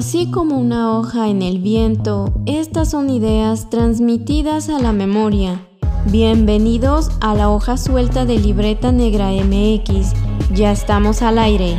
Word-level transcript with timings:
Así 0.00 0.30
como 0.30 0.58
una 0.58 0.96
hoja 0.96 1.28
en 1.28 1.42
el 1.42 1.58
viento, 1.58 2.32
estas 2.46 2.90
son 2.90 3.10
ideas 3.10 3.68
transmitidas 3.68 4.70
a 4.70 4.78
la 4.78 4.94
memoria. 4.94 5.60
Bienvenidos 6.06 7.10
a 7.20 7.34
la 7.34 7.50
hoja 7.50 7.76
suelta 7.76 8.24
de 8.24 8.38
Libreta 8.38 8.92
Negra 8.92 9.30
MX. 9.30 10.14
Ya 10.54 10.72
estamos 10.72 11.20
al 11.20 11.38
aire. 11.38 11.78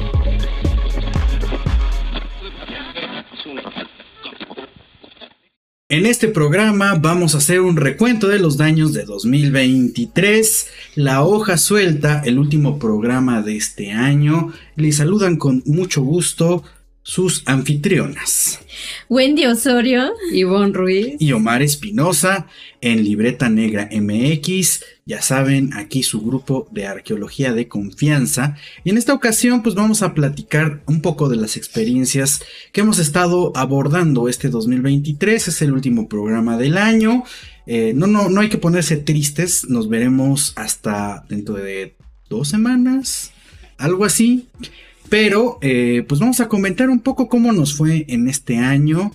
En 5.89 6.05
este 6.05 6.27
programa 6.27 6.99
vamos 7.01 7.33
a 7.33 7.39
hacer 7.39 7.59
un 7.59 7.75
recuento 7.75 8.27
de 8.27 8.37
los 8.37 8.55
daños 8.55 8.93
de 8.93 9.03
2023, 9.03 10.67
La 10.93 11.23
hoja 11.23 11.57
suelta, 11.57 12.21
el 12.23 12.37
último 12.37 12.77
programa 12.77 13.41
de 13.41 13.57
este 13.57 13.91
año. 13.91 14.53
Les 14.75 14.97
saludan 14.97 15.37
con 15.37 15.63
mucho 15.65 16.03
gusto 16.03 16.63
sus 17.03 17.43
anfitrionas. 17.45 18.59
Wendy 19.09 19.45
Osorio, 19.45 20.11
Ivonne 20.31 20.73
Ruiz 20.73 21.15
y 21.19 21.31
Omar 21.31 21.61
Espinosa 21.61 22.47
en 22.79 23.03
Libreta 23.03 23.49
Negra 23.49 23.89
MX. 23.91 24.83
Ya 25.05 25.21
saben, 25.21 25.73
aquí 25.73 26.03
su 26.03 26.21
grupo 26.21 26.67
de 26.71 26.85
arqueología 26.85 27.53
de 27.53 27.67
confianza. 27.67 28.55
Y 28.83 28.91
en 28.91 28.97
esta 28.97 29.13
ocasión, 29.13 29.63
pues 29.63 29.75
vamos 29.75 30.03
a 30.03 30.13
platicar 30.13 30.83
un 30.85 31.01
poco 31.01 31.27
de 31.27 31.37
las 31.37 31.57
experiencias 31.57 32.43
que 32.71 32.81
hemos 32.81 32.99
estado 32.99 33.51
abordando 33.55 34.29
este 34.29 34.49
2023. 34.49 35.47
Es 35.47 35.61
el 35.61 35.73
último 35.73 36.07
programa 36.07 36.57
del 36.57 36.77
año. 36.77 37.23
Eh, 37.65 37.93
no, 37.95 38.07
no, 38.07 38.29
no 38.29 38.41
hay 38.41 38.49
que 38.49 38.57
ponerse 38.57 38.97
tristes. 38.97 39.67
Nos 39.67 39.89
veremos 39.89 40.53
hasta 40.55 41.25
dentro 41.27 41.55
de 41.55 41.95
dos 42.29 42.47
semanas. 42.47 43.31
Algo 43.77 44.05
así. 44.05 44.47
Pero, 45.11 45.59
eh, 45.61 46.05
pues 46.07 46.21
vamos 46.21 46.39
a 46.39 46.47
comentar 46.47 46.89
un 46.89 47.01
poco 47.01 47.27
cómo 47.27 47.51
nos 47.51 47.75
fue 47.75 48.05
en 48.07 48.29
este 48.29 48.55
año 48.55 49.11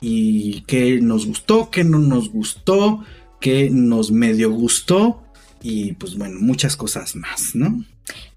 y 0.00 0.60
qué 0.68 1.00
nos 1.00 1.26
gustó, 1.26 1.70
qué 1.72 1.82
no 1.82 1.98
nos 1.98 2.30
gustó, 2.30 3.04
qué 3.40 3.68
nos 3.68 4.12
medio 4.12 4.52
gustó 4.52 5.24
y 5.60 5.94
pues 5.94 6.16
bueno, 6.16 6.38
muchas 6.40 6.76
cosas 6.76 7.16
más, 7.16 7.56
¿no? 7.56 7.84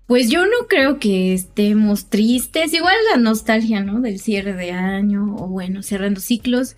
Pues 0.08 0.32
yo 0.32 0.48
no 0.48 0.66
creo 0.68 0.98
que 0.98 1.36
estemos 1.36 2.10
tristes, 2.10 2.74
igual 2.74 2.96
la 3.12 3.20
nostalgia, 3.22 3.84
¿no? 3.84 4.02
Del 4.02 4.20
cierre 4.20 4.54
de 4.54 4.72
año 4.72 5.36
o 5.38 5.48
bueno, 5.48 5.84
cerrando 5.84 6.20
ciclos 6.20 6.76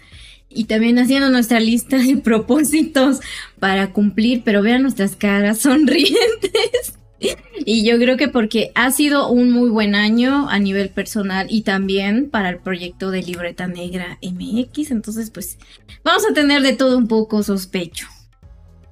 y 0.49 0.65
también 0.65 0.99
haciendo 0.99 1.29
nuestra 1.29 1.61
lista 1.61 1.97
de 1.97 2.17
propósitos 2.23 3.21
para 3.57 3.93
cumplir, 3.93 4.41
pero 4.43 4.61
vean 4.61 4.81
nuestras 4.81 5.15
caras 5.15 5.59
sonrientes. 5.61 6.99
Y 7.67 7.83
yo 7.83 7.97
creo 7.97 8.15
que 8.15 8.27
porque 8.27 8.71
ha 8.75 8.91
sido 8.91 9.29
un 9.29 9.51
muy 9.51 9.69
buen 9.69 9.95
año 9.95 10.47
a 10.49 10.59
nivel 10.59 10.89
personal 10.89 11.47
y 11.49 11.61
también 11.61 12.29
para 12.29 12.49
el 12.49 12.59
proyecto 12.59 13.09
de 13.09 13.23
Libreta 13.23 13.67
Negra 13.67 14.19
MX. 14.21 14.91
Entonces, 14.91 15.31
pues 15.31 15.57
vamos 16.03 16.23
a 16.29 16.33
tener 16.33 16.61
de 16.61 16.73
todo 16.73 16.97
un 16.97 17.07
poco 17.07 17.41
sospecho. 17.41 18.07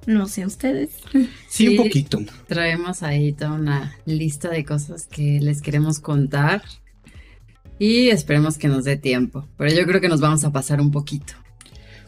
No 0.06 0.26
sé, 0.26 0.44
ustedes. 0.44 0.90
Sí, 1.48 1.68
un 1.68 1.76
poquito. 1.76 2.18
Traemos 2.46 3.02
ahí 3.02 3.32
toda 3.32 3.52
una 3.52 3.96
lista 4.04 4.48
de 4.50 4.64
cosas 4.64 5.06
que 5.06 5.38
les 5.40 5.62
queremos 5.62 6.00
contar. 6.00 6.62
Y 7.78 8.08
esperemos 8.08 8.58
que 8.58 8.68
nos 8.68 8.84
dé 8.84 8.96
tiempo. 8.96 9.48
Pero 9.56 9.72
yo 9.72 9.86
creo 9.86 10.00
que 10.00 10.08
nos 10.08 10.20
vamos 10.20 10.44
a 10.44 10.52
pasar 10.52 10.80
un 10.80 10.90
poquito. 10.90 11.34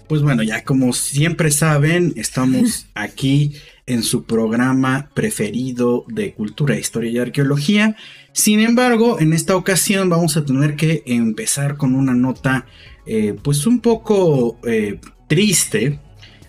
Pues 0.08 0.22
bueno, 0.22 0.42
ya 0.42 0.62
como 0.62 0.92
siempre 0.92 1.50
saben, 1.50 2.12
estamos 2.16 2.86
aquí 2.94 3.54
en 3.86 4.02
su 4.02 4.24
programa 4.24 5.10
preferido 5.14 6.04
de 6.08 6.34
cultura, 6.34 6.76
historia 6.76 7.10
y 7.10 7.18
arqueología. 7.18 7.96
Sin 8.32 8.60
embargo, 8.60 9.18
en 9.20 9.32
esta 9.32 9.56
ocasión 9.56 10.08
vamos 10.08 10.36
a 10.36 10.44
tener 10.44 10.76
que 10.76 11.02
empezar 11.06 11.76
con 11.76 11.94
una 11.94 12.14
nota 12.14 12.66
eh, 13.06 13.36
pues 13.40 13.66
un 13.66 13.80
poco 13.80 14.58
eh, 14.66 14.98
triste, 15.28 16.00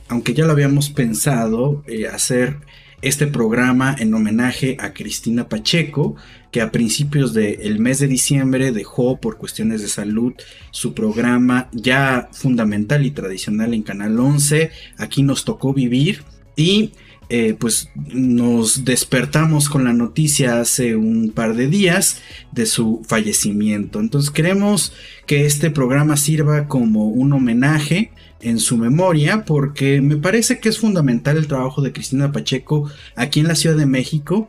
aunque 0.07 0.33
ya 0.33 0.45
lo 0.45 0.51
habíamos 0.51 0.89
pensado 0.89 1.83
eh, 1.87 2.07
hacer 2.07 2.57
este 3.03 3.27
programa 3.27 3.95
en 3.99 4.11
homenaje 4.15 4.75
a 4.79 4.91
Cristina 4.93 5.47
Pacheco, 5.47 6.15
que 6.51 6.61
a 6.61 6.71
principios 6.71 7.33
del 7.33 7.79
mes 7.79 7.99
de 7.99 8.07
diciembre 8.07 8.71
dejó 8.71 9.21
por 9.21 9.37
cuestiones 9.37 9.83
de 9.83 9.87
salud 9.87 10.33
su 10.71 10.95
programa 10.95 11.69
ya 11.71 12.29
fundamental 12.31 13.05
y 13.05 13.11
tradicional 13.11 13.75
en 13.75 13.83
Canal 13.83 14.19
11. 14.19 14.71
Aquí 14.97 15.21
nos 15.21 15.45
tocó 15.45 15.73
vivir 15.73 16.23
y 16.55 16.93
eh, 17.29 17.55
pues 17.59 17.89
nos 17.95 18.85
despertamos 18.85 19.67
con 19.67 19.83
la 19.83 19.91
noticia 19.91 20.61
hace 20.61 20.95
un 20.95 21.31
par 21.31 21.55
de 21.55 21.67
días 21.67 22.21
de 22.53 22.65
su 22.65 23.01
fallecimiento. 23.05 23.99
Entonces 23.99 24.31
queremos 24.31 24.93
que 25.25 25.45
este 25.45 25.69
programa 25.69 26.15
sirva 26.15 26.67
como 26.67 27.07
un 27.07 27.33
homenaje 27.33 28.11
en 28.39 28.59
su 28.59 28.77
memoria 28.77 29.43
porque 29.43 29.99
me 29.99 30.15
parece 30.15 30.59
que 30.59 30.69
es 30.69 30.79
fundamental 30.79 31.35
el 31.35 31.47
trabajo 31.47 31.81
de 31.81 31.91
Cristina 31.91 32.31
Pacheco 32.31 32.89
aquí 33.15 33.41
en 33.41 33.47
la 33.49 33.55
Ciudad 33.55 33.75
de 33.75 33.85
México. 33.85 34.47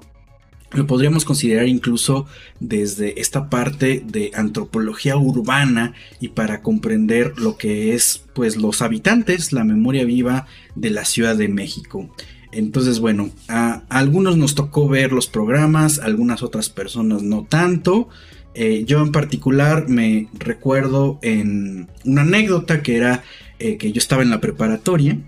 Lo 0.70 0.86
podríamos 0.86 1.24
considerar 1.24 1.66
incluso 1.66 2.26
desde 2.60 3.20
esta 3.20 3.48
parte 3.48 4.04
de 4.06 4.30
antropología 4.34 5.16
urbana 5.16 5.94
y 6.20 6.28
para 6.28 6.60
comprender 6.60 7.38
lo 7.38 7.56
que 7.56 7.94
es 7.94 8.22
pues 8.34 8.56
los 8.56 8.82
habitantes, 8.82 9.52
la 9.52 9.64
memoria 9.64 10.04
viva 10.04 10.46
de 10.74 10.90
la 10.90 11.06
Ciudad 11.06 11.36
de 11.36 11.48
México. 11.48 12.14
Entonces, 12.52 13.00
bueno, 13.00 13.30
a, 13.48 13.82
algunos 13.88 14.36
nos 14.36 14.54
tocó 14.54 14.88
ver 14.88 15.12
los 15.12 15.26
programas, 15.26 15.98
algunas 15.98 16.42
otras 16.42 16.70
personas 16.70 17.22
no 17.22 17.46
tanto. 17.48 18.08
Eh, 18.54 18.84
yo 18.86 19.00
en 19.02 19.12
particular 19.12 19.88
me 19.88 20.28
recuerdo 20.32 21.18
en 21.22 21.88
una 22.04 22.22
anécdota 22.22 22.82
que 22.82 22.96
era 22.96 23.22
eh, 23.58 23.76
que 23.76 23.92
yo 23.92 23.98
estaba 23.98 24.22
en 24.22 24.30
la 24.30 24.40
preparatoria 24.40 25.18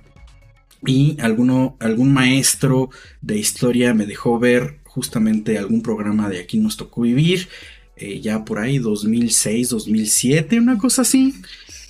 y 0.84 1.16
alguno, 1.20 1.76
algún 1.78 2.12
maestro 2.12 2.90
de 3.20 3.38
historia 3.38 3.92
me 3.92 4.06
dejó 4.06 4.38
ver 4.38 4.78
justamente 4.84 5.58
algún 5.58 5.82
programa 5.82 6.28
de 6.28 6.40
Aquí 6.40 6.58
nos 6.58 6.76
tocó 6.76 7.02
vivir, 7.02 7.48
eh, 7.96 8.20
ya 8.20 8.44
por 8.44 8.58
ahí 8.58 8.78
2006, 8.78 9.68
2007, 9.68 10.58
una 10.58 10.78
cosa 10.78 11.02
así. 11.02 11.34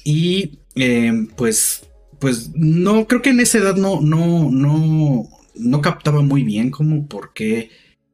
Y 0.04 0.58
pues 1.36 1.82
pues 2.20 2.50
no, 2.54 3.06
creo 3.06 3.22
que 3.22 3.30
en 3.30 3.40
esa 3.40 3.58
edad 3.58 3.76
no, 3.76 4.00
no, 4.00 4.50
no, 4.50 5.28
no 5.54 5.80
captaba 5.80 6.22
muy 6.22 6.44
bien 6.44 6.70
como 6.70 7.06
por 7.06 7.32
qué 7.32 7.70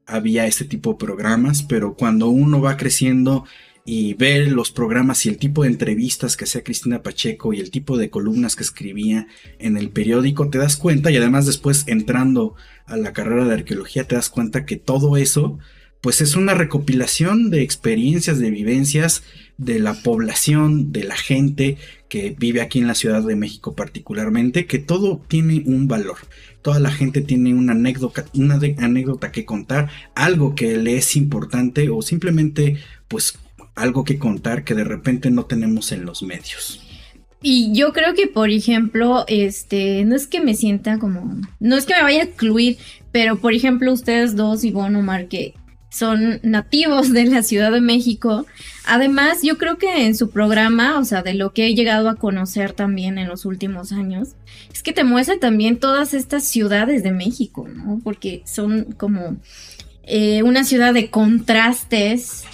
había 0.07 0.47
este 0.47 0.65
tipo 0.65 0.93
de 0.93 0.99
programas, 0.99 1.63
pero 1.63 1.95
cuando 1.95 2.29
uno 2.29 2.61
va 2.61 2.77
creciendo 2.77 3.45
y 3.85 4.15
ve 4.15 4.47
los 4.47 4.73
programas 4.73 5.27
y 5.27 5.29
el 5.29 5.39
tipo 5.39 5.63
de 5.63 5.69
entrevistas 5.69 6.37
que 6.37 6.45
hacía 6.45 6.65
Cristina 6.65 7.03
Pacheco 7.03 7.53
y 7.53 7.61
el 7.61 7.71
tipo 7.71 7.97
de 7.97 8.11
columnas 8.11 8.57
que 8.57 8.65
escribía 8.65 9.27
en 9.59 9.77
el 9.77 9.91
periódico, 9.91 10.51
te 10.51 10.59
das 10.59 10.77
cuenta 10.77 11.11
y 11.11 11.17
además 11.17 11.47
después 11.47 11.85
entrando 11.87 12.55
a 12.87 12.97
la 12.97 13.13
carrera 13.13 13.45
de 13.45 13.55
arqueología 13.55 14.05
te 14.05 14.17
das 14.17 14.29
cuenta 14.29 14.65
que 14.65 14.77
todo 14.77 15.17
eso 15.17 15.59
pues 16.01 16.21
es 16.21 16.37
una 16.37 16.55
recopilación 16.55 17.51
de 17.51 17.63
experiencias, 17.63 18.39
de 18.39 18.51
vivencias 18.51 19.23
de 19.59 19.79
la 19.79 19.95
población, 19.95 20.93
de 20.93 21.05
la 21.05 21.17
gente 21.17 21.79
que 22.09 22.37
vive 22.39 22.61
aquí 22.61 22.79
en 22.79 22.87
la 22.87 22.95
Ciudad 22.95 23.23
de 23.23 23.37
México 23.37 23.75
particularmente, 23.75 24.67
que 24.67 24.79
todo 24.79 25.23
tiene 25.29 25.63
un 25.67 25.89
valor. 25.89 26.19
Toda 26.63 26.79
la 26.79 26.91
gente 26.91 27.21
tiene 27.21 27.55
una 27.55 27.73
anécdota, 27.73 28.27
una 28.35 28.61
anécdota 28.79 29.33
que 29.33 29.45
contar, 29.45 29.91
algo 30.15 30.55
que 30.55 30.77
le 30.77 30.97
es 30.97 31.17
importante 31.17 31.89
o 31.91 32.03
simplemente 32.03 32.77
pues 33.09 33.39
algo 33.75 34.05
que 34.05 34.19
contar 34.19 34.65
que 34.65 34.75
de 34.75 34.85
repente 34.85 35.31
no 35.31 35.47
tenemos 35.47 35.93
en 35.93 36.05
los 36.05 36.23
medios. 36.23 36.83
Y 37.43 37.73
yo 37.75 37.93
creo 37.93 38.15
que, 38.15 38.27
por 38.27 38.51
ejemplo, 38.51 39.25
este, 39.29 40.05
no 40.05 40.17
es 40.17 40.27
que 40.27 40.41
me 40.41 40.55
sienta 40.55 40.99
como, 40.99 41.41
no 41.61 41.77
es 41.77 41.85
que 41.85 41.95
me 41.95 42.03
vaya 42.03 42.21
a 42.23 42.25
excluir, 42.25 42.79
pero 43.13 43.37
por 43.37 43.53
ejemplo, 43.53 43.93
ustedes 43.93 44.35
dos, 44.35 44.65
Ivonne 44.65 44.99
Omar, 44.99 45.29
que 45.29 45.55
son 45.97 46.41
nativos 46.43 47.13
de 47.13 47.25
la 47.25 47.43
Ciudad 47.43 47.73
de 47.73 47.81
México. 47.81 48.47
Además, 48.85 49.39
yo 49.43 49.59
creo 49.59 49.79
que 49.79 50.07
en 50.07 50.15
su 50.15 50.31
programa, 50.31 50.99
o 50.99 51.05
sea, 51.05 51.23
de 51.23 51.35
lo 51.35 51.53
que 51.53 51.67
he 51.67 51.75
llegado 51.75 52.09
a 52.09 52.17
conocer 52.17 52.73
también 52.73 53.19
en 53.19 53.29
los 53.29 53.45
últimos 53.45 53.93
años, 53.93 54.31
es 54.73 54.83
que 54.83 54.93
te 54.93 55.05
muestra 55.05 55.39
también 55.39 55.79
todas 55.79 56.15
estas 56.15 56.45
ciudades 56.45 57.03
de 57.03 57.13
México, 57.13 57.67
¿no? 57.67 58.01
Porque 58.05 58.43
son 58.45 58.93
como 58.97 59.37
eh, 60.03 60.43
una 60.43 60.65
ciudad 60.65 60.93
de 60.95 61.11
contrastes, 61.11 62.45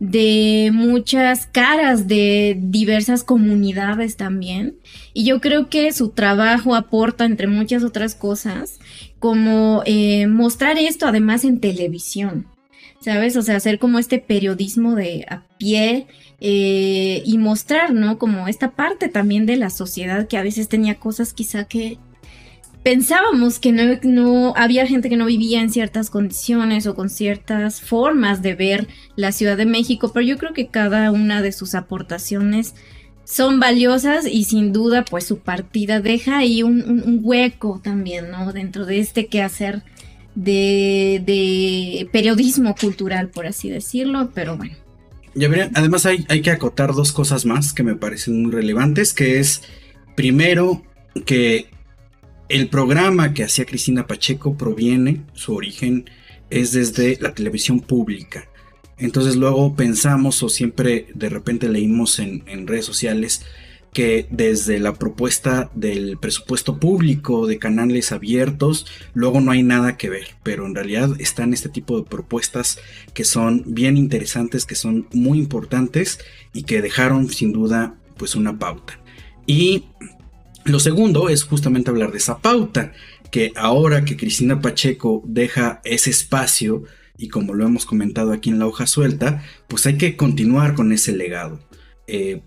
de 0.00 0.70
muchas 0.72 1.46
caras 1.46 2.06
de 2.06 2.56
diversas 2.60 3.24
comunidades 3.24 4.16
también. 4.16 4.76
Y 5.12 5.24
yo 5.24 5.40
creo 5.40 5.68
que 5.68 5.92
su 5.92 6.10
trabajo 6.10 6.74
aporta, 6.74 7.24
entre 7.24 7.46
muchas 7.46 7.82
otras 7.82 8.14
cosas, 8.14 8.78
como 9.18 9.82
eh, 9.86 10.26
mostrar 10.26 10.78
esto 10.78 11.06
además 11.06 11.44
en 11.44 11.60
televisión. 11.60 12.46
¿Sabes? 13.00 13.36
O 13.36 13.42
sea, 13.42 13.56
hacer 13.56 13.78
como 13.78 13.98
este 13.98 14.18
periodismo 14.18 14.94
de 14.94 15.24
a 15.28 15.42
pie 15.58 16.06
eh, 16.40 17.22
y 17.24 17.38
mostrar, 17.38 17.92
¿no? 17.92 18.18
Como 18.18 18.48
esta 18.48 18.72
parte 18.72 19.08
también 19.08 19.46
de 19.46 19.56
la 19.56 19.70
sociedad 19.70 20.28
que 20.28 20.36
a 20.36 20.42
veces 20.42 20.68
tenía 20.68 20.96
cosas 20.96 21.32
quizá 21.32 21.64
que 21.64 21.98
pensábamos 22.82 23.58
que 23.58 23.72
no, 23.72 23.98
no 24.02 24.54
había 24.56 24.86
gente 24.86 25.08
que 25.08 25.16
no 25.16 25.26
vivía 25.26 25.60
en 25.60 25.70
ciertas 25.70 26.10
condiciones 26.10 26.86
o 26.86 26.94
con 26.94 27.10
ciertas 27.10 27.80
formas 27.80 28.40
de 28.40 28.54
ver 28.54 28.88
la 29.16 29.32
Ciudad 29.32 29.56
de 29.56 29.66
México, 29.66 30.12
pero 30.12 30.24
yo 30.24 30.38
creo 30.38 30.54
que 30.54 30.68
cada 30.68 31.10
una 31.10 31.42
de 31.42 31.52
sus 31.52 31.74
aportaciones 31.74 32.74
son 33.28 33.60
valiosas 33.60 34.26
y 34.26 34.44
sin 34.44 34.72
duda 34.72 35.04
pues 35.04 35.26
su 35.26 35.40
partida 35.40 36.00
deja 36.00 36.38
ahí 36.38 36.62
un, 36.62 37.20
hueco 37.22 37.78
también, 37.82 38.30
¿no? 38.30 38.52
Dentro 38.54 38.86
de 38.86 39.00
este 39.00 39.26
quehacer 39.26 39.82
de, 40.38 41.20
de 41.26 42.08
periodismo 42.12 42.74
cultural, 42.76 43.28
por 43.28 43.46
así 43.46 43.68
decirlo, 43.68 44.30
pero 44.34 44.56
bueno. 44.56 44.76
además 45.74 46.06
hay, 46.06 46.24
hay 46.28 46.42
que 46.42 46.52
acotar 46.52 46.94
dos 46.94 47.10
cosas 47.10 47.44
más 47.44 47.72
que 47.72 47.82
me 47.82 47.96
parecen 47.96 48.42
muy 48.42 48.52
relevantes, 48.52 49.12
que 49.12 49.40
es 49.40 49.62
primero 50.14 50.84
que 51.26 51.66
el 52.48 52.68
programa 52.68 53.34
que 53.34 53.42
hacía 53.42 53.66
Cristina 53.66 54.06
Pacheco 54.06 54.56
proviene, 54.56 55.22
su 55.34 55.54
origen 55.54 56.08
es 56.50 56.70
desde 56.72 57.18
la 57.20 57.34
televisión 57.34 57.80
pública. 57.80 58.48
Entonces 58.96 59.34
luego 59.34 59.74
pensamos 59.74 60.42
o 60.44 60.48
siempre 60.48 61.08
de 61.14 61.28
repente 61.28 61.68
leímos 61.68 62.20
en, 62.20 62.66
redes 62.66 62.84
sociales 62.84 63.42
que 63.98 64.28
desde 64.30 64.78
la 64.78 64.94
propuesta 64.94 65.72
del 65.74 66.18
presupuesto 66.18 66.78
público 66.78 67.48
de 67.48 67.58
canales 67.58 68.12
abiertos, 68.12 68.86
luego 69.12 69.40
no 69.40 69.50
hay 69.50 69.64
nada 69.64 69.96
que 69.96 70.08
ver, 70.08 70.36
pero 70.44 70.66
en 70.66 70.76
realidad 70.76 71.20
están 71.20 71.52
este 71.52 71.68
tipo 71.68 71.98
de 71.98 72.08
propuestas 72.08 72.78
que 73.12 73.24
son 73.24 73.64
bien 73.66 73.96
interesantes, 73.96 74.66
que 74.66 74.76
son 74.76 75.08
muy 75.12 75.38
importantes 75.38 76.20
y 76.52 76.62
que 76.62 76.80
dejaron 76.80 77.28
sin 77.28 77.52
duda 77.52 77.96
pues 78.16 78.36
una 78.36 78.56
pauta. 78.56 79.00
Y 79.46 79.86
lo 80.64 80.78
segundo 80.78 81.28
es 81.28 81.42
justamente 81.42 81.90
hablar 81.90 82.12
de 82.12 82.18
esa 82.18 82.38
pauta, 82.38 82.92
que 83.32 83.50
ahora 83.56 84.04
que 84.04 84.16
Cristina 84.16 84.60
Pacheco 84.60 85.24
deja 85.26 85.80
ese 85.82 86.10
espacio 86.10 86.84
y 87.16 87.30
como 87.30 87.52
lo 87.52 87.66
hemos 87.66 87.84
comentado 87.84 88.30
aquí 88.30 88.50
en 88.50 88.60
la 88.60 88.68
hoja 88.68 88.86
suelta, 88.86 89.42
pues 89.66 89.86
hay 89.86 89.98
que 89.98 90.16
continuar 90.16 90.76
con 90.76 90.92
ese 90.92 91.16
legado. 91.16 91.58
Eh, 92.06 92.42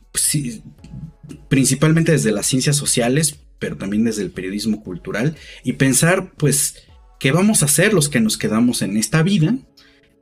principalmente 1.47 2.11
desde 2.11 2.31
las 2.31 2.45
ciencias 2.45 2.75
sociales, 2.75 3.39
pero 3.59 3.77
también 3.77 4.03
desde 4.03 4.23
el 4.23 4.31
periodismo 4.31 4.83
cultural, 4.83 5.35
y 5.63 5.73
pensar, 5.73 6.31
pues, 6.37 6.75
qué 7.19 7.31
vamos 7.31 7.61
a 7.61 7.65
hacer 7.65 7.93
los 7.93 8.09
que 8.09 8.19
nos 8.19 8.37
quedamos 8.37 8.81
en 8.81 8.97
esta 8.97 9.21
vida 9.21 9.55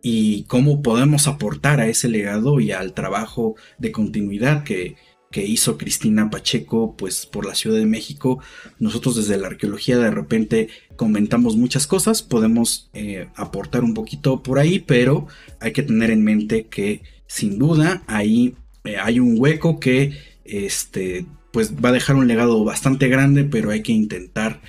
y 0.01 0.43
cómo 0.43 0.81
podemos 0.81 1.27
aportar 1.27 1.79
a 1.79 1.87
ese 1.87 2.09
legado 2.09 2.59
y 2.59 2.71
al 2.71 2.93
trabajo 2.93 3.55
de 3.77 3.91
continuidad 3.91 4.63
que, 4.63 4.95
hizo 5.31 5.77
Cristina 5.77 6.29
Pacheco, 6.29 6.95
pues 6.97 7.25
por 7.25 7.45
la 7.45 7.53
Ciudad 7.55 7.77
de 7.77 7.85
México. 7.85 8.41
Nosotros 8.79 9.15
desde 9.15 9.37
la 9.37 9.47
arqueología 9.47 9.97
de 9.97 10.11
repente 10.11 10.69
comentamos 10.95 11.55
muchas 11.55 11.87
cosas, 11.87 12.23
podemos 12.23 12.89
eh, 12.93 13.29
aportar 13.35 13.83
un 13.83 13.93
poquito 13.93 14.43
por 14.43 14.59
ahí, 14.59 14.79
pero 14.79 15.27
hay 15.61 15.71
que 15.71 15.83
tener 15.83 16.09
en 16.09 16.23
mente 16.23 16.65
que 16.65 17.03
sin 17.27 17.59
duda 17.59 18.03
ahí 18.07 18.55
eh, 18.83 18.97
hay 18.97 19.19
un 19.19 19.35
hueco 19.37 19.79
que 19.79 20.17
este, 20.49 21.25
pues 21.51 21.75
va 21.75 21.89
a 21.89 21.93
dejar 21.93 22.15
un 22.15 22.27
legado 22.27 22.63
bastante 22.63 23.07
grande, 23.07 23.43
pero 23.43 23.71
hay 23.71 23.81
que 23.81 23.91
intentar 23.91 24.61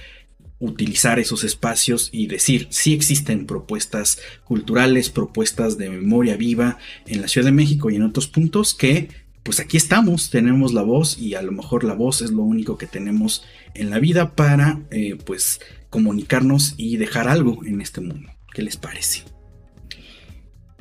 utilizar 0.58 1.18
esos 1.18 1.42
espacios 1.42 2.10
y 2.12 2.26
decir 2.26 2.68
si 2.70 2.92
existen 2.92 3.46
propuestas 3.46 4.18
culturales, 4.44 5.08
propuestas 5.08 5.78
de 5.78 5.88
memoria 5.88 6.36
viva 6.36 6.78
en 7.06 7.22
la 7.22 7.28
Ciudad 7.28 7.46
de 7.46 7.52
México 7.52 7.90
y 7.90 7.96
en 7.96 8.02
otros 8.02 8.28
puntos 8.28 8.74
que 8.74 9.08
pues 9.42 9.58
aquí 9.58 9.78
estamos, 9.78 10.28
tenemos 10.28 10.74
la 10.74 10.82
voz 10.82 11.18
y 11.18 11.34
a 11.34 11.40
lo 11.40 11.50
mejor 11.50 11.82
la 11.82 11.94
voz 11.94 12.20
es 12.20 12.30
lo 12.30 12.42
único 12.42 12.76
que 12.76 12.86
tenemos 12.86 13.42
en 13.74 13.88
la 13.88 13.98
vida 13.98 14.34
para 14.34 14.80
eh, 14.90 15.16
pues 15.24 15.60
comunicarnos 15.88 16.74
y 16.76 16.98
dejar 16.98 17.26
algo 17.26 17.64
en 17.64 17.80
este 17.80 18.02
mundo. 18.02 18.30
¿Qué 18.52 18.62
les 18.62 18.76
parece? 18.76 19.22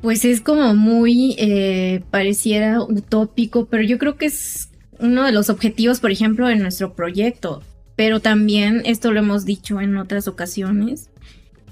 Pues 0.02 0.26
es 0.26 0.42
como 0.42 0.76
muy, 0.76 1.36
eh, 1.38 2.02
pareciera 2.12 2.82
utópico, 2.82 3.66
pero 3.68 3.84
yo 3.84 3.98
creo 3.98 4.18
que 4.18 4.28
es 4.28 4.69
uno 5.00 5.24
de 5.24 5.32
los 5.32 5.50
objetivos, 5.50 6.00
por 6.00 6.12
ejemplo, 6.12 6.48
de 6.48 6.56
nuestro 6.56 6.94
proyecto. 6.94 7.64
Pero 7.96 8.20
también, 8.20 8.82
esto 8.86 9.12
lo 9.12 9.20
hemos 9.20 9.46
dicho 9.46 9.82
en 9.82 9.98
otras 9.98 10.28
ocasiones, 10.28 11.10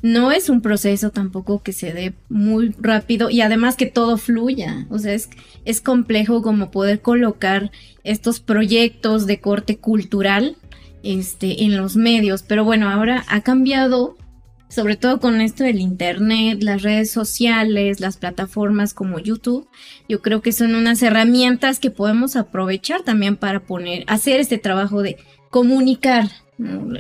no 0.02 0.32
es 0.32 0.50
un 0.50 0.62
proceso 0.62 1.10
tampoco 1.10 1.64
que 1.64 1.74
se 1.74 1.92
dé 1.92 2.14
muy 2.30 2.76
rápido 2.80 3.30
y 3.30 3.42
además 3.42 3.76
que 3.76 3.86
todo 3.88 4.18
fluya. 4.18 4.86
O 4.90 5.00
sea, 5.00 5.14
es, 5.14 5.30
es 5.66 5.82
complejo 5.82 6.42
como 6.42 6.72
poder 6.72 7.02
colocar 7.02 7.72
estos 8.04 8.40
proyectos 8.40 9.26
de 9.26 9.40
corte 9.40 9.78
cultural 9.78 10.56
este, 11.04 11.64
en 11.64 11.78
los 11.78 11.96
medios. 11.96 12.44
Pero 12.44 12.64
bueno, 12.64 12.90
ahora 12.90 13.26
ha 13.28 13.42
cambiado, 13.42 14.18
sobre 14.70 14.98
todo 14.98 15.20
con 15.20 15.42
esto 15.42 15.64
del 15.64 15.80
Internet, 15.80 16.62
las 16.62 16.82
redes 16.82 17.12
sociales, 17.12 18.00
las 18.00 18.18
plataformas 18.18 18.94
como 18.94 19.20
YouTube. 19.20 19.68
Yo 20.10 20.22
creo 20.22 20.42
que 20.42 20.52
son 20.52 20.76
unas 20.76 21.02
herramientas 21.02 21.80
que 21.80 21.92
podemos 21.92 22.36
aprovechar 22.36 23.04
también 23.04 23.38
para 23.38 23.62
poner, 23.62 24.04
hacer 24.08 24.40
este 24.40 24.58
trabajo 24.58 25.02
de 25.02 25.18
comunicar 25.50 26.30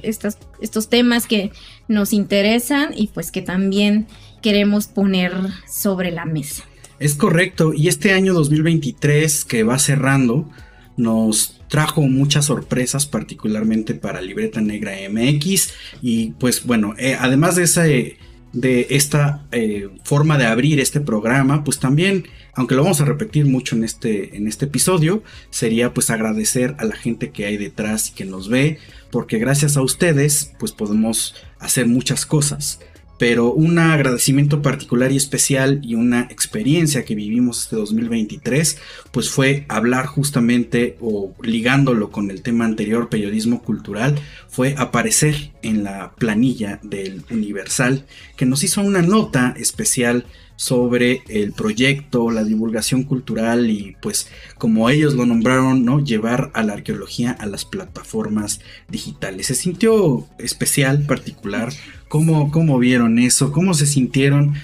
estos 0.04 0.90
temas 0.90 1.26
que 1.26 1.52
nos 1.88 2.14
interesan 2.14 2.92
y 2.96 3.08
pues 3.08 3.32
que 3.32 3.42
también 3.42 4.08
queremos 4.42 4.88
poner 4.88 5.34
sobre 5.68 6.12
la 6.12 6.26
mesa. 6.26 6.64
Es 7.00 7.16
correcto, 7.16 7.74
y 7.74 7.88
este 7.88 8.14
año 8.14 8.34
2023 8.34 9.46
que 9.46 9.64
va 9.64 9.78
cerrando 9.80 10.50
nos 10.96 11.57
trajo 11.70 12.02
muchas 12.02 12.46
sorpresas, 12.46 13.06
particularmente 13.06 13.94
para 13.94 14.22
Libreta 14.22 14.62
Negra 14.62 14.94
MX, 15.10 15.74
y 16.02 16.32
pues 16.32 16.66
bueno, 16.66 16.94
eh, 16.98 17.18
además 17.20 17.56
de 17.56 17.64
esa... 17.64 17.84
de 17.84 18.88
esta 18.90 19.46
eh, 19.52 19.90
forma 20.04 20.38
de 20.38 20.46
abrir 20.46 20.80
este 20.80 21.00
programa, 21.02 21.64
pues 21.64 21.80
también, 21.80 22.28
aunque 22.54 22.76
lo 22.76 22.84
vamos 22.84 23.02
a 23.02 23.06
repetir 23.06 23.46
mucho 23.46 23.76
en 23.76 23.84
este, 23.84 24.38
en 24.38 24.48
este 24.48 24.66
episodio, 24.66 25.22
sería 25.52 25.94
pues 25.94 26.10
agradecer 26.10 26.76
a 26.80 26.86
la 26.86 26.96
gente 26.96 27.30
que 27.30 27.46
hay 27.46 27.58
detrás 27.58 28.10
y 28.10 28.14
que 28.14 28.26
nos 28.26 28.50
ve, 28.50 28.80
porque 29.12 29.38
gracias 29.38 29.78
a 29.78 29.82
ustedes 29.82 30.54
pues 30.60 30.72
podemos 30.72 31.36
hacer 31.60 31.86
muchas 31.88 32.26
cosas. 32.26 32.80
Pero 33.18 33.52
un 33.52 33.80
agradecimiento 33.80 34.62
particular 34.62 35.12
y 35.12 35.18
especial 35.18 35.80
y 35.84 35.96
una 35.96 36.22
experiencia 36.30 37.04
que 37.04 37.16
vivimos 37.16 37.64
este 37.64 37.76
2023 37.76 38.78
pues 39.12 39.30
fue 39.30 39.66
hablar 39.70 40.06
justamente 40.06 40.98
o 41.02 41.34
ligándolo 41.42 42.12
con 42.12 42.30
el 42.30 42.42
tema 42.42 42.66
anterior 42.66 43.10
periodismo 43.10 43.64
cultural 43.64 44.16
fue 44.50 44.76
aparecer 44.78 45.52
en 45.62 45.84
la 45.84 46.14
planilla 46.16 46.80
del 46.84 47.24
Universal 47.32 48.06
que 48.36 48.46
nos 48.46 48.64
hizo 48.64 48.82
una 48.82 49.02
nota 49.02 49.54
especial 49.58 50.26
sobre 50.58 51.22
el 51.30 51.54
proyecto, 51.54 52.32
la 52.32 52.44
divulgación 52.44 53.04
cultural 53.04 53.70
y 53.70 53.96
pues 54.02 54.28
como 54.58 54.90
ellos 54.90 55.14
lo 55.14 55.26
nombraron, 55.26 55.86
¿no? 55.86 56.04
Llevar 56.04 56.52
a 56.54 56.64
la 56.64 56.74
arqueología 56.74 57.32
a 57.32 57.46
las 57.46 57.64
plataformas 57.64 58.60
digitales. 58.90 59.48
Se 59.48 59.56
sintió 59.56 60.28
especial, 60.40 61.06
particular. 61.06 61.72
¿Cómo, 62.08 62.52
cómo 62.52 62.80
vieron 62.80 63.20
eso? 63.20 63.52
¿Cómo 63.52 63.74
se 63.74 63.86
sintieron 63.86 64.56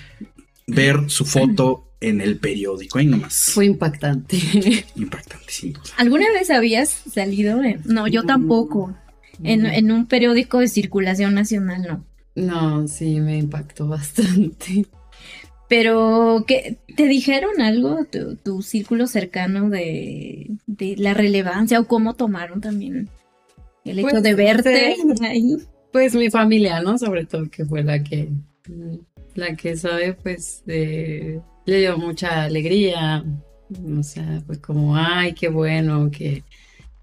ver 0.68 1.10
su 1.10 1.26
foto 1.26 1.92
en 2.00 2.22
el 2.22 2.40
periódico? 2.40 3.00
Ahí 3.00 3.06
nomás. 3.06 3.52
Fue 3.54 3.66
impactante. 3.66 4.38
Impactante, 4.96 5.46
sí. 5.50 5.74
¿Alguna 5.98 6.32
vez 6.32 6.50
habías 6.50 6.90
salido? 6.90 7.62
No, 7.86 8.08
yo 8.08 8.24
tampoco. 8.24 8.96
En, 9.44 9.66
en 9.66 9.92
un 9.92 10.06
periódico 10.06 10.60
de 10.60 10.68
circulación 10.68 11.34
nacional, 11.34 11.82
no. 11.82 12.06
No, 12.36 12.88
sí, 12.88 13.20
me 13.20 13.38
impactó 13.38 13.88
bastante. 13.88 14.86
Pero, 15.68 16.44
¿qué, 16.48 16.78
¿te 16.96 17.08
dijeron 17.08 17.62
algo, 17.62 18.06
tu, 18.44 18.62
círculo 18.62 19.08
cercano, 19.08 19.70
de, 19.70 20.52
la 20.98 21.14
relevancia 21.14 21.80
o 21.80 21.88
cómo 21.88 22.14
tomaron 22.14 22.62
también 22.62 23.10
el 23.84 24.00
hecho 24.00 24.22
de 24.22 24.36
pues, 24.36 24.38
verte 24.38 24.96
ahí? 25.22 25.58
Pues 25.94 26.16
mi 26.16 26.30
familia, 26.32 26.82
¿no? 26.82 26.98
Sobre 26.98 27.24
todo, 27.26 27.50
que 27.50 27.64
fue 27.66 27.84
la 27.84 28.04
que, 28.04 28.30
la 29.36 29.56
que 29.56 29.78
sabe, 29.78 30.14
pues, 30.14 30.64
le 30.66 31.42
dio 31.66 31.98
mucha 32.00 32.44
alegría. 32.44 33.24
O 34.00 34.04
sea, 34.04 34.42
pues 34.46 34.58
como, 34.58 34.98
ay, 34.98 35.34
qué 35.34 35.50
bueno 35.50 36.10
que 36.12 36.44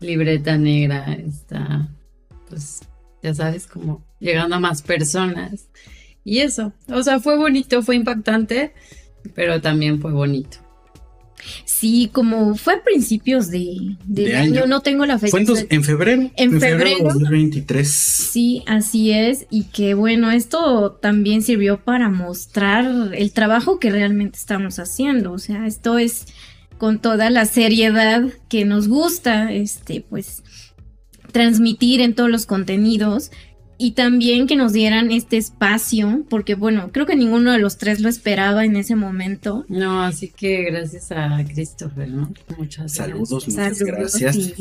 Libreta 0.00 0.58
Negra 0.58 1.12
está, 1.12 1.88
pues, 2.48 2.80
ya 3.22 3.32
sabes, 3.32 3.68
como 3.68 4.04
llegando 4.18 4.56
a 4.56 4.60
más 4.60 4.82
personas. 4.82 5.68
Y 6.24 6.40
eso, 6.40 6.72
o 6.88 7.02
sea, 7.02 7.20
fue 7.20 7.36
bonito, 7.36 7.82
fue 7.82 7.94
impactante, 7.94 8.74
pero 9.36 9.60
también 9.60 10.00
fue 10.00 10.12
bonito. 10.12 10.58
Sí, 11.64 12.10
como 12.12 12.54
fue 12.54 12.74
a 12.74 12.82
principios 12.82 13.50
de, 13.50 13.96
año. 14.36 14.66
no 14.66 14.80
tengo 14.80 15.06
la 15.06 15.18
fecha. 15.18 15.30
Fue 15.30 15.40
en, 15.70 15.84
febrero. 15.84 16.30
En, 16.36 16.60
febrero, 16.60 16.98
de 16.98 17.04
2023. 17.04 17.88
Sí, 17.88 18.62
así 18.66 19.12
es. 19.12 19.46
Y 19.50 19.64
que 19.64 19.94
bueno, 19.94 20.30
esto 20.30 20.92
también 21.00 21.42
sirvió 21.42 21.78
para 21.82 22.08
mostrar 22.08 23.14
el 23.14 23.32
trabajo 23.32 23.78
que 23.78 23.90
realmente 23.90 24.38
estamos 24.38 24.78
haciendo. 24.78 25.32
O 25.32 25.38
sea, 25.38 25.66
esto 25.66 25.98
es 25.98 26.26
con 26.78 26.98
toda 26.98 27.30
la 27.30 27.44
seriedad 27.44 28.24
que 28.48 28.64
nos 28.64 28.88
gusta, 28.88 29.52
este, 29.52 30.00
pues, 30.00 30.42
transmitir 31.30 32.00
en 32.00 32.14
todos 32.14 32.30
los 32.30 32.46
contenidos 32.46 33.30
y 33.80 33.92
también 33.92 34.46
que 34.46 34.56
nos 34.56 34.74
dieran 34.74 35.10
este 35.10 35.38
espacio, 35.38 36.26
porque 36.28 36.54
bueno, 36.54 36.90
creo 36.92 37.06
que 37.06 37.16
ninguno 37.16 37.50
de 37.50 37.58
los 37.58 37.78
tres 37.78 38.00
lo 38.00 38.10
esperaba 38.10 38.66
en 38.66 38.76
ese 38.76 38.94
momento. 38.94 39.64
No, 39.68 40.02
así 40.02 40.28
que 40.28 40.64
gracias 40.64 41.10
a 41.12 41.42
Christopher, 41.48 42.10
¿no? 42.10 42.30
Muchas 42.58 42.92
Saludos, 42.92 43.48
muchas 43.48 43.78
gracias. 43.80 44.36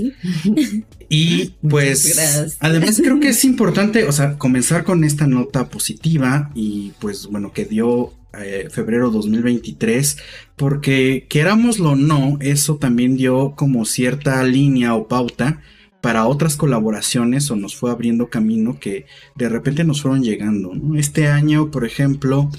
Y 1.11 1.55
pues, 1.67 2.55
además 2.59 3.01
creo 3.03 3.19
que 3.19 3.29
es 3.29 3.43
importante, 3.43 4.05
o 4.05 4.11
sea, 4.11 4.37
comenzar 4.37 4.83
con 4.83 5.03
esta 5.03 5.25
nota 5.25 5.67
positiva 5.67 6.51
y 6.53 6.91
pues 6.99 7.25
bueno, 7.25 7.51
que 7.51 7.65
dio 7.65 8.13
eh, 8.37 8.67
febrero 8.69 9.09
2023, 9.09 10.17
porque 10.55 11.25
querámoslo 11.27 11.91
o 11.91 11.95
no, 11.95 12.37
eso 12.41 12.77
también 12.77 13.17
dio 13.17 13.55
como 13.57 13.85
cierta 13.85 14.43
línea 14.43 14.93
o 14.93 15.07
pauta 15.07 15.61
para 16.01 16.27
otras 16.27 16.55
colaboraciones 16.55 17.51
o 17.51 17.55
nos 17.55 17.75
fue 17.75 17.91
abriendo 17.91 18.29
camino 18.29 18.79
que 18.79 19.05
de 19.35 19.49
repente 19.49 19.83
nos 19.83 20.01
fueron 20.01 20.23
llegando. 20.23 20.71
Este 20.95 21.27
año, 21.27 21.71
por 21.71 21.85
ejemplo, 21.85 22.49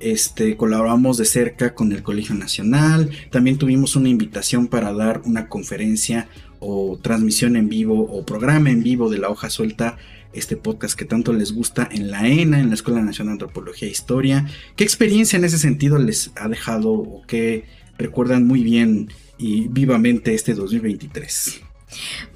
este, 0.00 0.56
colaboramos 0.56 1.16
de 1.18 1.24
cerca 1.24 1.74
con 1.74 1.92
el 1.92 2.02
Colegio 2.02 2.34
Nacional, 2.34 3.10
también 3.30 3.58
tuvimos 3.58 3.96
una 3.96 4.08
invitación 4.08 4.66
para 4.66 4.92
dar 4.92 5.22
una 5.24 5.48
conferencia 5.48 6.28
o 6.58 6.98
transmisión 7.00 7.56
en 7.56 7.68
vivo 7.68 8.00
o 8.00 8.24
programa 8.24 8.70
en 8.70 8.82
vivo 8.82 9.10
de 9.10 9.18
la 9.18 9.28
hoja 9.28 9.50
suelta, 9.50 9.98
este 10.32 10.56
podcast 10.56 10.98
que 10.98 11.04
tanto 11.04 11.32
les 11.32 11.52
gusta 11.52 11.88
en 11.90 12.10
la 12.10 12.28
ENA, 12.28 12.60
en 12.60 12.68
la 12.68 12.74
Escuela 12.74 13.00
Nacional 13.00 13.38
de 13.38 13.44
Antropología 13.44 13.88
e 13.88 13.90
Historia. 13.90 14.46
¿Qué 14.74 14.84
experiencia 14.84 15.38
en 15.38 15.44
ese 15.44 15.58
sentido 15.58 15.98
les 15.98 16.32
ha 16.36 16.48
dejado 16.48 16.92
o 16.92 17.22
qué 17.26 17.64
recuerdan 17.98 18.46
muy 18.46 18.62
bien 18.62 19.08
y 19.38 19.68
vivamente 19.68 20.34
este 20.34 20.54
2023? 20.54 21.65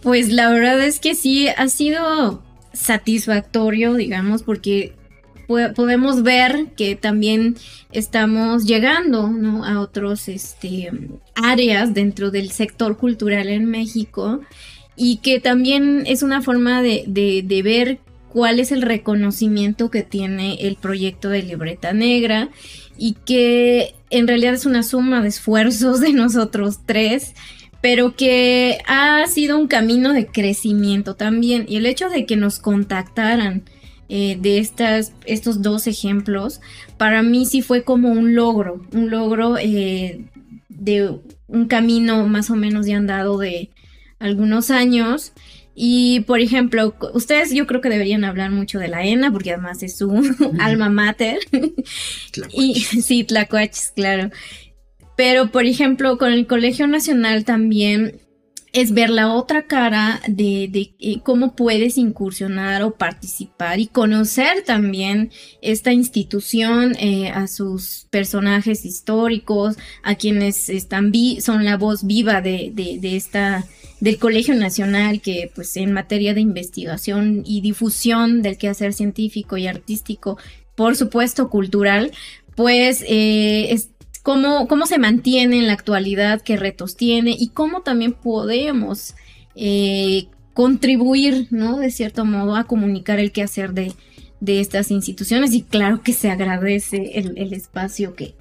Pues 0.03 0.31
la 0.31 0.51
verdad 0.51 0.81
es 0.85 1.01
que 1.01 1.15
sí 1.15 1.49
ha 1.49 1.69
sido 1.69 2.43
satisfactorio, 2.73 3.95
digamos, 3.95 4.43
porque 4.43 4.95
podemos 5.75 6.23
ver 6.23 6.67
que 6.77 6.95
también 6.95 7.57
estamos 7.91 8.65
llegando 8.67 9.31
a 9.65 9.81
otros 9.81 10.29
este, 10.29 10.91
áreas 11.35 11.93
dentro 11.93 12.31
del 12.31 12.53
sector 12.53 12.97
cultural 12.97 13.49
en 13.49 13.65
México 13.65 14.41
y 14.95 15.17
que 15.17 15.41
también 15.41 16.05
es 16.07 16.23
una 16.23 16.41
forma 16.41 16.83
de, 16.83 17.05
de 17.07 17.63
ver 17.63 17.99
cuál 18.29 18.61
es 18.61 18.71
el 18.71 18.83
reconocimiento 18.83 19.91
que 19.91 20.03
tiene 20.03 20.55
el 20.61 20.77
proyecto 20.77 21.29
de 21.29 21.43
Libreta 21.43 21.93
Negra 21.93 22.49
y 22.97 23.15
que 23.25 23.95
en 24.11 24.29
realidad 24.29 24.55
es 24.55 24.67
una 24.67 24.85
suma 24.85 25.21
de 25.21 25.29
esfuerzos 25.29 26.01
de 26.01 26.13
nosotros 26.13 26.81
tres 26.87 27.35
pero 27.81 28.15
que 28.15 28.79
ha 28.87 29.27
sido 29.27 29.59
un 29.59 29.67
camino 29.67 30.13
de 30.13 30.27
crecimiento 30.27 31.17
también. 31.17 31.65
Y 31.69 31.77
el 31.77 31.87
hecho 31.87 32.09
de 32.09 32.27
que 32.27 32.37
nos 32.37 32.59
contactaran 32.59 33.65
eh, 34.09 34.37
de 34.41 34.59
estas, 34.59 35.13
estos 35.25 35.63
dos 35.63 35.87
ejemplos, 35.87 36.61
para 36.99 37.23
mí 37.23 37.47
sí 37.47 37.63
fue 37.63 37.85
como 37.85 38.11
un 38.11 38.35
logro, 38.35 38.85
un 38.93 39.11
logro 39.11 39.57
eh, 39.59 40.25
de 40.69 41.21
un 41.47 41.67
camino 41.67 42.27
más 42.27 42.51
o 42.51 42.57
menos 42.57 42.87
ya 42.87 42.97
andado 42.97 43.39
de 43.39 43.71
algunos 44.19 44.71
años. 44.71 45.33
Y 45.75 46.21
por 46.21 46.41
ejemplo, 46.41 46.95
ustedes 47.15 47.55
yo 47.55 47.67
creo 47.67 47.81
que 47.81 47.89
deberían 47.89 48.25
hablar 48.25 48.51
mucho 48.51 48.79
de 48.79 48.89
la 48.89 49.05
ENA, 49.05 49.33
porque 49.33 49.53
además 49.53 49.83
es 49.83 49.97
su 49.97 50.11
alma 50.61 50.91
mater. 50.91 51.39
y 52.53 52.81
sí, 52.81 53.25
Tlacuaches, 53.25 53.93
claro. 53.95 54.31
Pero, 55.21 55.51
por 55.51 55.67
ejemplo, 55.67 56.17
con 56.17 56.33
el 56.33 56.47
Colegio 56.47 56.87
Nacional 56.87 57.45
también 57.45 58.23
es 58.73 58.93
ver 58.95 59.11
la 59.11 59.35
otra 59.35 59.67
cara 59.67 60.23
de, 60.27 60.95
eh, 60.99 61.21
cómo 61.23 61.55
puedes 61.55 61.99
incursionar 61.99 62.83
o 62.83 62.95
participar 62.95 63.81
y 63.81 63.87
conocer 63.87 64.65
también 64.65 65.31
esta 65.61 65.93
institución, 65.93 66.97
eh, 66.99 67.29
a 67.29 67.49
sus 67.49 68.07
personajes 68.09 68.87
históricos, 68.87 69.77
a 70.03 70.15
quienes 70.15 70.71
están 70.71 71.13
son 71.41 71.67
la 71.67 71.77
voz 71.77 72.07
viva 72.07 72.41
de, 72.41 72.73
de, 72.73 73.15
esta 73.15 73.67
del 74.01 74.17
Colegio 74.17 74.55
Nacional 74.55 75.21
que 75.21 75.53
pues 75.55 75.77
en 75.77 75.93
materia 75.93 76.33
de 76.33 76.41
investigación 76.41 77.43
y 77.45 77.61
difusión 77.61 78.41
del 78.41 78.57
quehacer 78.57 78.95
científico 78.95 79.59
y 79.59 79.67
artístico, 79.67 80.39
por 80.75 80.97
supuesto 80.97 81.51
cultural, 81.51 82.11
pues 82.57 83.05
eh, 83.07 83.71
cómo, 84.23 84.69
cómo 84.69 84.87
se 84.87 84.99
mantiene 84.99 85.59
en 85.59 85.67
la 85.67 85.73
actualidad, 85.73 86.43
qué 86.43 86.57
retos 86.57 86.97
tiene 86.97 87.35
y 87.39 87.49
cómo 87.49 87.83
también 87.83 88.13
podemos 88.13 89.15
eh, 89.55 90.27
contribuir, 90.55 91.47
¿no? 91.51 91.79
De 91.79 91.91
cierto 91.91 92.25
modo, 92.25 92.57
a 92.57 92.65
comunicar 92.65 93.19
el 93.19 93.33
quehacer 93.33 93.73
de, 93.73 93.95
de 94.41 94.61
estas 94.61 94.91
instituciones 94.91 95.53
y 95.53 95.63
claro 95.63 96.03
que 96.03 96.13
se 96.13 96.31
agradece 96.31 97.19
el, 97.19 97.53
espacio 97.53 98.15
que, 98.15 98.35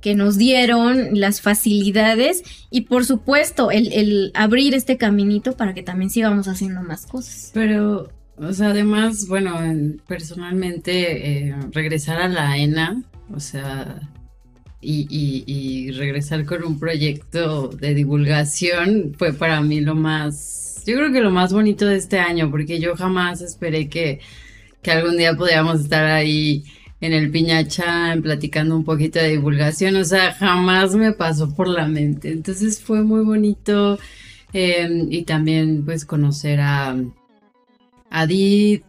que 0.00 0.14
nos 0.14 0.36
dieron, 0.36 1.18
las 1.18 1.40
facilidades 1.40 2.42
y 2.70 2.82
por 2.82 3.04
supuesto 3.04 3.70
el, 3.70 4.30
abrir 4.34 4.74
este 4.74 4.96
caminito 4.96 5.56
para 5.56 5.74
que 5.74 5.82
también 5.82 6.10
sigamos 6.10 6.46
haciendo 6.46 6.82
más 6.82 7.06
cosas. 7.06 7.50
Pero, 7.54 8.10
o 8.36 8.52
sea, 8.52 8.68
además, 8.68 9.26
bueno, 9.28 9.58
personalmente 10.06 11.48
eh, 11.48 11.56
regresar 11.72 12.20
a 12.20 12.28
la 12.28 12.58
ENA, 12.58 13.02
o 13.34 13.40
sea, 13.40 14.00
y, 14.80 15.90
regresar 15.92 16.44
con 16.44 16.64
un 16.64 16.78
proyecto 16.78 17.68
de 17.68 17.94
divulgación 17.94 19.14
fue 19.18 19.32
para 19.32 19.60
mí 19.60 19.80
lo 19.80 19.94
más, 19.94 20.82
yo 20.86 20.96
creo 20.96 21.12
que 21.12 21.20
lo 21.20 21.30
más 21.30 21.52
bonito 21.52 21.86
de 21.86 21.96
este 21.96 22.18
año, 22.18 22.50
porque 22.50 22.78
yo 22.78 22.94
jamás 22.96 23.40
esperé 23.40 23.88
que, 23.88 24.20
que 24.82 24.90
algún 24.90 25.16
día 25.16 25.34
podíamos 25.34 25.80
estar 25.80 26.04
ahí 26.04 26.64
en 27.00 27.12
el 27.12 27.30
Piñachán 27.30 28.22
platicando 28.22 28.76
un 28.76 28.84
poquito 28.84 29.18
de 29.18 29.30
divulgación, 29.30 29.96
o 29.96 30.04
sea, 30.04 30.32
jamás 30.32 30.94
me 30.94 31.12
pasó 31.12 31.54
por 31.54 31.68
la 31.68 31.86
mente, 31.88 32.30
entonces 32.30 32.80
fue 32.80 33.02
muy 33.02 33.24
bonito 33.24 33.98
em, 34.52 35.08
y 35.10 35.22
también 35.24 35.84
pues 35.84 36.04
conocer 36.04 36.60
a 36.60 36.96
Adit, 38.10 38.84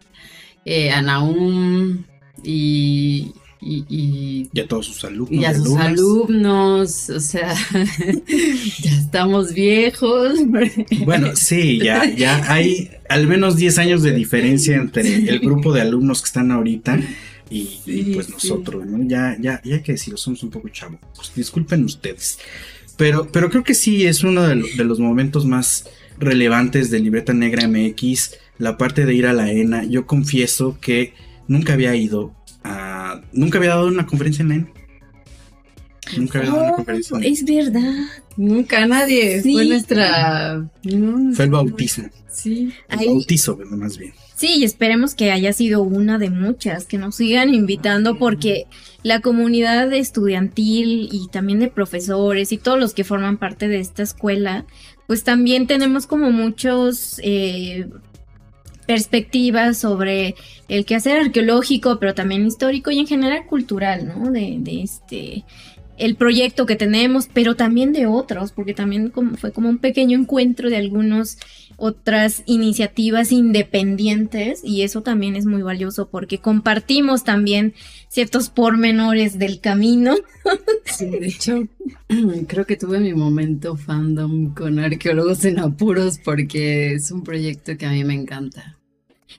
eh, 0.65 0.91
a 0.91 1.01
Naum 1.01 2.03
y, 2.43 3.33
y, 3.59 4.49
y, 4.53 4.59
a 4.59 4.67
todos 4.67 4.85
sus 4.85 5.03
alumnos. 5.03 5.31
Y 5.31 5.45
a 5.45 5.53
sus 5.53 5.75
alumnos, 5.75 7.09
o 7.09 7.19
sea, 7.19 7.55
ya 8.79 8.91
estamos 8.91 9.53
viejos. 9.53 10.39
Bueno, 11.05 11.35
sí, 11.35 11.79
ya, 11.79 12.05
ya 12.05 12.51
hay 12.51 12.91
al 13.09 13.27
menos 13.27 13.55
10 13.55 13.77
años 13.79 14.03
de 14.03 14.11
diferencia 14.11 14.75
entre 14.75 15.29
el 15.29 15.39
grupo 15.39 15.73
de 15.73 15.81
alumnos 15.81 16.21
que 16.21 16.27
están 16.27 16.51
ahorita 16.51 16.99
y, 17.49 18.13
pues 18.13 18.29
nosotros, 18.29 18.85
¿no? 18.85 19.03
Ya, 19.07 19.37
ya, 19.39 19.61
ya 19.63 19.75
hay 19.75 19.81
que 19.81 19.93
decirlo, 19.93 20.17
somos 20.17 20.43
un 20.43 20.49
poco 20.49 20.69
chavos. 20.69 20.99
Pues 21.15 21.31
disculpen 21.35 21.83
ustedes. 21.83 22.39
Pero, 22.95 23.27
pero 23.31 23.49
creo 23.49 23.63
que 23.63 23.73
sí 23.73 24.05
es 24.05 24.23
uno 24.23 24.43
de, 24.43 24.63
de 24.75 24.83
los 24.83 24.99
momentos 24.99 25.45
más 25.45 25.85
relevantes 26.19 26.89
de 26.89 26.99
Libreta 26.99 27.33
Negra 27.33 27.67
MX, 27.67 28.35
la 28.57 28.77
parte 28.77 29.05
de 29.05 29.13
ir 29.13 29.27
a 29.27 29.33
la 29.33 29.51
ENA. 29.51 29.85
Yo 29.85 30.05
confieso 30.05 30.77
que 30.81 31.13
nunca 31.47 31.73
había 31.73 31.95
ido 31.95 32.33
nunca 33.31 33.57
había 33.57 33.71
dado 33.71 33.87
una 33.87 34.05
conferencia 34.05 34.43
en 34.43 34.51
EN. 34.51 34.69
Nunca 36.17 36.39
había 36.39 36.51
dado 36.51 36.63
una 36.63 36.71
oh, 36.71 36.75
conferencia. 36.75 37.17
Es 37.23 37.43
verdad. 37.43 37.93
Nunca 38.37 38.85
nadie. 38.85 39.41
Fue 39.41 39.65
nuestra. 39.65 40.69
Fue 41.33 41.45
el 41.45 41.51
bautismo. 41.51 42.09
Sí. 42.37 42.71
El 42.89 43.07
bautizo, 43.07 43.57
más 43.71 43.97
bien. 43.97 44.13
Sí, 44.35 44.57
y 44.57 44.63
esperemos 44.63 45.15
que 45.15 45.31
haya 45.31 45.51
sido 45.51 45.81
una 45.81 46.19
de 46.19 46.29
muchas, 46.29 46.85
que 46.85 46.99
nos 46.99 47.15
sigan 47.15 47.51
invitando 47.51 48.19
porque 48.19 48.67
la 49.01 49.19
comunidad 49.21 49.91
estudiantil 49.91 51.09
y 51.11 51.27
también 51.29 51.59
de 51.59 51.69
profesores 51.69 52.51
y 52.51 52.59
todos 52.59 52.79
los 52.79 52.93
que 52.93 53.03
forman 53.03 53.37
parte 53.37 53.67
de 53.67 53.79
esta 53.79 54.03
escuela, 54.03 54.67
pues 55.07 55.23
también 55.23 55.65
tenemos 55.65 56.05
como 56.05 56.29
muchos 56.29 57.19
eh, 57.23 57.87
perspectivas 58.87 59.77
sobre 59.77 60.35
el 60.67 60.85
quehacer 60.85 61.19
arqueológico, 61.19 61.99
pero 61.99 62.15
también 62.15 62.47
histórico 62.47 62.89
y 62.89 62.99
en 62.99 63.07
general 63.07 63.45
cultural, 63.45 64.07
¿no? 64.07 64.31
De, 64.31 64.59
este 64.81 65.43
el 65.97 66.15
proyecto 66.15 66.67
que 66.67 66.75
tenemos, 66.75 67.27
pero 67.33 67.55
también 67.55 67.91
de 67.91 68.05
otros, 68.05 68.51
porque 68.51 68.75
también 68.75 69.09
como, 69.09 69.35
fue 69.35 69.51
como 69.51 69.67
un 69.67 69.79
pequeño 69.79 70.15
encuentro 70.15 70.69
de 70.69 70.77
algunas 70.77 71.39
otras 71.75 72.43
iniciativas 72.45 73.31
independientes 73.31 74.61
y 74.63 74.83
eso 74.83 75.01
también 75.01 75.35
es 75.35 75.45
muy 75.45 75.63
valioso 75.63 76.09
porque 76.09 76.37
compartimos 76.37 77.23
también 77.23 77.73
ciertos 78.09 78.49
pormenores 78.49 79.39
del 79.39 79.59
camino. 79.59 80.15
Sí, 80.85 81.05
de 81.09 81.27
hecho, 81.27 81.67
creo 82.47 82.65
que 82.65 82.77
tuve 82.77 82.99
mi 82.99 83.13
momento 83.13 83.75
fandom 83.75 84.53
con 84.53 84.79
arqueólogos 84.79 85.43
en 85.43 85.59
apuros 85.59 86.19
porque 86.23 86.93
es 86.93 87.11
un 87.11 87.23
proyecto 87.23 87.77
que 87.77 87.85
a 87.85 87.91
mí 87.91 88.03
me 88.05 88.13
encanta. 88.13 88.76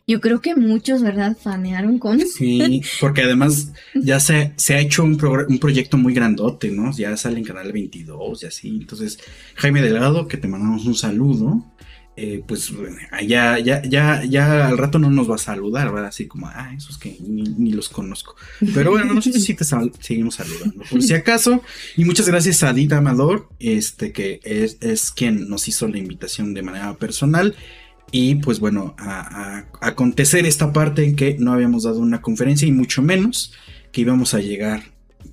Yo 0.07 0.21
creo 0.21 0.40
que 0.40 0.54
muchos, 0.54 1.02
¿verdad? 1.02 1.37
Fanearon 1.40 1.99
con. 1.99 2.18
Sí, 2.38 2.83
porque 3.00 3.23
además 3.23 3.73
ya 3.95 4.21
se, 4.21 4.52
se 4.57 4.75
ha 4.75 4.80
hecho 4.80 5.02
un, 5.02 5.18
un, 5.49 5.59
proyecto 5.59 5.97
muy 5.97 6.14
grandote, 6.14 6.71
¿no? 6.71 6.92
Ya 6.92 7.16
sale 7.16 7.38
en 7.38 7.45
Canal 7.45 7.73
22 7.73 8.42
y 8.42 8.47
así. 8.47 8.68
Entonces, 8.68 9.18
Jaime 9.54 9.83
Delgado, 9.83 10.28
que 10.28 10.37
te 10.37 10.49
mandamos 10.49 10.87
un 10.87 10.95
saludo. 10.95 11.64
eh, 12.16 12.42
pues 12.47 12.73
ya, 13.26 13.59
ya, 13.59 13.83
ya, 13.83 14.25
ya 14.25 14.66
al 14.66 14.76
rato 14.76 14.99
no 14.99 15.11
nos 15.11 15.30
va 15.30 15.37
a 15.37 15.38
saludar, 15.38 15.92
¿verdad? 15.92 16.09
Así 16.09 16.26
como, 16.26 16.49
ah, 16.49 16.73
esos 16.76 16.99
que 16.99 17.16
ni, 17.21 17.73
los 17.73 17.88
conozco. 17.88 18.35
Pero 18.75 18.90
bueno, 18.90 19.14
nosotros 19.14 19.45
sí 19.45 19.54
te 19.54 19.64
seguimos 19.64 20.35
saludando, 20.35 20.85
por 20.90 21.02
si 21.02 21.14
acaso. 21.14 21.62
Y 21.97 22.04
muchas 22.04 22.26
gracias 22.28 22.62
a 22.62 22.73
Dita 22.73 22.99
Amador, 22.99 23.49
este, 23.59 24.12
que 24.12 24.40
es, 24.42 24.78
es 24.80 25.11
quien 25.12 25.49
nos 25.49 25.68
hizo 25.68 25.87
la 25.87 25.99
invitación 25.99 26.54
de 26.54 26.62
manera 26.62 26.97
personal. 26.97 27.54
Y 28.10 28.36
pues 28.36 28.60
bueno, 28.60 28.94
a, 28.98 29.64
acontecer 29.80 30.46
esta 30.46 30.72
parte 30.72 31.04
en 31.04 31.16
que 31.16 31.36
no 31.38 31.52
habíamos 31.52 31.84
dado 31.84 32.00
una 32.00 32.22
conferencia 32.22 32.66
y 32.66 32.72
mucho 32.72 33.02
menos 33.02 33.52
que 33.92 34.00
íbamos 34.00 34.34
a 34.34 34.40
llegar 34.40 34.82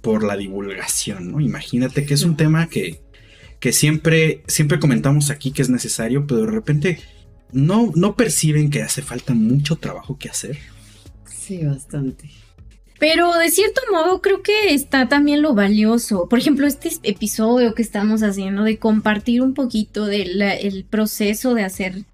por 0.01 0.23
la 0.23 0.35
divulgación, 0.35 1.31
¿no? 1.31 1.39
Imagínate 1.39 2.05
que 2.05 2.13
es 2.13 2.23
un 2.23 2.35
tema 2.35 2.67
que, 2.67 3.01
que 3.59 3.71
siempre, 3.71 4.43
siempre 4.47 4.79
comentamos 4.79 5.29
aquí 5.29 5.51
que 5.51 5.61
es 5.61 5.69
necesario, 5.69 6.27
pero 6.27 6.41
de 6.41 6.51
repente 6.51 6.99
no, 7.51 7.91
no 7.95 8.15
perciben 8.15 8.69
que 8.69 8.81
hace 8.81 9.01
falta 9.01 9.33
mucho 9.33 9.77
trabajo 9.77 10.17
que 10.17 10.29
hacer. 10.29 10.57
Sí, 11.25 11.63
bastante. 11.63 12.29
Pero 12.99 13.33
de 13.33 13.49
cierto 13.49 13.81
modo 13.91 14.21
creo 14.21 14.41
que 14.41 14.73
está 14.73 15.07
también 15.09 15.41
lo 15.41 15.53
valioso. 15.53 16.27
Por 16.29 16.39
ejemplo, 16.39 16.65
este 16.65 16.91
episodio 17.03 17.73
que 17.73 17.81
estamos 17.81 18.23
haciendo 18.23 18.63
de 18.63 18.79
compartir 18.79 19.41
un 19.41 19.53
poquito 19.53 20.05
del 20.05 20.85
proceso 20.89 21.53
de 21.53 21.63
hacer 21.63 22.05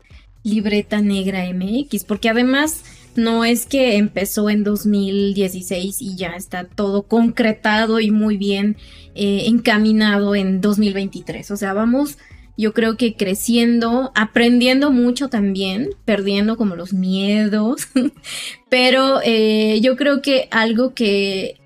libreta 0.44 1.02
negra 1.02 1.44
MX, 1.54 2.04
porque 2.04 2.30
además 2.30 2.84
no 3.16 3.44
es 3.44 3.66
que 3.66 3.98
empezó 3.98 4.50
en 4.50 4.64
2016 4.64 6.02
y 6.02 6.16
ya 6.16 6.30
está 6.30 6.64
todo 6.66 7.04
concretado 7.04 8.00
y 8.00 8.12
muy 8.12 8.38
bien 8.38 8.78
eh, 9.16 9.44
encaminado 9.48 10.36
en 10.36 10.62
2023. 10.62 11.52
O 11.52 11.58
sea, 11.58 11.74
vamos, 11.74 12.18
yo 12.58 12.74
creo 12.74 12.98
que 12.98 13.16
creciendo, 13.16 14.12
aprendiendo 14.16 14.92
mucho 14.92 15.30
también, 15.30 15.90
perdiendo 16.06 16.58
como 16.58 16.76
los 16.76 16.94
miedos, 16.94 17.88
pero 18.70 19.20
eh, 19.24 19.80
yo 19.82 19.96
creo 19.96 20.22
que 20.22 20.48
algo 20.52 20.94
que 20.94 21.61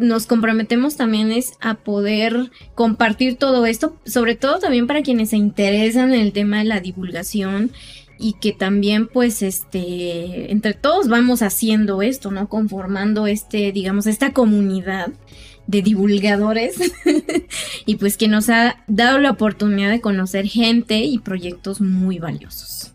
nos 0.00 0.26
comprometemos 0.26 0.96
también 0.96 1.30
es 1.30 1.52
a 1.60 1.74
poder 1.74 2.50
compartir 2.74 3.36
todo 3.36 3.66
esto, 3.66 3.96
sobre 4.04 4.34
todo 4.34 4.58
también 4.58 4.86
para 4.86 5.02
quienes 5.02 5.30
se 5.30 5.36
interesan 5.36 6.12
en 6.12 6.20
el 6.20 6.32
tema 6.32 6.58
de 6.58 6.64
la 6.64 6.80
divulgación 6.80 7.70
y 8.18 8.34
que 8.34 8.52
también 8.52 9.06
pues 9.06 9.42
este 9.42 10.52
entre 10.52 10.74
todos 10.74 11.08
vamos 11.08 11.42
haciendo 11.42 12.02
esto, 12.02 12.30
¿no? 12.30 12.48
Conformando 12.48 13.26
este, 13.26 13.72
digamos, 13.72 14.06
esta 14.06 14.32
comunidad 14.32 15.12
de 15.66 15.82
divulgadores 15.82 16.74
y 17.86 17.96
pues 17.96 18.16
que 18.16 18.28
nos 18.28 18.48
ha 18.48 18.82
dado 18.88 19.18
la 19.18 19.30
oportunidad 19.30 19.90
de 19.90 20.00
conocer 20.00 20.46
gente 20.46 20.98
y 20.98 21.18
proyectos 21.18 21.80
muy 21.80 22.18
valiosos. 22.18 22.92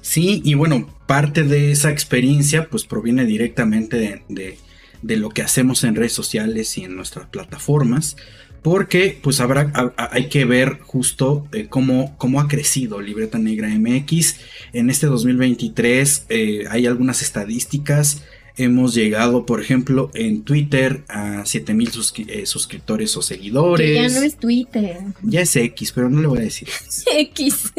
Sí, 0.00 0.42
y 0.44 0.54
bueno, 0.54 0.88
parte 1.06 1.44
de 1.44 1.70
esa 1.70 1.90
experiencia 1.90 2.68
pues 2.68 2.84
proviene 2.84 3.24
directamente 3.26 3.96
de 3.96 4.22
de 4.28 4.58
lo 5.02 5.30
que 5.30 5.42
hacemos 5.42 5.84
en 5.84 5.94
redes 5.94 6.12
sociales 6.12 6.76
y 6.78 6.84
en 6.84 6.96
nuestras 6.96 7.26
plataformas, 7.26 8.16
porque 8.62 9.18
pues 9.22 9.40
habrá, 9.40 9.72
hay 9.96 10.28
que 10.28 10.44
ver 10.44 10.78
justo 10.80 11.46
eh, 11.52 11.66
cómo, 11.68 12.14
cómo, 12.18 12.40
ha 12.40 12.48
crecido 12.48 13.00
Libreta 13.00 13.38
Negra 13.38 13.68
MX. 13.68 14.36
En 14.72 14.90
este 14.90 15.06
2023 15.06 16.26
eh, 16.28 16.64
hay 16.68 16.86
algunas 16.86 17.22
estadísticas. 17.22 18.22
Hemos 18.56 18.94
llegado, 18.94 19.46
por 19.46 19.62
ejemplo, 19.62 20.10
en 20.12 20.42
Twitter 20.42 21.04
a 21.08 21.46
7000 21.46 21.90
eh, 22.28 22.46
suscriptores 22.46 23.16
o 23.16 23.22
seguidores. 23.22 24.12
ya 24.12 24.20
no 24.20 24.26
es 24.26 24.36
Twitter. 24.36 24.98
Ya 25.22 25.40
es 25.40 25.56
X, 25.56 25.92
pero 25.92 26.10
no 26.10 26.20
le 26.20 26.26
voy 26.26 26.40
a 26.40 26.42
decir. 26.42 26.68
X. 27.16 27.72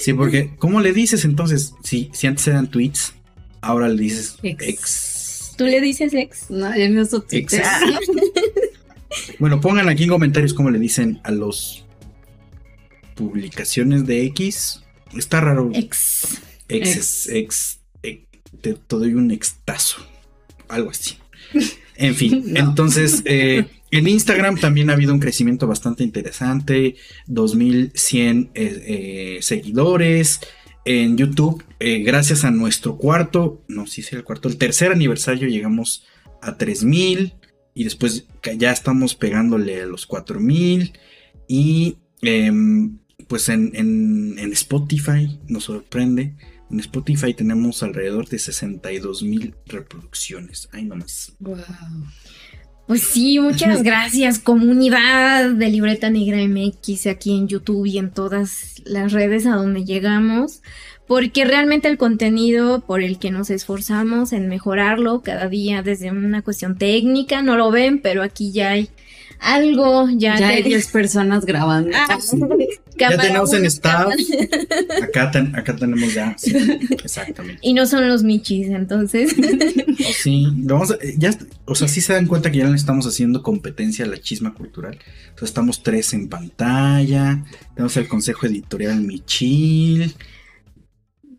sí, 0.00 0.14
porque 0.14 0.52
¿cómo 0.58 0.80
le 0.80 0.94
dices 0.94 1.26
entonces? 1.26 1.74
Si, 1.84 2.08
si 2.14 2.26
antes 2.26 2.46
eran 2.48 2.70
tweets, 2.70 3.12
ahora 3.60 3.88
le 3.88 4.02
dices 4.02 4.36
X. 4.42 5.17
¿Tú 5.58 5.66
le 5.66 5.80
dices 5.80 6.14
ex? 6.14 6.50
No, 6.50 6.74
yo 6.78 6.88
no 6.88 7.04
soy 7.04 7.22
ex. 7.32 7.56
bueno, 9.40 9.60
pongan 9.60 9.88
aquí 9.88 10.04
en 10.04 10.10
comentarios 10.10 10.54
cómo 10.54 10.70
le 10.70 10.78
dicen 10.78 11.20
a 11.24 11.32
los 11.32 11.84
publicaciones 13.16 14.06
de 14.06 14.24
X. 14.26 14.84
Está 15.16 15.40
raro. 15.40 15.70
Ex. 15.74 16.38
Ex, 16.68 17.28
ex, 17.28 17.80
te, 18.60 18.76
doy 18.88 19.14
un 19.14 19.32
extazo. 19.32 19.98
Algo 20.68 20.90
así. 20.90 21.16
En 21.96 22.14
fin, 22.14 22.44
entonces 22.56 23.22
eh, 23.24 23.64
en 23.90 24.06
Instagram 24.06 24.60
también 24.60 24.90
ha 24.90 24.92
habido 24.92 25.12
un 25.12 25.18
crecimiento 25.18 25.66
bastante 25.66 26.04
interesante, 26.04 26.94
2100 27.26 28.50
eh, 28.54 28.84
eh, 28.86 29.38
seguidores, 29.42 30.40
en 30.88 31.18
YouTube, 31.18 31.62
eh, 31.80 31.98
gracias 31.98 32.44
a 32.44 32.50
nuestro 32.50 32.96
cuarto, 32.96 33.62
no 33.68 33.86
sé 33.86 34.00
si 34.00 34.16
el 34.16 34.24
cuarto, 34.24 34.48
el 34.48 34.56
tercer 34.56 34.90
aniversario 34.90 35.46
llegamos 35.46 36.06
a 36.40 36.56
3000 36.56 37.34
y 37.74 37.84
después 37.84 38.26
ya 38.56 38.72
estamos 38.72 39.14
pegándole 39.14 39.82
a 39.82 39.86
los 39.86 40.06
4000 40.06 40.94
y 41.46 41.98
em, 42.22 43.00
pues 43.26 43.50
en, 43.50 43.72
en, 43.74 44.52
Spotify 44.52 45.38
nos 45.46 45.64
sorprende. 45.64 46.34
En 46.70 46.80
Spotify 46.80 47.34
tenemos 47.34 47.82
alrededor 47.82 48.26
de 48.26 48.38
62 48.38 49.22
mil 49.22 49.56
reproducciones. 49.66 50.70
Ay, 50.72 50.84
nomás. 50.84 51.34
Wow. 51.38 51.58
Pues 52.88 53.02
sí, 53.02 53.38
muchas 53.38 53.82
gracias, 53.84 54.38
comunidad 54.38 55.50
de 55.50 55.68
Libreta 55.68 56.08
Negra 56.08 56.38
MX 56.38 57.06
aquí 57.06 57.36
en 57.36 57.46
YouTube 57.46 57.84
y 57.84 57.98
en 57.98 58.10
todas 58.10 58.82
las 58.86 59.12
redes 59.12 59.44
a 59.44 59.56
donde 59.56 59.84
llegamos, 59.84 60.62
porque 61.06 61.44
realmente 61.44 61.88
el 61.88 61.98
contenido 61.98 62.80
por 62.80 63.02
el 63.02 63.18
que 63.18 63.30
nos 63.30 63.50
esforzamos 63.50 64.32
en 64.32 64.48
mejorarlo 64.48 65.20
cada 65.20 65.48
día 65.48 65.82
desde 65.82 66.10
una 66.10 66.40
cuestión 66.40 66.78
técnica, 66.78 67.42
no 67.42 67.58
lo 67.58 67.70
ven, 67.70 68.00
pero 68.00 68.22
aquí 68.22 68.52
ya 68.52 68.70
hay 68.70 68.88
algo, 69.40 70.08
ya, 70.10 70.38
ya 70.38 70.48
hay 70.48 70.62
10 70.62 70.88
personas 70.92 71.44
grabando. 71.44 71.90
Ah, 71.94 72.18
ya 72.98 73.16
tenemos 73.16 73.52
en 73.52 73.64
staff. 73.66 74.12
Acá, 75.02 75.30
acá 75.54 75.76
tenemos 75.76 76.14
ya. 76.14 76.36
exactamente. 77.04 77.60
Y 77.62 77.72
no 77.72 77.86
son 77.86 78.08
los 78.08 78.22
michis, 78.22 78.68
entonces. 78.68 79.34
Sí, 80.22 80.48
vamos 80.52 80.96
ya, 81.16 81.30
o 81.64 81.74
sea, 81.74 81.88
sí 81.88 82.00
se 82.00 82.12
dan 82.12 82.26
cuenta 82.26 82.50
que 82.50 82.58
ya 82.58 82.66
le 82.66 82.76
estamos 82.76 83.06
haciendo 83.06 83.42
competencia 83.42 84.04
a 84.04 84.08
la 84.08 84.18
chisma 84.18 84.54
cultural. 84.54 84.98
Entonces 85.28 85.50
estamos 85.50 85.82
tres 85.82 86.12
en 86.12 86.28
pantalla. 86.28 87.44
Tenemos 87.74 87.96
el 87.96 88.08
consejo 88.08 88.46
editorial 88.46 89.00
Michil. 89.00 90.14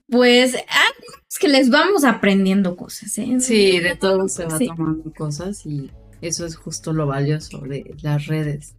Pues 0.08 0.56
ah, 0.56 1.04
es 1.30 1.38
que 1.38 1.48
les 1.48 1.70
vamos 1.70 2.04
aprendiendo 2.04 2.76
cosas, 2.76 3.16
¿eh? 3.20 3.38
Sí, 3.40 3.80
de 3.80 3.96
todo 3.96 4.28
se 4.28 4.46
va 4.46 4.58
tomando 4.58 5.14
cosas 5.14 5.66
y 5.66 5.92
eso 6.22 6.46
es 6.46 6.56
justo 6.56 6.94
lo 6.94 7.08
valioso 7.08 7.60
de 7.60 7.96
las 8.02 8.28
redes, 8.28 8.76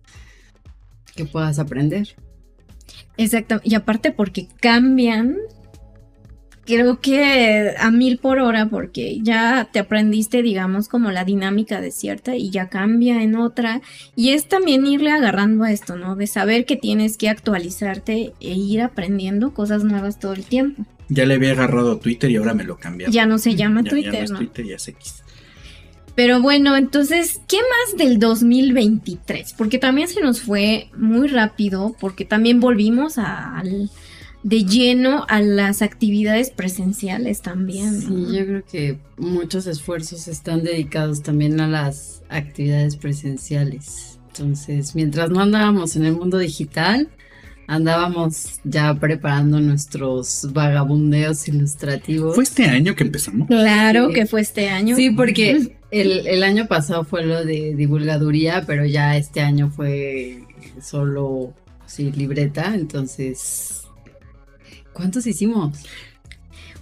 que 1.14 1.24
puedas 1.24 1.58
aprender. 1.58 2.16
Exacto, 3.16 3.60
y 3.64 3.74
aparte 3.74 4.12
porque 4.12 4.48
cambian, 4.60 5.36
creo 6.64 7.00
que 7.00 7.74
a 7.78 7.90
mil 7.90 8.18
por 8.18 8.38
hora, 8.38 8.68
porque 8.68 9.18
ya 9.22 9.68
te 9.72 9.78
aprendiste, 9.78 10.42
digamos, 10.42 10.88
como 10.88 11.10
la 11.10 11.24
dinámica 11.24 11.80
de 11.80 11.90
cierta 11.90 12.36
y 12.36 12.50
ya 12.50 12.68
cambia 12.68 13.22
en 13.22 13.36
otra. 13.36 13.82
Y 14.16 14.30
es 14.30 14.46
también 14.46 14.86
irle 14.86 15.10
agarrando 15.10 15.64
a 15.64 15.72
esto, 15.72 15.96
¿no? 15.96 16.16
De 16.16 16.26
saber 16.26 16.64
que 16.64 16.76
tienes 16.76 17.16
que 17.16 17.28
actualizarte 17.28 18.32
e 18.40 18.52
ir 18.54 18.82
aprendiendo 18.82 19.52
cosas 19.52 19.84
nuevas 19.84 20.18
todo 20.18 20.32
el 20.32 20.44
tiempo. 20.44 20.84
Ya 21.08 21.26
le 21.26 21.34
había 21.34 21.52
agarrado 21.52 21.92
a 21.92 22.00
Twitter 22.00 22.30
y 22.30 22.36
ahora 22.36 22.54
me 22.54 22.62
lo 22.62 22.78
cambiaron. 22.78 23.12
Ya 23.12 23.26
no 23.26 23.38
se 23.38 23.56
llama 23.56 23.82
Twitter, 23.84 24.12
ya 24.12 24.18
no, 24.18 24.24
es 24.24 24.38
Twitter, 24.38 24.66
ya 24.66 24.76
es 24.76 24.88
X. 24.88 25.24
Pero 26.20 26.42
bueno, 26.42 26.76
entonces, 26.76 27.40
¿qué 27.48 27.56
más 27.56 27.96
del 27.96 28.18
2023? 28.18 29.54
Porque 29.56 29.78
también 29.78 30.06
se 30.06 30.20
nos 30.20 30.42
fue 30.42 30.90
muy 30.94 31.28
rápido, 31.28 31.96
porque 31.98 32.26
también 32.26 32.60
volvimos 32.60 33.16
al 33.16 33.88
de 34.42 34.64
lleno 34.66 35.24
a 35.30 35.40
las 35.40 35.80
actividades 35.80 36.50
presenciales 36.50 37.40
también. 37.40 38.02
Sí, 38.02 38.36
yo 38.36 38.44
creo 38.44 38.64
que 38.70 38.98
muchos 39.16 39.66
esfuerzos 39.66 40.28
están 40.28 40.62
dedicados 40.62 41.22
también 41.22 41.58
a 41.58 41.66
las 41.66 42.20
actividades 42.28 42.96
presenciales. 42.96 44.18
Entonces, 44.26 44.94
mientras 44.94 45.30
no 45.30 45.40
andábamos 45.40 45.96
en 45.96 46.04
el 46.04 46.16
mundo 46.16 46.36
digital, 46.36 47.08
andábamos 47.66 48.60
ya 48.64 48.92
preparando 48.92 49.58
nuestros 49.58 50.50
vagabundeos 50.52 51.48
ilustrativos. 51.48 52.34
¿Fue 52.34 52.44
este 52.44 52.66
año 52.66 52.94
que 52.94 53.04
empezamos? 53.04 53.48
Claro 53.48 54.10
que 54.10 54.26
fue 54.26 54.42
este 54.42 54.68
año. 54.68 54.96
Sí, 54.96 55.08
porque 55.08 55.79
el, 55.90 56.42
año 56.42 56.66
pasado 56.66 57.04
fue 57.04 57.24
lo 57.24 57.44
de 57.44 57.74
divulgaduría, 57.74 58.64
pero 58.66 58.84
ya 58.84 59.16
este 59.16 59.40
año 59.40 59.70
fue 59.70 60.44
solo 60.80 61.54
sí, 61.86 62.12
libreta, 62.12 62.74
entonces 62.74 63.82
¿cuántos 64.92 65.26
hicimos? 65.26 65.78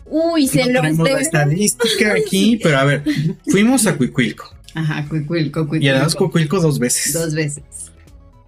Uy, 0.05 0.47
se 0.47 0.73
lo 0.73 0.81
tenemos 0.81 1.11
la 1.11 1.21
estadística 1.21 2.15
aquí, 2.19 2.59
pero 2.63 2.79
a 2.79 2.85
ver, 2.85 3.05
fuimos 3.47 3.87
a 3.87 3.97
Cuicuilco. 3.97 4.55
Ajá, 4.75 5.07
Cuicuilco, 5.09 5.61
Cuicuilco. 5.61 5.85
Y 5.85 5.89
además 5.89 6.15
Cuicuilco 6.15 6.61
dos 6.61 6.79
veces. 6.79 7.13
Dos 7.13 7.35
veces. 7.35 7.65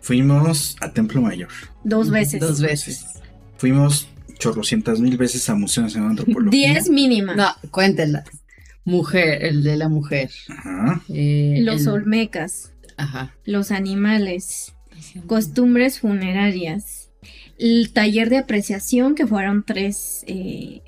Fuimos 0.00 0.76
a 0.80 0.92
Templo 0.92 1.20
Mayor. 1.20 1.50
Dos 1.84 2.10
veces. 2.10 2.40
Dos 2.40 2.60
veces. 2.60 3.04
Fuimos 3.58 4.08
chorrocientas 4.38 5.00
mil 5.00 5.16
veces 5.16 5.48
a 5.50 5.54
Museo 5.54 5.82
Nacional 5.82 6.16
de 6.16 6.22
Antropología. 6.22 6.72
10 6.72 6.90
mínimas. 6.90 7.36
No, 7.36 7.48
cuéntenlas. 7.70 8.24
Mujer, 8.84 9.44
el 9.44 9.62
de 9.62 9.76
la 9.76 9.88
mujer. 9.88 10.30
Ajá. 10.48 11.02
Eh, 11.08 11.58
Los 11.62 11.82
el- 11.82 11.88
olmecas, 11.88 12.72
Ajá. 12.96 13.34
los 13.44 13.70
animales, 13.70 14.74
costumbres 15.26 16.00
funerarias, 16.00 17.10
el 17.58 17.92
taller 17.92 18.30
de 18.30 18.38
apreciación, 18.38 19.14
que 19.14 19.26
fueron 19.26 19.64
tres, 19.66 20.24
eh, 20.26 20.82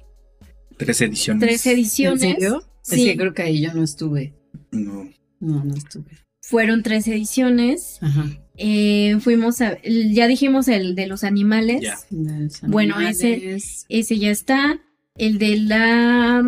Tres 0.79 1.01
ediciones. 1.03 1.41
tres 1.47 1.67
ediciones. 1.67 2.23
¿En 2.23 2.33
serio? 2.35 2.63
Sí. 2.83 3.03
Es 3.03 3.13
que 3.13 3.17
creo 3.17 3.35
que 3.35 3.43
ahí 3.43 3.61
yo 3.61 3.73
no 3.75 3.85
estuve. 3.85 4.35
No. 4.73 5.09
No, 5.39 5.63
no 5.65 5.75
estuve. 5.75 6.19
Fueron 6.41 6.83
tres 6.83 7.07
ediciones. 7.09 7.99
Ajá. 8.01 8.27
Eh, 8.57 9.17
fuimos 9.21 9.61
a, 9.61 9.79
ya 9.83 10.27
dijimos 10.27 10.67
el 10.69 10.95
de 10.95 11.07
los 11.07 11.25
animales. 11.25 11.81
Ya. 11.83 11.99
Los 12.11 12.61
Bueno, 12.63 13.01
ese- 13.01 13.35
animales. 13.35 13.87
Ese 13.89 14.19
ya 14.19 14.31
está. 14.31 14.81
El 15.17 15.39
de 15.39 15.57
la... 15.59 16.43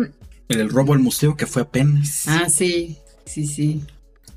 El 0.49 0.69
robo 0.69 0.93
al 0.93 0.99
museo 0.99 1.35
que 1.35 1.45
fue 1.47 1.63
apenas. 1.63 2.23
Ah, 2.27 2.49
sí. 2.49 2.97
Sí, 3.25 3.47
sí. 3.47 3.81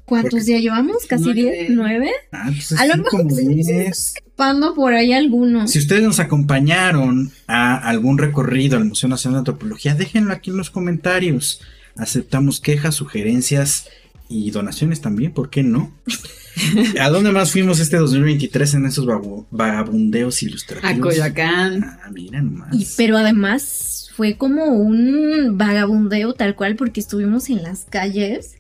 ¿Cuántos 0.05 0.31
Porque- 0.41 0.53
ya 0.53 0.59
llevamos? 0.59 1.05
¿Casi 1.07 1.25
Nueve. 1.25 1.41
diez? 1.43 1.71
¿Nueve? 1.71 2.11
Ah, 2.33 2.45
entonces 2.49 2.81
A 2.81 2.87
lo 2.87 2.97
mejor 2.97 3.31
se 3.31 3.47
10. 3.47 3.69
escapando 4.15 4.75
por 4.75 4.95
ahí 4.95 5.13
algunos. 5.13 5.71
Si 5.71 5.79
ustedes 5.79 6.03
nos 6.03 6.19
acompañaron 6.19 7.31
a 7.47 7.77
algún 7.77 8.17
recorrido 8.17 8.79
al 8.79 8.87
Museo 8.87 9.11
Nacional 9.11 9.35
de 9.37 9.39
Antropología, 9.51 9.95
déjenlo 9.95 10.33
aquí 10.33 10.49
en 10.51 10.57
los 10.57 10.71
comentarios. 10.71 11.61
Aceptamos 11.97 12.61
quejas, 12.61 12.95
sugerencias 12.95 13.89
y 14.31 14.51
donaciones 14.51 15.03
también, 15.03 15.33
¿por 15.33 15.51
qué 15.51 15.63
no? 15.63 15.93
¿A 17.01 17.11
dónde 17.11 17.31
más 17.31 17.53
fuimos 17.53 17.79
este 17.79 17.99
2023 17.99 18.75
en 18.75 18.87
esos 18.87 19.07
vagabundeos 19.51 20.43
ilustrativos? 20.43 20.97
A 20.97 21.01
Coyoacán. 21.01 21.85
Ah, 21.85 22.11
mira 22.13 22.41
nomás. 22.41 22.75
Y, 22.75 22.87
pero 22.97 23.17
además 23.19 23.98
fue 24.19 24.37
como 24.37 24.65
un 24.65 25.57
vagabundeo 25.57 26.35
tal 26.35 26.57
cual 26.57 26.75
porque 26.75 26.99
estuvimos 26.99 27.49
en 27.51 27.63
las 27.63 27.85
calles 27.85 28.57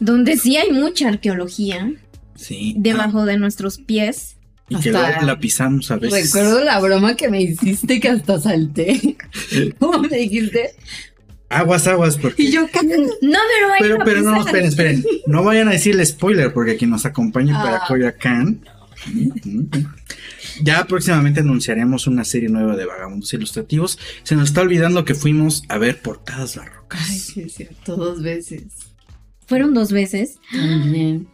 donde 0.00 0.38
sí 0.38 0.56
hay 0.56 0.72
mucha 0.72 1.08
arqueología 1.08 1.92
Sí. 2.36 2.72
debajo 2.78 3.26
de 3.26 3.36
nuestros 3.36 3.76
pies. 3.76 4.36
Ah, 4.40 4.64
y 4.70 4.76
que 4.80 4.88
Hasta- 4.88 5.08
luego 5.10 5.26
la 5.26 5.38
pisamos 5.38 5.90
a 5.90 5.96
veces. 5.98 6.32
Recuerdo 6.32 6.64
la 6.64 6.80
broma 6.80 7.16
que 7.16 7.28
me 7.28 7.42
hiciste 7.42 8.00
que 8.00 8.08
hasta 8.08 8.40
salté. 8.40 9.16
¿Cómo 9.78 9.98
me 9.98 10.08
dijiste? 10.16 10.70
Aguas, 11.50 11.86
aguas, 11.86 12.16
porque... 12.16 12.44
Y 12.44 12.50
yo, 12.50 12.62
No, 12.62 12.68
pero 12.72 13.72
hay 13.74 13.80
Pero, 13.80 13.98
pero 14.06 14.22
no, 14.22 14.40
esperen, 14.40 14.66
esperen. 14.68 15.04
No 15.26 15.44
vayan 15.44 15.68
a 15.68 15.72
decir 15.72 15.94
el 16.00 16.06
spoiler, 16.06 16.50
porque 16.54 16.76
quien 16.78 16.88
nos 16.88 17.04
acompañe 17.04 17.52
para 17.52 17.76
Ah. 17.76 17.84
Coyoacán. 17.86 18.64
Ya 20.62 20.84
próximamente 20.86 21.40
anunciaremos 21.40 22.06
una 22.06 22.24
serie 22.24 22.48
nueva 22.48 22.76
de 22.76 22.84
vagabundos 22.86 23.32
ilustrativos. 23.32 23.98
Se 24.22 24.34
nos 24.36 24.48
está 24.48 24.62
olvidando 24.62 25.04
que 25.04 25.14
fuimos 25.14 25.62
a 25.68 25.78
ver 25.78 26.00
portadas 26.02 26.56
barrocas. 26.56 27.00
Ay, 27.08 27.18
sí, 27.18 27.40
es 27.42 27.54
cierto, 27.54 27.96
dos 27.96 28.22
veces. 28.22 28.64
Fueron 29.46 29.72
dos 29.74 29.92
veces. 29.92 30.38
También. 30.52 31.28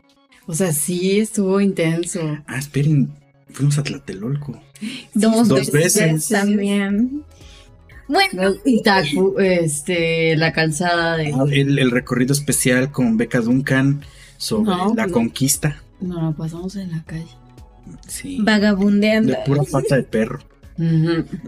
O 0.47 0.55
sea, 0.55 0.73
sí, 0.73 1.19
estuvo 1.21 1.61
intenso. 1.61 2.21
Ah, 2.47 2.59
esperen, 2.59 3.11
fuimos 3.51 3.79
a 3.79 3.83
Tlatelolco. 3.83 4.61
Dos, 5.15 5.49
dos 5.49 5.71
veces. 5.73 6.29
también. 6.29 7.25
Bueno, 8.07 8.53
Itacu, 8.67 9.37
este, 9.39 10.37
la 10.37 10.53
calzada 10.53 11.17
de... 11.17 11.33
Ah, 11.33 11.45
El, 11.51 11.79
el 11.79 11.91
recorrido 11.91 12.35
especial 12.35 12.93
con 12.93 13.17
Beca 13.17 13.41
Duncan 13.41 14.03
sobre 14.37 14.67
No, 14.71 14.95
la 14.95 15.07
no. 15.07 15.13
conquista. 15.15 15.83
No, 16.03 16.21
la 16.31 16.37
pasamos 16.37 16.77
en 16.77 16.91
la 16.93 17.03
calle. 17.05 17.25
Sí. 18.07 18.39
vagabundeando. 18.41 19.33
De 19.33 19.39
pura 19.47 19.63
pata 19.71 19.97
de 19.97 20.03
perro. 20.05 20.41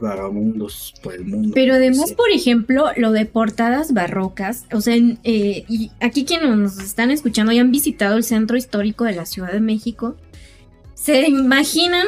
Vagabundos 0.00 0.94
por 1.02 1.14
el 1.14 1.24
mundo. 1.24 1.50
Pero 1.54 1.74
además, 1.74 2.12
por 2.12 2.30
ejemplo, 2.30 2.86
lo 2.96 3.12
de 3.12 3.26
portadas 3.26 3.92
barrocas, 3.92 4.64
o 4.72 4.80
sea, 4.80 4.94
en, 4.94 5.18
eh, 5.24 5.64
y 5.68 5.90
aquí 6.00 6.24
quienes 6.24 6.56
nos 6.56 6.78
están 6.78 7.10
escuchando 7.10 7.52
y 7.52 7.58
han 7.58 7.72
visitado 7.72 8.16
el 8.16 8.24
centro 8.24 8.56
histórico 8.56 9.04
de 9.04 9.14
la 9.14 9.26
Ciudad 9.26 9.52
de 9.52 9.60
México, 9.60 10.16
se 10.94 11.28
imaginan 11.28 12.06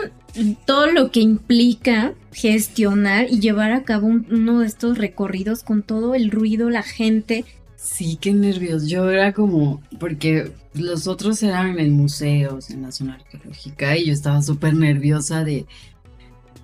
todo 0.67 0.87
lo 0.93 1.11
que 1.11 1.21
implica 1.21 2.15
gestionar 2.33 3.27
y 3.31 3.41
llevar 3.41 3.73
a 3.73 3.83
cabo 3.83 4.07
un- 4.07 4.27
uno 4.31 4.61
de 4.61 4.67
estos 4.67 4.99
recorridos 4.99 5.63
con 5.65 5.83
todo 5.83 6.15
el 6.15 6.31
ruido, 6.31 6.71
la 6.71 6.83
gente. 6.83 7.45
Sí, 7.81 8.19
qué 8.21 8.33
nervios. 8.35 8.89
Yo 8.89 9.09
era 9.09 9.33
como, 9.33 9.81
porque 10.01 10.51
los 10.75 11.07
otros 11.07 11.41
eran 11.45 11.79
en 11.79 11.93
museos, 11.93 12.71
en 12.71 12.83
la 12.83 12.91
zona 12.91 13.15
arqueológica, 13.15 13.97
y 13.97 14.07
yo 14.07 14.13
estaba 14.13 14.43
súper 14.43 14.75
nerviosa 14.75 15.45
de, 15.45 15.65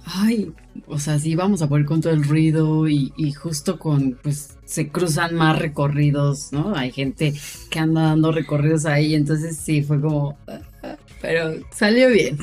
ay, 0.05 0.53
o 0.89 0.99
sea, 0.99 1.21
sí 1.21 1.37
vamos 1.37 1.63
a 1.63 1.69
poder 1.69 1.85
con 1.85 2.01
todo 2.01 2.13
el 2.13 2.25
ruido 2.25 2.89
y, 2.89 3.13
y 3.17 3.31
justo 3.31 3.79
con, 3.79 4.19
pues, 4.25 4.59
se 4.65 4.89
cruzan 4.89 5.37
más 5.37 5.57
recorridos, 5.57 6.53
¿no? 6.53 6.75
Hay 6.75 6.91
gente 6.91 7.33
que 7.71 7.79
anda 7.79 8.03
dando 8.03 8.33
recorridos 8.33 8.85
ahí, 8.85 9.15
entonces 9.15 9.57
sí, 9.57 9.83
fue 9.83 10.01
como, 10.01 10.37
ah, 10.49 10.61
ah, 10.83 10.97
pero 11.23 11.55
salió 11.71 12.09
bien. 12.09 12.37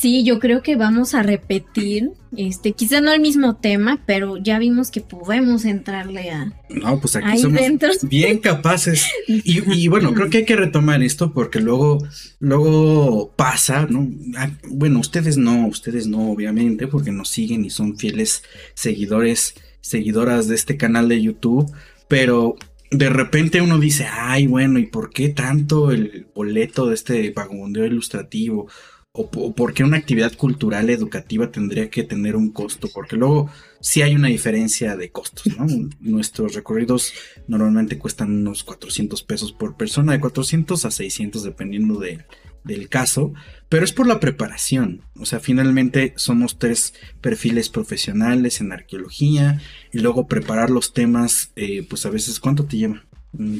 Sí, 0.00 0.24
yo 0.24 0.38
creo 0.38 0.62
que 0.62 0.76
vamos 0.76 1.12
a 1.12 1.22
repetir, 1.22 2.12
este, 2.34 2.72
quizá 2.72 3.02
no 3.02 3.12
el 3.12 3.20
mismo 3.20 3.56
tema, 3.56 4.02
pero 4.06 4.38
ya 4.38 4.58
vimos 4.58 4.90
que 4.90 5.02
podemos 5.02 5.66
entrarle 5.66 6.30
a 6.30 6.54
No, 6.70 6.98
pues 6.98 7.16
aquí 7.16 7.36
somos 7.36 7.60
dentro. 7.60 7.90
bien 8.04 8.38
capaces. 8.38 9.06
Y, 9.28 9.60
y 9.70 9.88
bueno, 9.88 10.14
creo 10.14 10.30
que 10.30 10.38
hay 10.38 10.44
que 10.46 10.56
retomar 10.56 11.02
esto 11.02 11.34
porque 11.34 11.60
luego, 11.60 11.98
luego 12.38 13.30
pasa, 13.36 13.88
¿no? 13.90 14.08
Ah, 14.38 14.48
Bueno, 14.70 15.00
ustedes 15.00 15.36
no, 15.36 15.66
ustedes 15.66 16.06
no, 16.06 16.30
obviamente, 16.30 16.86
porque 16.86 17.12
nos 17.12 17.28
siguen 17.28 17.66
y 17.66 17.68
son 17.68 17.98
fieles 17.98 18.42
seguidores, 18.72 19.54
seguidoras 19.82 20.48
de 20.48 20.54
este 20.54 20.78
canal 20.78 21.10
de 21.10 21.20
YouTube, 21.20 21.70
pero 22.08 22.56
de 22.90 23.10
repente 23.10 23.60
uno 23.60 23.78
dice, 23.78 24.06
ay, 24.10 24.46
bueno, 24.46 24.78
¿y 24.78 24.86
por 24.86 25.10
qué 25.10 25.28
tanto 25.28 25.90
el 25.90 26.26
boleto 26.34 26.86
de 26.86 26.94
este 26.94 27.30
vagabundeo 27.32 27.84
ilustrativo? 27.84 28.66
O, 29.12 29.22
o 29.34 29.54
por 29.56 29.74
qué 29.74 29.82
una 29.82 29.96
actividad 29.96 30.36
cultural 30.36 30.88
educativa 30.88 31.50
tendría 31.50 31.90
que 31.90 32.04
tener 32.04 32.36
un 32.36 32.52
costo, 32.52 32.88
porque 32.94 33.16
luego 33.16 33.50
sí 33.80 34.02
hay 34.02 34.14
una 34.14 34.28
diferencia 34.28 34.96
de 34.96 35.10
costos, 35.10 35.46
¿no? 35.58 35.66
Nuestros 36.00 36.54
recorridos 36.54 37.12
normalmente 37.48 37.98
cuestan 37.98 38.30
unos 38.30 38.62
400 38.62 39.24
pesos 39.24 39.52
por 39.52 39.76
persona, 39.76 40.12
de 40.12 40.20
400 40.20 40.84
a 40.84 40.90
600 40.92 41.42
dependiendo 41.42 41.98
de- 41.98 42.24
del 42.62 42.88
caso, 42.90 43.32
pero 43.70 43.84
es 43.84 43.92
por 43.92 44.06
la 44.06 44.20
preparación, 44.20 45.00
o 45.16 45.24
sea, 45.24 45.40
finalmente 45.40 46.12
somos 46.16 46.58
tres 46.58 46.92
perfiles 47.22 47.70
profesionales 47.70 48.60
en 48.60 48.70
arqueología 48.70 49.60
y 49.92 49.98
luego 50.00 50.26
preparar 50.28 50.68
los 50.70 50.92
temas, 50.92 51.52
eh, 51.56 51.84
pues 51.88 52.04
a 52.06 52.10
veces, 52.10 52.38
¿cuánto 52.38 52.64
te 52.66 52.76
lleva 52.76 53.02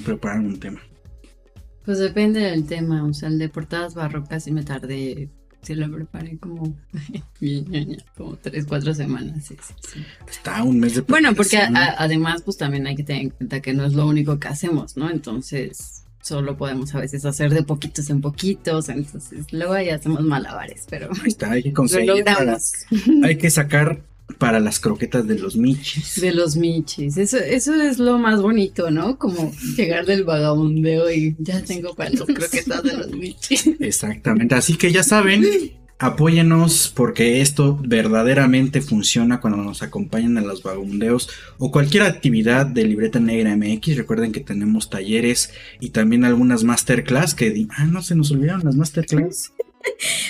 preparar 0.04 0.40
un 0.40 0.60
tema? 0.60 0.82
Pues 1.84 1.98
depende 1.98 2.40
del 2.40 2.66
tema, 2.66 3.02
o 3.04 3.14
sea, 3.14 3.30
el 3.30 3.38
de 3.38 3.48
portadas 3.48 3.94
barrocas 3.94 4.44
sí 4.44 4.52
me 4.52 4.64
tardé, 4.64 5.30
sí 5.62 5.74
lo 5.74 5.90
preparé 5.90 6.36
como, 6.38 6.74
como 8.16 8.36
tres, 8.36 8.64
cuatro 8.66 8.94
semanas, 8.94 9.44
sí, 9.46 9.56
sí, 9.62 9.74
sí. 9.94 10.00
Está 10.30 10.62
un 10.62 10.78
mes 10.80 10.94
de 10.94 11.00
Bueno, 11.02 11.34
porque 11.34 11.58
a- 11.58 11.94
además, 11.98 12.42
pues 12.42 12.56
también 12.56 12.86
hay 12.86 12.96
que 12.96 13.02
tener 13.04 13.22
en 13.22 13.30
cuenta 13.30 13.60
que 13.60 13.72
no 13.72 13.84
es 13.84 13.92
lo 13.94 14.06
único 14.06 14.38
que 14.38 14.48
hacemos, 14.48 14.96
¿no? 14.96 15.10
Entonces, 15.10 16.04
solo 16.22 16.56
podemos 16.56 16.94
a 16.94 17.00
veces 17.00 17.24
hacer 17.24 17.52
de 17.52 17.62
poquitos 17.62 18.10
en 18.10 18.20
poquitos, 18.20 18.88
entonces 18.90 19.52
luego 19.52 19.72
ahí 19.72 19.88
hacemos 19.90 20.22
malabares, 20.22 20.86
pero 20.88 21.10
está, 21.26 21.52
hay 21.52 21.62
que 21.62 21.72
conseguir 21.72 22.24
para- 22.24 22.58
hay 23.24 23.36
que 23.38 23.50
sacar 23.50 24.02
para 24.38 24.60
las 24.60 24.80
croquetas 24.80 25.26
de 25.26 25.38
los 25.38 25.56
michis. 25.56 26.20
De 26.20 26.32
los 26.32 26.56
michis, 26.56 27.16
eso, 27.16 27.36
eso 27.38 27.74
es 27.74 27.98
lo 27.98 28.18
más 28.18 28.40
bonito, 28.42 28.90
¿no? 28.90 29.18
Como 29.18 29.52
llegar 29.76 30.06
del 30.06 30.24
vagabundeo 30.24 31.10
y 31.10 31.36
ya 31.38 31.62
tengo 31.62 31.94
para 31.94 32.10
los 32.10 32.24
croquetas 32.26 32.82
de 32.82 32.96
los 32.96 33.10
michis. 33.12 33.66
Exactamente. 33.80 34.54
Así 34.54 34.76
que 34.76 34.92
ya 34.92 35.02
saben, 35.02 35.44
apóyenos 35.98 36.90
porque 36.94 37.40
esto 37.42 37.78
verdaderamente 37.84 38.80
funciona 38.80 39.40
cuando 39.40 39.62
nos 39.62 39.82
acompañan 39.82 40.38
en 40.38 40.46
los 40.46 40.62
vagabundeos 40.62 41.28
o 41.58 41.70
cualquier 41.70 42.04
actividad 42.04 42.66
de 42.66 42.84
Libreta 42.84 43.20
Negra 43.20 43.54
MX. 43.56 43.96
Recuerden 43.96 44.32
que 44.32 44.40
tenemos 44.40 44.88
talleres 44.90 45.50
y 45.78 45.90
también 45.90 46.24
algunas 46.24 46.64
masterclass 46.64 47.34
que... 47.34 47.50
di- 47.50 47.68
Ah, 47.76 47.84
no, 47.86 48.02
se 48.02 48.14
nos 48.14 48.30
olvidaron 48.30 48.62
las 48.64 48.76
masterclass. 48.76 49.52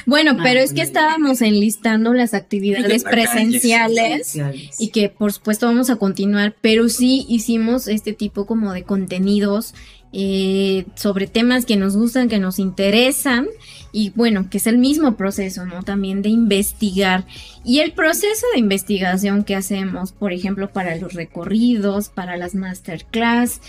Bueno, 0.07 0.33
Ah, 0.39 0.41
pero 0.43 0.61
es 0.61 0.73
que 0.73 0.83
estábamos 0.83 1.43
enlistando 1.43 2.13
las 2.15 2.35
actividades 2.35 3.05
la 3.05 3.11
presenciales 3.11 4.37
y 4.79 4.89
que 4.89 5.09
por 5.09 5.33
supuesto 5.33 5.67
vamos 5.67 5.91
a 5.91 5.97
continuar, 5.97 6.55
pero 6.61 6.89
sí 6.89 7.27
hicimos 7.29 7.89
este 7.89 8.13
tipo 8.13 8.47
como 8.47 8.73
de 8.73 8.83
contenidos 8.83 9.75
eh, 10.13 10.87
sobre 10.97 11.29
temas 11.29 11.67
que 11.67 11.77
nos 11.77 11.97
gustan, 11.97 12.29
que 12.29 12.41
nos 12.41 12.59
interesan 12.59 13.47
y 13.93 14.11
bueno, 14.11 14.51
que 14.51 14.59
es 14.59 14.67
el 14.67 14.79
mismo 14.79 15.17
proceso, 15.17 15.67
¿no? 15.67 15.83
También 15.83 16.23
de 16.23 16.29
investigar. 16.29 17.27
Y 17.65 17.79
el 17.81 17.93
proceso 17.93 18.47
de 18.53 18.59
investigación 18.59 19.45
que 19.45 19.55
hacemos, 19.55 20.13
por 20.13 20.33
ejemplo, 20.33 20.73
para 20.73 20.97
los 20.97 21.15
recorridos, 21.15 22.09
para 22.09 22.37
las 22.37 22.55
masterclass, 22.55 23.61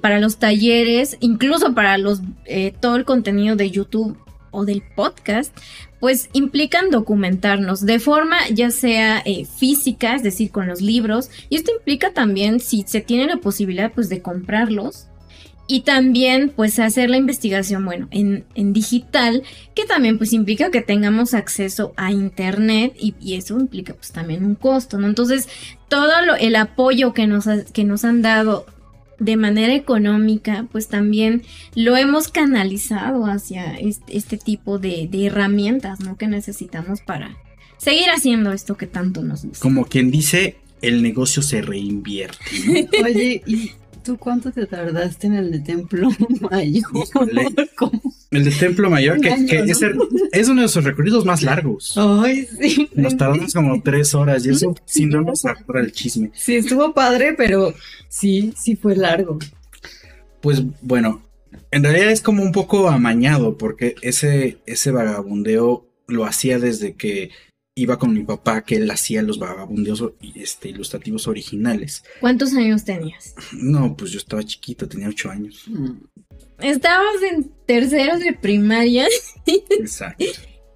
para 0.00 0.20
los 0.20 0.36
talleres, 0.38 1.16
incluso 1.20 1.74
para 1.74 1.98
los 1.98 2.22
eh, 2.44 2.72
todo 2.80 2.96
el 2.96 3.04
contenido 3.04 3.56
de 3.56 3.70
YouTube 3.70 4.16
o 4.52 4.64
del 4.64 4.82
podcast, 4.94 5.52
pues 5.98 6.30
implican 6.32 6.90
documentarnos 6.90 7.84
de 7.84 7.98
forma 7.98 8.36
ya 8.50 8.70
sea 8.70 9.20
eh, 9.24 9.44
física, 9.44 10.14
es 10.14 10.22
decir, 10.22 10.50
con 10.52 10.68
los 10.68 10.80
libros, 10.80 11.30
y 11.48 11.56
esto 11.56 11.72
implica 11.76 12.12
también 12.12 12.60
si 12.60 12.84
se 12.86 13.00
tiene 13.00 13.26
la 13.26 13.38
posibilidad 13.38 13.92
pues 13.92 14.08
de 14.08 14.22
comprarlos 14.22 15.08
y 15.66 15.82
también 15.82 16.52
pues 16.54 16.78
hacer 16.78 17.08
la 17.08 17.16
investigación, 17.16 17.84
bueno, 17.84 18.08
en, 18.10 18.72
digital, 18.72 19.42
que 19.74 19.84
también 19.84 20.18
pues 20.18 20.32
implica 20.32 20.70
que 20.70 20.82
tengamos 20.82 21.34
acceso 21.34 21.92
a 21.96 22.12
internet 22.12 22.94
y, 22.98 23.34
eso 23.34 23.58
implica 23.58 23.94
pues 23.94 24.12
también 24.12 24.44
un 24.44 24.54
costo, 24.54 24.98
¿no? 24.98 25.06
Entonces, 25.06 25.48
todo 25.88 26.12
el 26.38 26.56
apoyo 26.56 27.14
que 27.14 27.26
nos, 27.26 27.46
que 27.72 27.84
nos 27.84 28.04
han 28.04 28.22
dado 28.22 28.66
de 29.22 29.36
manera 29.36 29.74
económica, 29.74 30.66
pues 30.72 30.88
también 30.88 31.42
lo 31.74 31.96
hemos 31.96 32.28
canalizado 32.28 33.26
hacia 33.26 33.76
este, 33.76 34.36
tipo 34.36 34.78
de, 34.78 35.08
de, 35.10 35.26
herramientas, 35.26 36.00
¿no? 36.00 36.16
Que 36.16 36.26
necesitamos 36.26 37.00
para 37.00 37.36
seguir 37.78 38.08
haciendo 38.10 38.52
esto 38.52 38.76
que 38.76 38.86
tanto 38.86 39.22
nos 39.22 39.44
gusta. 39.44 39.62
Como 39.62 39.84
quien 39.86 40.10
dice, 40.10 40.56
el 40.80 41.02
negocio 41.02 41.42
se 41.42 41.62
reinvierte. 41.62 42.38
¿no? 42.66 42.72
Oye, 43.04 43.42
y 43.46 43.72
¿Tú 44.04 44.16
cuánto 44.16 44.50
te 44.50 44.66
tardaste 44.66 45.28
en 45.28 45.34
el 45.34 45.52
de 45.52 45.60
Templo 45.60 46.08
Mayor? 46.50 46.84
El 48.30 48.44
de 48.44 48.50
Templo 48.50 48.90
Mayor, 48.90 49.20
que, 49.20 49.28
es, 50.32 50.48
uno 50.48 50.62
de 50.62 50.68
sus 50.68 50.82
recorridos 50.82 51.24
más 51.24 51.42
largos. 51.42 51.94
Ay, 51.96 52.48
sí. 52.60 52.88
Nos 52.94 53.16
tardamos 53.16 53.52
como 53.52 53.80
tres 53.82 54.14
horas 54.14 54.44
y 54.46 54.50
eso 54.50 54.74
sin 54.84 55.10
no 55.10 55.22
nos 55.22 55.42
para 55.42 55.80
el 55.80 55.92
chisme. 55.92 56.30
Sí, 56.34 56.56
estuvo 56.56 56.92
padre, 56.92 57.34
pero 57.36 57.74
sí, 58.08 58.52
sí 58.56 58.74
fue 58.74 58.96
largo. 58.96 59.38
Pues 60.40 60.62
bueno, 60.80 61.22
en 61.70 61.84
realidad 61.84 62.10
es 62.10 62.22
como 62.22 62.42
un 62.42 62.52
poco 62.52 62.88
amañado 62.88 63.56
porque 63.56 63.94
ese, 64.02 64.58
ese 64.66 64.90
vagabundeo 64.90 65.86
lo 66.08 66.24
hacía 66.24 66.58
desde 66.58 66.94
que 66.94 67.30
iba 67.74 67.98
con 67.98 68.12
mi 68.12 68.22
papá 68.22 68.62
que 68.62 68.76
él 68.76 68.90
hacía 68.90 69.22
los 69.22 69.38
vagabundeos 69.38 70.04
este, 70.34 70.68
ilustrativos 70.68 71.26
originales. 71.26 72.04
¿Cuántos 72.20 72.54
años 72.54 72.84
tenías? 72.84 73.34
No, 73.52 73.96
pues 73.96 74.10
yo 74.10 74.18
estaba 74.18 74.42
chiquito, 74.42 74.88
tenía 74.88 75.08
ocho 75.08 75.30
años. 75.30 75.64
Mm. 75.68 75.92
Estábamos 76.60 77.22
en 77.22 77.50
terceros 77.66 78.20
de 78.20 78.34
primaria. 78.34 79.06
Exacto. 79.46 80.24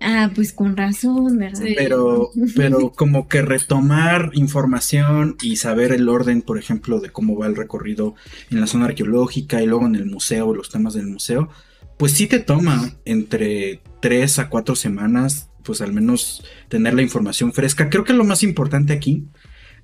Ah, 0.01 0.31
pues 0.35 0.53
con 0.53 0.77
razón, 0.77 1.39
¿verdad? 1.39 1.63
Pero, 1.75 2.31
pero 2.55 2.93
como 2.93 3.29
que 3.29 3.41
retomar 3.41 4.31
información 4.35 5.37
y 5.41 5.57
saber 5.57 5.93
el 5.93 6.09
orden, 6.09 6.43
por 6.43 6.59
ejemplo, 6.59 7.01
de 7.01 7.11
cómo 7.11 7.37
va 7.37 7.47
el 7.47 7.57
recorrido 7.57 8.15
en 8.51 8.61
la 8.61 8.67
zona 8.67 8.87
arqueológica 8.87 9.63
y 9.63 9.67
luego 9.67 9.87
en 9.87 9.95
el 9.95 10.07
museo, 10.07 10.55
los 10.55 10.71
temas 10.71 10.95
del 10.95 11.07
museo, 11.07 11.49
pues 11.97 12.13
sí 12.13 12.27
te 12.27 12.41
toma 12.41 12.93
entre 13.05 13.81
tres 14.01 14.39
a 14.39 14.51
cuatro 14.51 14.77
semanas 14.77 15.49
pues 15.67 15.81
al 15.81 15.93
menos 15.93 16.45
tener 16.69 16.95
la 16.95 17.03
información 17.03 17.53
fresca. 17.53 17.91
Creo 17.91 18.05
que 18.05 18.13
lo 18.13 18.25
más 18.25 18.43
importante 18.45 18.93
aquí 18.93 19.25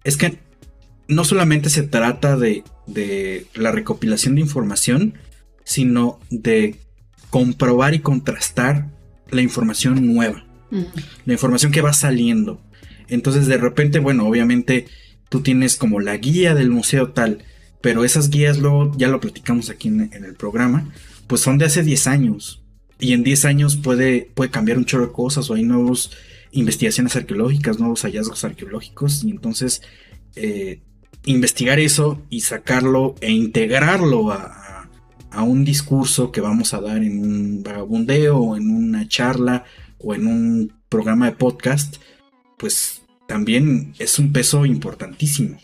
es 0.05 0.17
que 0.17 0.39
no 1.09 1.25
solamente 1.25 1.69
se 1.69 1.83
trata 1.83 2.37
de, 2.37 2.65
la 3.55 3.73
recopilación 3.73 4.37
de 4.37 4.41
información, 4.41 5.15
sino 5.65 6.21
de 6.31 6.77
comprobar 7.31 7.95
y 7.95 7.99
contrastar 7.99 8.89
la 9.31 9.43
información 9.43 10.15
nueva, 10.15 10.45
la 11.25 11.33
información 11.33 11.73
que 11.73 11.83
va 11.83 11.93
saliendo. 11.93 12.63
Entonces 13.09 13.47
de 13.47 13.59
repente, 13.59 13.99
bueno, 13.99 14.27
obviamente 14.27 14.87
tú 15.29 15.41
tienes 15.41 15.77
como 15.77 16.01
la 16.01 16.17
guía 16.17 16.55
del 16.55 16.71
museo 16.71 17.11
tal, 17.11 17.45
pero 17.81 18.05
esas 18.05 18.31
guías 18.31 18.59
luego, 18.59 18.93
ya 18.97 19.09
lo 19.09 19.21
platicamos 19.21 19.69
aquí 19.69 19.89
en, 19.89 20.13
en 20.13 20.25
el 20.25 20.35
programa, 20.35 20.93
pues 21.27 21.41
son 21.41 21.59
de 21.59 21.65
hace 21.65 21.83
10 21.83 22.07
años 22.07 22.62
y 23.03 23.15
en 23.15 23.25
10 23.25 23.45
años 23.47 23.77
puede, 23.77 24.31
puede 24.33 24.51
cambiar 24.51 24.79
un 24.79 24.85
chorro 24.85 25.09
de 25.09 25.13
cosas 25.13 25.51
o 25.51 25.55
hay 25.55 25.65
nuevas 25.65 26.11
investigaciones 26.53 27.17
arqueológicas, 27.17 27.81
nuevos 27.81 28.03
hallazgos 28.03 28.45
arqueológicos 28.45 29.25
y 29.25 29.31
entonces 29.31 29.83
eh, 30.37 30.81
investigar 31.25 31.81
eso 31.81 32.23
y 32.31 32.43
sacarlo 32.43 33.17
e 33.21 33.33
integrarlo 33.33 34.31
a, 34.31 34.59
un 35.45 35.65
discurso 35.65 36.31
que 36.31 36.43
vamos 36.43 36.75
a 36.75 36.81
dar 36.81 36.99
en 36.99 37.19
un 37.19 37.63
vagabundeo 37.63 38.39
o 38.39 38.57
en 38.57 38.71
una 38.71 39.09
charla 39.09 39.65
o 39.99 40.15
en 40.15 40.27
un 40.27 40.73
programa 40.91 41.25
de 41.25 41.33
podcast, 41.33 41.97
pues 42.59 43.03
también 43.27 43.95
es 43.99 44.19
un 44.19 44.31
peso 44.31 44.67
importantísimo. 44.67 45.59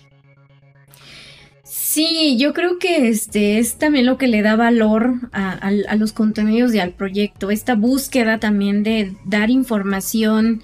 Sí, 1.98 2.36
yo 2.38 2.52
creo 2.52 2.78
que 2.78 3.08
este 3.08 3.58
es 3.58 3.76
también 3.76 4.06
lo 4.06 4.18
que 4.18 4.28
le 4.28 4.40
da 4.40 4.54
valor 4.54 5.14
a, 5.32 5.96
los 5.96 6.12
contenidos 6.12 6.72
y 6.72 6.78
al 6.78 6.92
proyecto, 6.92 7.50
esta 7.50 7.74
búsqueda 7.74 8.38
también 8.38 8.84
de 8.84 9.16
dar 9.24 9.50
información, 9.50 10.62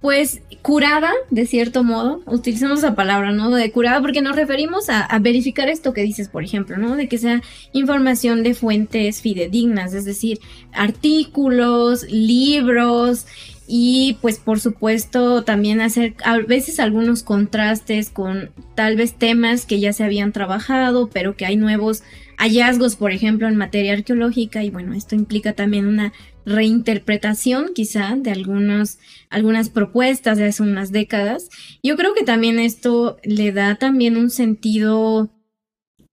pues 0.00 0.42
curada, 0.60 1.12
de 1.30 1.46
cierto 1.46 1.84
modo, 1.84 2.20
utilizamos 2.26 2.82
la 2.82 2.96
palabra, 2.96 3.30
¿no? 3.30 3.50
De 3.50 3.70
curada 3.70 4.00
porque 4.00 4.22
nos 4.22 4.34
referimos 4.34 4.88
a, 4.88 5.16
verificar 5.20 5.68
esto 5.68 5.92
que 5.92 6.02
dices, 6.02 6.28
por 6.28 6.42
ejemplo, 6.42 6.76
¿no? 6.78 6.96
De 6.96 7.06
que 7.06 7.18
sea 7.18 7.42
información 7.72 8.42
de 8.42 8.54
fuentes 8.54 9.20
fidedignas, 9.20 9.94
es 9.94 10.04
decir, 10.04 10.40
artículos, 10.72 12.02
libros, 12.10 13.28
y 13.74 14.18
pues 14.20 14.38
por 14.38 14.60
supuesto 14.60 15.44
también 15.44 15.80
hacer 15.80 16.14
a 16.24 16.36
veces 16.36 16.78
algunos 16.78 17.22
contrastes 17.22 18.10
con 18.10 18.50
tal 18.74 18.96
vez 18.96 19.14
temas 19.14 19.64
que 19.64 19.80
ya 19.80 19.94
se 19.94 20.04
habían 20.04 20.32
trabajado, 20.32 21.08
pero 21.08 21.36
que 21.38 21.46
hay 21.46 21.56
nuevos 21.56 22.02
hallazgos, 22.36 22.96
por 22.96 23.12
ejemplo, 23.12 23.48
en 23.48 23.56
materia 23.56 23.94
arqueológica 23.94 24.62
y 24.62 24.68
bueno, 24.68 24.92
esto 24.92 25.14
implica 25.14 25.54
también 25.54 25.86
una 25.86 26.12
reinterpretación 26.44 27.70
quizá 27.74 28.14
de 28.14 28.32
algunos, 28.32 28.98
algunas 29.30 29.70
propuestas 29.70 30.36
de 30.36 30.48
hace 30.48 30.62
unas 30.62 30.92
décadas. 30.92 31.48
Yo 31.82 31.96
creo 31.96 32.12
que 32.12 32.24
también 32.24 32.58
esto 32.58 33.16
le 33.24 33.52
da 33.52 33.76
también 33.76 34.18
un 34.18 34.28
sentido 34.28 35.30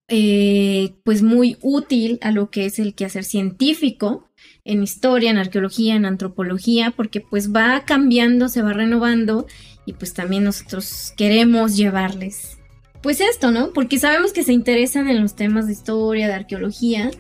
eh, 0.08 0.94
pues 1.04 1.24
muy 1.24 1.58
útil 1.62 2.20
a 2.22 2.32
lo 2.32 2.52
que 2.52 2.68
es 2.68 2.80
el 2.80 2.96
quehacer 2.96 3.26
científico, 3.26 4.29
en 4.72 4.84
historia, 4.84 5.32
en 5.32 5.38
arqueología, 5.38 5.96
en 5.96 6.06
antropología, 6.06 6.92
porque 6.92 7.22
pues 7.22 7.54
va 7.54 7.84
cambiando, 7.86 8.50
se 8.50 8.62
va 8.62 8.74
renovando 8.74 9.48
y 9.86 9.94
pues 9.94 10.14
también 10.14 10.44
nosotros 10.44 11.14
queremos 11.18 11.76
llevarles 11.76 12.60
pues 13.02 13.22
esto, 13.22 13.52
¿no? 13.52 13.72
Porque 13.74 14.00
sabemos 14.00 14.34
que 14.34 14.44
se 14.44 14.54
interesan 14.54 15.10
en 15.10 15.22
los 15.22 15.36
temas 15.36 15.68
de 15.68 15.74
historia, 15.74 16.28
de 16.28 16.34
arqueología 16.34 17.12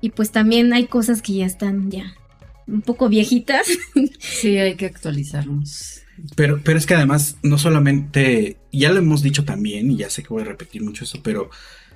y 0.00 0.10
pues 0.10 0.30
también 0.30 0.72
hay 0.72 0.86
cosas 0.86 1.22
que 1.22 1.34
ya 1.34 1.46
están 1.46 1.90
ya 1.90 2.14
un 2.66 2.82
poco 2.82 3.08
viejitas. 3.08 3.66
Sí, 4.18 4.58
hay 4.58 4.74
que 4.74 4.86
actualizarnos. 4.86 6.02
Pero, 6.36 6.60
pero 6.62 6.78
es 6.78 6.86
que 6.86 6.94
además, 6.94 7.36
no 7.42 7.58
solamente, 7.58 8.58
ya 8.72 8.92
lo 8.92 8.98
hemos 8.98 9.22
dicho 9.22 9.44
también, 9.44 9.90
y 9.90 9.96
ya 9.96 10.10
sé 10.10 10.22
que 10.22 10.28
voy 10.28 10.42
a 10.42 10.46
repetir 10.46 10.82
mucho 10.82 11.04
eso, 11.04 11.20
pero 11.22 11.50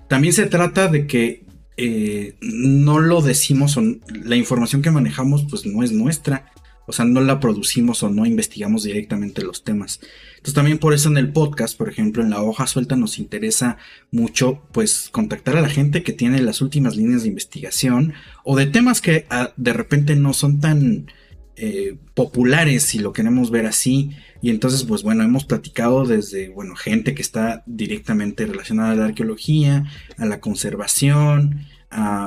también 0.09 0.33
se 0.33 0.47
trata 0.47 0.89
de 0.89 1.07
que 1.07 1.45
eh, 1.79 2.35
no 2.41 2.99
lo 2.99 3.23
decimos 3.23 3.77
o 3.77 3.83
la 4.25 4.35
información 4.35 4.83
que 4.83 4.91
manejamos 4.91 5.47
pues 5.49 5.65
no 5.65 5.83
es 5.85 5.93
nuestra. 5.93 6.53
O 6.87 6.93
sea, 6.93 7.05
no 7.05 7.21
la 7.21 7.39
producimos 7.39 8.03
o 8.03 8.09
no 8.09 8.25
investigamos 8.25 8.83
directamente 8.83 9.43
los 9.43 9.63
temas. 9.63 10.01
Entonces 10.33 10.55
también 10.55 10.79
por 10.79 10.95
eso 10.95 11.09
en 11.09 11.19
el 11.19 11.33
podcast, 11.33 11.77
por 11.77 11.89
ejemplo, 11.89 12.23
en 12.23 12.31
la 12.31 12.43
hoja 12.43 12.67
suelta 12.67 12.97
nos 12.97 13.19
interesa 13.19 13.77
mucho 14.11 14.63
pues 14.73 15.09
contactar 15.13 15.57
a 15.57 15.61
la 15.61 15.69
gente 15.69 16.03
que 16.03 16.15
tiene 16.15 16.41
las 16.41 16.63
últimas 16.63 16.97
líneas 16.97 17.23
de 17.23 17.29
investigación 17.29 18.15
o 18.43 18.57
de 18.57 18.67
temas 18.67 19.01
que 19.01 19.27
ah, 19.31 19.53
de 19.57 19.73
repente 19.75 20.17
no 20.17 20.33
son 20.33 20.61
tan 20.61 21.13
eh, 21.61 21.97
populares 22.15 22.85
si 22.85 23.01
lo 23.01 23.13
queremos 23.13 23.51
ver 23.51 23.67
así. 23.67 24.13
Y 24.41 24.51
entonces, 24.51 24.85
pues 24.85 25.03
bueno, 25.03 25.25
hemos 25.25 25.45
platicado 25.45 26.05
desde, 26.05 26.49
bueno, 26.51 26.77
gente 26.77 27.15
que 27.15 27.23
está 27.23 27.65
directamente 27.67 28.47
relacionada 28.47 28.93
a 28.93 28.97
la 28.97 29.05
arqueología, 29.07 29.85
a 30.17 30.27
la 30.27 30.41
conservación, 30.41 31.67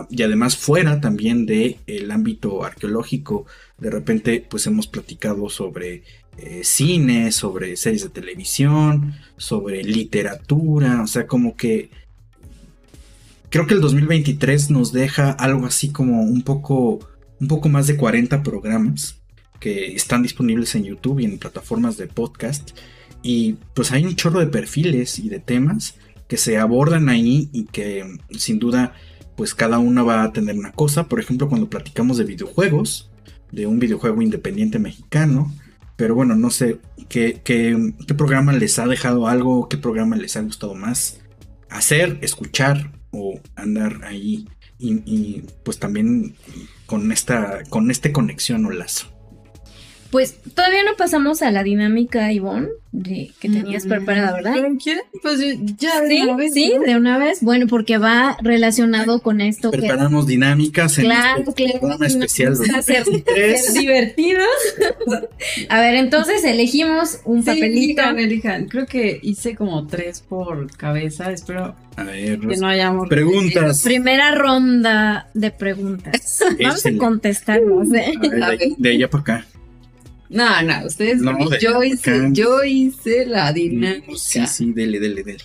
y 0.10 0.24
además 0.24 0.58
fuera 0.58 1.00
también 1.02 1.46
del 1.46 1.78
el 1.88 2.12
ámbito 2.12 2.63
arqueológico. 2.63 3.46
De 3.78 3.89
repente, 3.89 4.46
pues 4.50 4.67
hemos 4.67 4.88
platicado 4.88 5.50
sobre 5.50 6.04
eh, 6.38 6.62
cine, 6.63 7.32
sobre 7.32 7.78
series 7.78 8.04
de 8.04 8.10
televisión, 8.10 9.13
sobre 9.38 9.84
literatura, 9.84 11.02
o 11.02 11.08
sea, 11.08 11.28
como 11.28 11.56
que 11.56 11.89
creo 13.50 13.67
que 13.67 13.76
el 13.76 13.82
2023 13.82 14.72
nos 14.72 14.91
deja 14.91 15.32
algo 15.32 15.65
así 15.65 15.89
como 15.89 16.24
un 16.24 16.41
poco, 16.41 17.00
un 17.39 17.48
poco 17.48 17.70
más 17.70 17.88
de 17.88 17.98
40 17.98 18.44
programas 18.44 19.21
que 19.62 19.95
están 19.95 20.24
disponibles 20.24 20.76
en 20.76 20.84
YouTube 20.84 21.19
y 21.19 21.26
en 21.26 21.38
plataformas 21.38 21.95
de 21.95 22.08
podcast. 22.08 22.71
Y 23.24 23.54
pues 23.74 23.93
hay 23.93 24.04
un 24.04 24.17
chorro 24.17 24.39
de 24.39 24.47
perfiles 24.47 25.19
y 25.19 25.30
de 25.30 25.39
temas 25.39 25.95
que 26.28 26.36
se 26.36 26.58
abordan 26.58 27.08
ahí 27.08 27.50
y 27.54 27.65
que 27.65 28.17
sin 28.32 28.60
duda 28.60 28.93
pues 29.38 29.56
cada 29.56 29.80
uno 29.80 30.06
va 30.06 30.24
a 30.24 30.34
tener 30.34 30.58
una 30.58 30.74
cosa. 30.74 31.08
Por 31.08 31.19
ejemplo, 31.19 31.47
cuando 31.47 31.69
platicamos 31.69 32.17
de 32.17 32.26
videojuegos, 32.26 33.12
de 33.52 33.67
un 33.67 33.80
videojuego 33.80 34.21
independiente 34.21 34.80
mexicano. 34.80 35.54
Pero 35.95 36.15
bueno, 36.15 36.36
no 36.36 36.50
sé 36.50 36.80
qué, 37.10 37.41
qué, 37.43 37.93
programa 38.17 38.54
les 38.54 38.80
ha 38.80 38.88
dejado 38.88 39.28
algo, 39.28 39.69
qué 39.69 39.78
programa 39.78 40.15
les 40.15 40.36
ha 40.36 40.41
gustado 40.41 40.74
más 40.74 41.21
hacer, 41.69 42.17
escuchar 42.21 42.91
o 43.12 43.39
andar 43.56 44.04
ahí 44.04 44.47
y, 44.80 45.43
pues 45.63 45.78
también 45.78 46.36
con 46.88 47.12
esta, 47.12 47.62
con 47.69 47.91
este 47.91 48.12
conexión 48.12 48.65
o 48.65 48.71
lazo. 48.71 49.08
Pues 50.12 50.36
todavía 50.54 50.84
no 50.84 50.97
pasamos 50.97 51.41
a 51.41 51.52
la 51.52 51.63
dinámica, 51.63 52.34
Ivonne, 52.34 52.67
de, 52.91 53.32
que 53.39 53.50
tenías 53.50 53.86
preparada, 53.86 54.34
¿verdad? 54.34 54.56
Pues 55.21 55.39
ya 55.78 56.02
de 56.02 56.10
sí, 56.10 56.21
una 56.24 56.36
vez. 56.36 56.54
Sí, 56.54 56.74
de 56.86 56.95
una 56.97 57.17
vez. 57.17 57.39
Bueno, 57.41 57.67
porque 57.67 57.97
va 57.97 58.38
relacionado 58.41 59.21
con 59.21 59.39
esto. 59.39 59.71
Preparamos 59.71 60.28
dinámicas 60.28 60.97
en 60.97 61.06
claro, 61.06 61.43
este 61.47 61.54
claro, 61.63 61.80
programa 61.80 62.08
especial. 62.08 62.58
Ser 62.58 63.06
divertidos. 63.74 64.47
a 65.69 65.80
ver, 65.80 65.95
entonces 65.95 66.43
elegimos 66.43 67.19
un 67.24 67.43
sí, 67.43 67.45
papelito. 67.45 68.02
Elijan, 68.02 68.19
elijan. 68.19 68.65
Creo 68.67 68.86
que 68.86 69.17
hice 69.24 69.56
como 69.56 69.88
tres 69.88 70.19
por 70.19 70.76
cabeza. 70.76 71.32
Espero 71.32 71.74
a 71.95 72.04
ver, 72.04 72.38
que 72.38 72.58
no 72.58 72.67
hayamos. 72.67 73.08
Preguntas. 73.08 73.82
Primera 73.84 74.36
ronda 74.36 75.30
de 75.34 75.52
preguntas. 75.52 76.43
Vamos 76.62 76.86
a 76.86 76.97
contestarnos. 76.97 77.93
¿eh? 77.93 78.12
A 78.41 78.50
ver, 78.50 78.60
de, 78.60 78.76
de 78.78 78.89
allá 78.89 79.10
para 79.10 79.21
acá. 79.21 79.45
No, 80.32 80.62
no, 80.62 80.86
ustedes. 80.88 81.22
No, 81.22 81.38
yo, 81.60 81.84
hice, 81.84 82.30
yo 82.32 82.63
hice 82.63 83.26
la 83.26 83.52
dinámica. 83.52 84.15
Sí, 84.15 84.48
sí, 84.48 84.72
dele, 84.72 85.00
dele, 85.00 85.24
dele. 85.24 85.44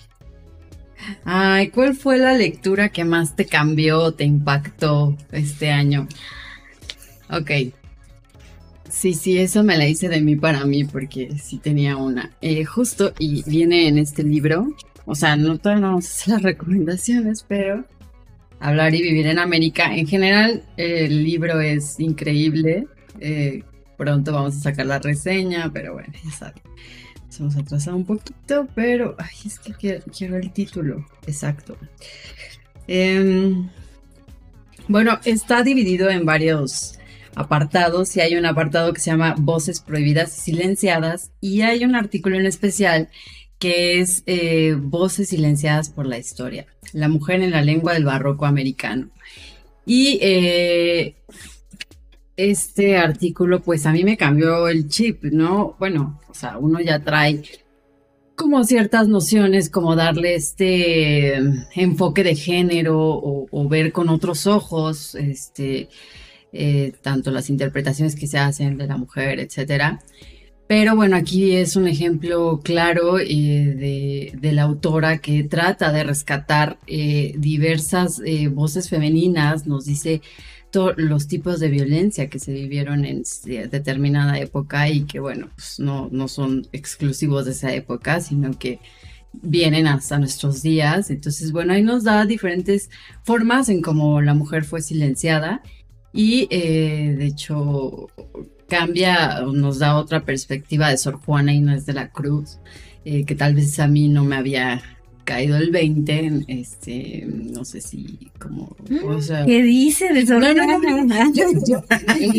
Ay, 1.25 1.69
¿cuál 1.69 1.95
fue 1.95 2.17
la 2.17 2.33
lectura 2.33 2.89
que 2.89 3.03
más 3.03 3.35
te 3.35 3.45
cambió, 3.45 4.13
te 4.13 4.23
impactó 4.23 5.17
este 5.31 5.71
año? 5.71 6.07
Ok. 7.29 7.51
Sí, 8.89 9.13
sí, 9.13 9.37
eso 9.37 9.61
me 9.63 9.77
la 9.77 9.87
hice 9.87 10.07
de 10.07 10.21
mí 10.21 10.37
para 10.37 10.65
mí 10.65 10.85
porque 10.85 11.37
sí 11.37 11.57
tenía 11.57 11.97
una. 11.97 12.31
Eh, 12.41 12.63
justo, 12.63 13.13
y 13.19 13.43
viene 13.43 13.89
en 13.89 13.97
este 13.97 14.23
libro. 14.23 14.73
O 15.05 15.15
sea, 15.15 15.35
no 15.35 15.57
todavía 15.57 15.81
no 15.81 15.87
vamos 15.87 16.05
a 16.05 16.09
hacer 16.09 16.33
las 16.33 16.43
recomendaciones, 16.43 17.45
pero 17.45 17.85
Hablar 18.59 18.95
y 18.95 19.01
Vivir 19.01 19.27
en 19.27 19.39
América. 19.39 19.93
En 19.93 20.07
general, 20.07 20.63
el 20.77 21.23
libro 21.25 21.59
es 21.59 21.99
increíble. 21.99 22.87
Eh, 23.19 23.63
pronto 23.97 24.31
vamos 24.31 24.55
a 24.57 24.59
sacar 24.59 24.85
la 24.85 24.99
reseña, 24.99 25.71
pero 25.73 25.93
bueno, 25.93 26.13
ya 26.23 26.31
saben. 26.31 26.61
Nos 27.25 27.39
hemos 27.39 27.57
atrasado 27.57 27.97
un 27.97 28.05
poquito, 28.05 28.67
pero 28.73 29.15
ay, 29.17 29.35
es 29.45 29.59
que 29.59 29.73
quiero, 29.73 30.37
el 30.37 30.51
título 30.53 31.05
exacto. 31.25 31.77
Em, 32.87 33.69
bueno, 34.87 35.19
está 35.25 35.63
dividido 35.63 36.09
en 36.09 36.25
varios 36.25 36.97
apartados 37.35 38.15
y 38.15 38.21
hay 38.21 38.35
un 38.35 38.45
apartado 38.45 38.93
que 38.93 39.01
se 39.01 39.11
llama 39.11 39.35
Voces 39.37 39.81
Prohibidas 39.81 40.37
y 40.37 40.41
Silenciadas 40.41 41.31
y 41.41 41.61
hay 41.61 41.83
un 41.83 41.95
artículo 41.95 42.37
en 42.37 42.45
especial 42.45 43.09
que 43.59 43.99
es 43.99 44.23
eh, 44.25 44.75
Voces 44.77 45.29
Silenciadas 45.29 45.89
por 45.89 46.05
la 46.05 46.17
Historia, 46.17 46.65
la 46.93 47.09
mujer 47.09 47.41
en 47.41 47.51
la 47.51 47.61
lengua 47.61 47.93
del 47.93 48.05
barroco 48.05 48.45
americano. 48.45 49.09
Y 49.85 50.19
eh, 50.21 51.15
este 52.37 52.97
artículo, 52.97 53.61
pues 53.61 53.85
a 53.87 53.91
mí 53.91 54.03
me 54.03 54.15
cambió 54.15 54.67
el 54.67 54.87
chip, 54.87 55.23
¿no? 55.23 55.75
Bueno, 55.79 56.21
o 56.29 56.33
sea, 56.35 56.59
uno 56.59 56.79
ya 56.79 56.99
trae 56.99 57.41
como 58.37 58.63
ciertas 58.63 59.07
nociones, 59.07 59.69
como 59.71 59.95
darle 59.95 60.35
este 60.35 61.37
enfoque 61.73 62.23
de 62.23 62.35
género 62.35 62.95
o, 62.99 63.67
ver 63.67 63.91
con 63.91 64.09
otros 64.09 64.45
ojos, 64.45 65.15
este, 65.15 65.89
eh, 66.53 66.93
tanto 67.01 67.31
las 67.31 67.49
interpretaciones 67.49 68.15
que 68.15 68.27
se 68.27 68.37
hacen 68.37 68.77
de 68.77 68.85
la 68.85 68.97
mujer, 68.97 69.39
etcétera. 69.39 69.99
Pero 70.67 70.95
bueno, 70.95 71.15
aquí 71.15 71.55
es 71.55 71.75
un 71.75 71.87
ejemplo 71.87 72.61
claro 72.63 73.17
eh, 73.19 74.35
de, 74.39 74.51
la 74.51 74.63
autora 74.63 75.17
que 75.17 75.43
trata 75.43 75.91
de 75.91 76.03
rescatar 76.03 76.77
eh, 76.85 77.33
diversas 77.37 78.21
voces 78.51 78.89
femeninas, 78.89 79.65
nos 79.65 79.85
dice 79.85 80.21
los 80.95 81.27
tipos 81.27 81.59
de 81.59 81.69
violencia 81.69 82.29
que 82.29 82.39
se 82.39 82.53
vivieron 82.53 83.05
en 83.05 83.23
determinada 83.69 84.39
época 84.39 84.89
y 84.89 85.05
que, 85.05 85.19
bueno, 85.19 85.49
pues 85.55 85.79
no, 85.79 86.09
no 86.11 86.27
son 86.27 86.67
exclusivos 86.71 87.45
de 87.45 87.51
esa 87.51 87.73
época, 87.73 88.21
sino 88.21 88.57
que 88.57 88.79
vienen 89.33 89.87
hasta 89.87 90.19
nuestros 90.19 90.61
días. 90.61 91.09
Entonces, 91.09 91.51
bueno, 91.51 91.73
ahí 91.73 91.81
nos 91.81 92.03
da 92.03 92.25
diferentes 92.25 92.89
formas 93.23 93.69
en 93.69 93.81
cómo 93.81 94.21
la 94.21 94.33
mujer 94.33 94.63
fue 94.63 94.81
silenciada 94.81 95.61
y, 96.13 96.47
eh, 96.49 97.15
de 97.17 97.25
hecho, 97.25 98.07
cambia, 98.67 99.41
nos 99.41 99.79
da 99.79 99.97
otra 99.97 100.25
perspectiva 100.25 100.89
de 100.89 100.97
Sor 100.97 101.15
Juana 101.15 101.53
Inés 101.53 101.85
de 101.85 101.93
la 101.93 102.09
Cruz, 102.11 102.59
eh, 103.05 103.25
que 103.25 103.35
tal 103.35 103.55
vez 103.55 103.79
a 103.79 103.87
mí 103.87 104.09
no 104.09 104.23
me 104.23 104.35
había 104.35 104.81
caído 105.27 105.57
el 105.57 105.71
20, 105.71 106.45
este, 106.47 107.27
no 107.27 107.65
sé 107.65 107.81
si 107.81 108.31
como, 108.39 108.75
o 109.05 109.21
sea, 109.21 109.45
¿Qué 109.45 109.61
dice 109.61 110.13
de 110.13 110.25
Sor 110.25 110.39
no, 110.41 110.53
no, 110.53 110.79
no, 110.79 111.03
no, 111.03 111.33
yo, 111.33 111.43
yo, 111.67 111.83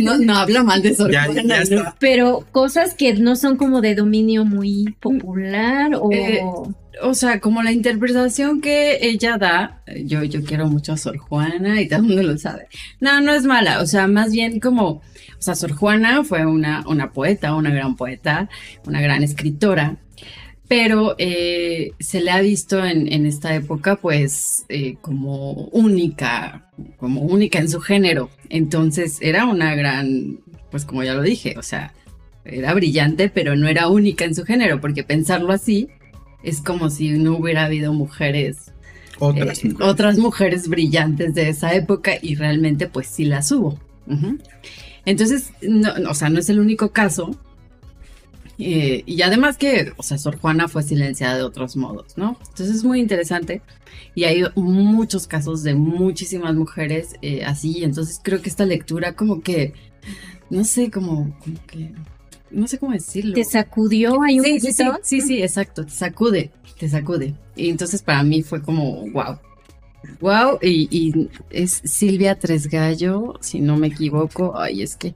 no, 0.02 0.16
no 0.16 0.34
habla 0.36 0.64
mal 0.64 0.80
de 0.80 0.94
Sor 0.94 1.12
Ya, 1.12 1.26
Juana, 1.26 1.42
ya 1.42 1.56
¿no? 1.56 1.62
está. 1.62 1.96
Pero 2.00 2.46
cosas 2.50 2.94
que 2.94 3.12
no 3.12 3.36
son 3.36 3.58
como 3.58 3.82
de 3.82 3.94
dominio 3.94 4.46
muy 4.46 4.96
popular 5.00 5.92
o... 6.00 6.10
Eh, 6.10 6.40
O 7.02 7.14
sea, 7.14 7.38
como 7.38 7.62
la 7.62 7.70
interpretación 7.70 8.60
que 8.60 8.98
ella 9.02 9.36
da, 9.38 9.82
yo, 10.04 10.24
yo 10.24 10.42
quiero 10.42 10.66
mucho 10.66 10.94
a 10.94 10.96
Sor 10.96 11.18
Juana 11.18 11.80
y 11.80 11.86
todo 11.88 12.00
el 12.00 12.06
mundo 12.06 12.22
lo 12.24 12.38
sabe. 12.38 12.66
No, 13.00 13.20
no 13.20 13.32
es 13.34 13.44
mala, 13.44 13.80
o 13.82 13.86
sea, 13.86 14.08
más 14.08 14.32
bien 14.32 14.58
como, 14.58 14.84
o 14.88 15.02
sea, 15.38 15.54
Sor 15.54 15.72
Juana 15.74 16.24
fue 16.24 16.44
una, 16.44 16.82
una 16.88 17.12
poeta, 17.12 17.54
una 17.54 17.70
gran 17.70 17.94
poeta, 17.94 18.48
una 18.84 19.00
gran 19.00 19.22
escritora, 19.22 19.98
pero 20.68 21.14
eh, 21.18 21.92
se 21.98 22.20
le 22.20 22.30
ha 22.30 22.40
visto 22.40 22.84
en, 22.84 23.10
en 23.10 23.24
esta 23.26 23.54
época 23.54 23.96
pues 23.96 24.66
eh, 24.68 24.96
como 25.00 25.52
única, 25.72 26.70
como 26.98 27.22
única 27.22 27.58
en 27.58 27.70
su 27.70 27.80
género. 27.80 28.28
Entonces 28.50 29.18
era 29.22 29.46
una 29.46 29.74
gran, 29.74 30.40
pues 30.70 30.84
como 30.84 31.02
ya 31.02 31.14
lo 31.14 31.22
dije, 31.22 31.54
o 31.58 31.62
sea, 31.62 31.94
era 32.44 32.74
brillante, 32.74 33.30
pero 33.30 33.56
no 33.56 33.66
era 33.68 33.88
única 33.88 34.24
en 34.26 34.34
su 34.34 34.44
género, 34.44 34.80
porque 34.80 35.04
pensarlo 35.04 35.52
así 35.52 35.88
es 36.42 36.60
como 36.60 36.90
si 36.90 37.10
no 37.12 37.36
hubiera 37.36 37.64
habido 37.64 37.92
mujeres, 37.92 38.72
Otras 39.18 39.64
eh, 39.64 39.68
mujeres. 39.68 39.88
otras 39.92 40.18
mujeres 40.18 40.68
brillantes 40.68 41.34
de 41.34 41.48
esa 41.48 41.74
época 41.74 42.12
y 42.20 42.34
realmente 42.36 42.86
pues 42.88 43.06
sí 43.08 43.24
las 43.24 43.50
hubo. 43.52 43.78
Entonces, 45.04 45.50
no, 45.62 45.92
o 46.10 46.14
sea, 46.14 46.28
no 46.28 46.38
es 46.38 46.48
el 46.50 46.60
único 46.60 46.92
caso. 46.92 47.30
Eh, 48.58 49.04
y 49.06 49.22
además 49.22 49.56
que, 49.56 49.92
o 49.96 50.02
sea, 50.02 50.18
Sor 50.18 50.38
Juana 50.38 50.66
fue 50.68 50.82
silenciada 50.82 51.36
de 51.36 51.42
otros 51.44 51.76
modos, 51.76 52.16
¿no? 52.16 52.36
Entonces 52.48 52.76
es 52.76 52.84
muy 52.84 52.98
interesante 53.00 53.62
y 54.14 54.24
hay 54.24 54.42
muchos 54.56 55.26
casos 55.28 55.62
de 55.62 55.74
muchísimas 55.74 56.54
mujeres 56.56 57.14
eh, 57.22 57.44
así. 57.44 57.84
Entonces 57.84 58.20
creo 58.22 58.42
que 58.42 58.48
esta 58.48 58.64
lectura 58.66 59.14
como 59.14 59.42
que, 59.42 59.74
no 60.50 60.64
sé, 60.64 60.90
como, 60.90 61.36
como 61.38 61.56
que, 61.66 61.92
no 62.50 62.66
sé 62.66 62.78
cómo 62.78 62.92
decirlo. 62.92 63.34
¿Te 63.34 63.44
sacudió 63.44 64.22
ahí 64.22 64.40
un 64.40 64.44
Sí, 64.46 64.58
sí, 64.60 64.72
sí, 64.72 64.84
poquito? 64.84 65.00
sí, 65.04 65.20
sí, 65.20 65.42
exacto, 65.42 65.84
te 65.84 65.92
sacude, 65.92 66.50
te 66.78 66.88
sacude. 66.88 67.34
Y 67.54 67.68
entonces 67.70 68.02
para 68.02 68.22
mí 68.24 68.42
fue 68.42 68.60
como, 68.62 69.08
wow. 69.12 69.38
Wow, 70.20 70.58
y, 70.62 70.88
y 70.90 71.28
es 71.50 71.80
Silvia 71.84 72.38
Tresgallo, 72.38 73.34
si 73.40 73.60
no 73.60 73.76
me 73.76 73.88
equivoco. 73.88 74.58
Ay, 74.58 74.82
es 74.82 74.96
que. 74.96 75.14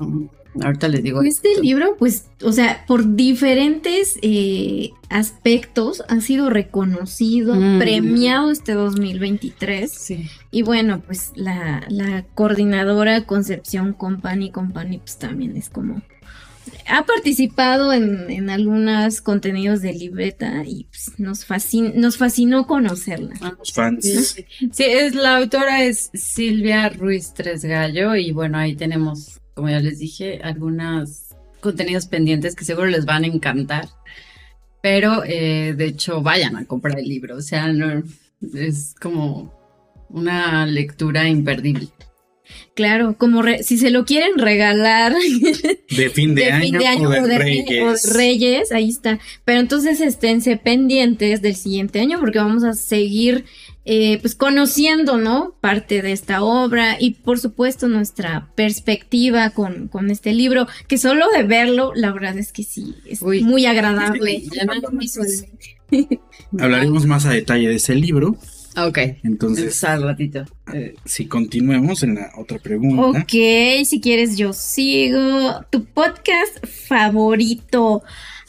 um, 0.00 0.28
ahorita 0.60 0.88
les 0.88 1.02
digo. 1.02 1.22
Este 1.22 1.50
esto. 1.50 1.62
libro, 1.62 1.96
pues, 1.98 2.26
o 2.42 2.52
sea, 2.52 2.84
por 2.86 3.14
diferentes 3.16 4.18
eh, 4.22 4.90
aspectos 5.08 6.02
ha 6.08 6.20
sido 6.20 6.50
reconocido, 6.50 7.54
Mm. 7.54 7.78
premiado 7.78 8.50
este 8.50 8.72
2023. 8.72 9.90
Sí. 9.90 10.26
Y 10.50 10.62
bueno, 10.62 11.00
pues 11.06 11.32
la, 11.36 11.84
la 11.88 12.24
coordinadora 12.34 13.24
Concepción 13.24 13.92
Company 13.92 14.50
Company, 14.50 14.98
pues 14.98 15.18
también 15.18 15.56
es 15.56 15.68
como... 15.70 16.02
Ha 16.88 17.04
participado 17.04 17.92
en, 17.92 18.30
en 18.30 18.48
algunos 18.50 19.20
contenidos 19.20 19.82
de 19.82 19.92
libreta 19.92 20.62
y 20.64 20.84
pues, 20.84 21.12
nos, 21.18 21.46
fascin- 21.46 21.94
nos 21.94 22.16
fascinó 22.16 22.66
conocerla. 22.66 23.34
Los 23.58 23.72
fans. 23.72 24.04
Sí, 24.04 24.44
sí, 24.72 24.84
es 24.84 25.14
la 25.14 25.36
autora 25.38 25.82
es 25.84 26.10
Silvia 26.14 26.88
Ruiz 26.88 27.34
Tresgallo 27.34 28.14
y 28.16 28.32
bueno, 28.32 28.58
ahí 28.58 28.74
tenemos, 28.74 29.40
como 29.54 29.68
ya 29.70 29.80
les 29.80 29.98
dije, 29.98 30.40
algunos 30.42 31.26
contenidos 31.60 32.06
pendientes 32.06 32.54
que 32.56 32.64
seguro 32.64 32.86
les 32.88 33.04
van 33.04 33.24
a 33.24 33.28
encantar. 33.28 33.88
Pero 34.82 35.22
eh, 35.24 35.74
de 35.76 35.84
hecho, 35.86 36.22
vayan 36.22 36.56
a 36.56 36.64
comprar 36.64 36.98
el 36.98 37.06
libro, 37.08 37.36
o 37.36 37.40
sea, 37.40 37.68
no, 37.72 38.02
es 38.54 38.94
como 39.00 39.52
una 40.08 40.66
lectura 40.66 41.28
imperdible. 41.28 41.88
Claro, 42.74 43.16
como 43.16 43.40
re- 43.40 43.62
si 43.62 43.78
se 43.78 43.90
lo 43.90 44.04
quieren 44.04 44.36
regalar 44.36 45.14
De 45.96 46.10
fin 46.10 46.34
de, 46.34 46.42
de 46.46 46.52
año, 46.52 46.62
fin 46.64 46.78
de 46.78 46.86
año 46.86 47.08
o 47.08 47.12
de, 47.12 47.20
o 47.20 47.26
de, 47.26 47.38
Reyes. 47.38 47.82
o 48.04 48.08
de 48.08 48.14
Reyes, 48.14 48.72
ahí 48.72 48.88
está. 48.88 49.20
Pero 49.44 49.60
entonces 49.60 50.00
esténse 50.00 50.56
pendientes 50.56 51.40
del 51.40 51.54
siguiente 51.54 52.00
año 52.00 52.18
porque 52.18 52.38
vamos 52.40 52.64
a 52.64 52.74
seguir 52.74 53.44
eh, 53.84 54.18
pues 54.20 54.34
conociendo, 54.34 55.16
¿no? 55.16 55.54
Parte 55.60 56.02
de 56.02 56.12
esta 56.12 56.42
obra 56.42 56.96
y 57.00 57.14
por 57.14 57.38
supuesto 57.38 57.88
nuestra 57.88 58.48
perspectiva 58.54 59.50
con, 59.50 59.88
con 59.88 60.10
este 60.10 60.32
libro, 60.32 60.68
que 60.88 60.98
solo 60.98 61.26
de 61.36 61.42
verlo, 61.42 61.92
la 61.94 62.12
verdad 62.12 62.38
es 62.38 62.52
que 62.52 62.62
sí, 62.62 62.94
es 63.06 63.22
Uy. 63.22 63.42
muy 63.42 63.66
agradable. 63.66 64.42
Hablaremos 66.58 67.06
más 67.06 67.26
a 67.26 67.30
detalle 67.30 67.68
de 67.68 67.76
ese 67.76 67.94
libro. 67.94 68.36
Ok. 68.76 68.98
Entonces, 69.22 69.84
al 69.84 70.02
ratito. 70.02 70.44
eh, 70.72 70.94
si 71.04 71.26
continuemos 71.26 72.02
en 72.02 72.14
la 72.14 72.32
otra 72.38 72.58
pregunta. 72.58 73.20
Ok, 73.20 73.84
si 73.84 74.00
quieres 74.00 74.36
yo 74.36 74.52
sigo. 74.52 75.64
Tu 75.70 75.84
podcast 75.84 76.64
favorito. 76.66 78.02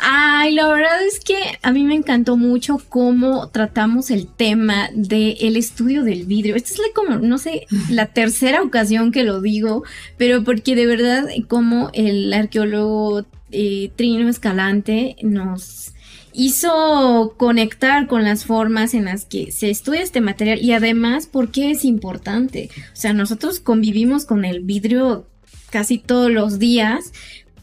Ay, 0.05 0.53
la 0.53 0.67
verdad 0.67 1.01
es 1.05 1.21
que 1.21 1.37
a 1.61 1.71
mí 1.71 1.85
me 1.85 1.95
encantó 1.95 2.35
mucho 2.35 2.77
cómo 2.89 3.47
tratamos 3.47 4.11
el 4.11 4.27
tema 4.27 4.89
del 4.93 5.55
estudio 5.55 6.03
del 6.03 6.25
vidrio. 6.25 6.57
Esta 6.57 6.73
es 6.73 6.77
la 6.79 6.85
como, 6.93 7.19
no 7.19 7.37
sé, 7.37 7.67
la 7.89 8.07
tercera 8.07 8.61
ocasión 8.63 9.13
que 9.13 9.23
lo 9.23 9.39
digo, 9.39 9.83
pero 10.17 10.43
porque 10.43 10.75
de 10.75 10.87
verdad 10.87 11.29
como 11.47 11.89
el 11.93 12.33
arqueólogo 12.33 13.25
eh, 13.51 13.91
Trino 13.95 14.27
Escalante 14.27 15.15
nos 15.21 15.93
hizo 16.33 17.35
conectar 17.37 18.07
con 18.07 18.25
las 18.25 18.43
formas 18.43 18.93
en 18.95 19.05
las 19.05 19.23
que 19.23 19.53
se 19.53 19.69
estudia 19.69 20.01
este 20.01 20.19
material 20.19 20.61
y 20.61 20.73
además 20.73 21.27
por 21.27 21.49
qué 21.49 21.71
es 21.71 21.85
importante. 21.85 22.69
O 22.91 22.95
sea, 22.95 23.13
nosotros 23.13 23.61
convivimos 23.61 24.25
con 24.25 24.43
el 24.43 24.59
vidrio 24.59 25.27
casi 25.69 25.97
todos 25.97 26.29
los 26.29 26.59
días, 26.59 27.13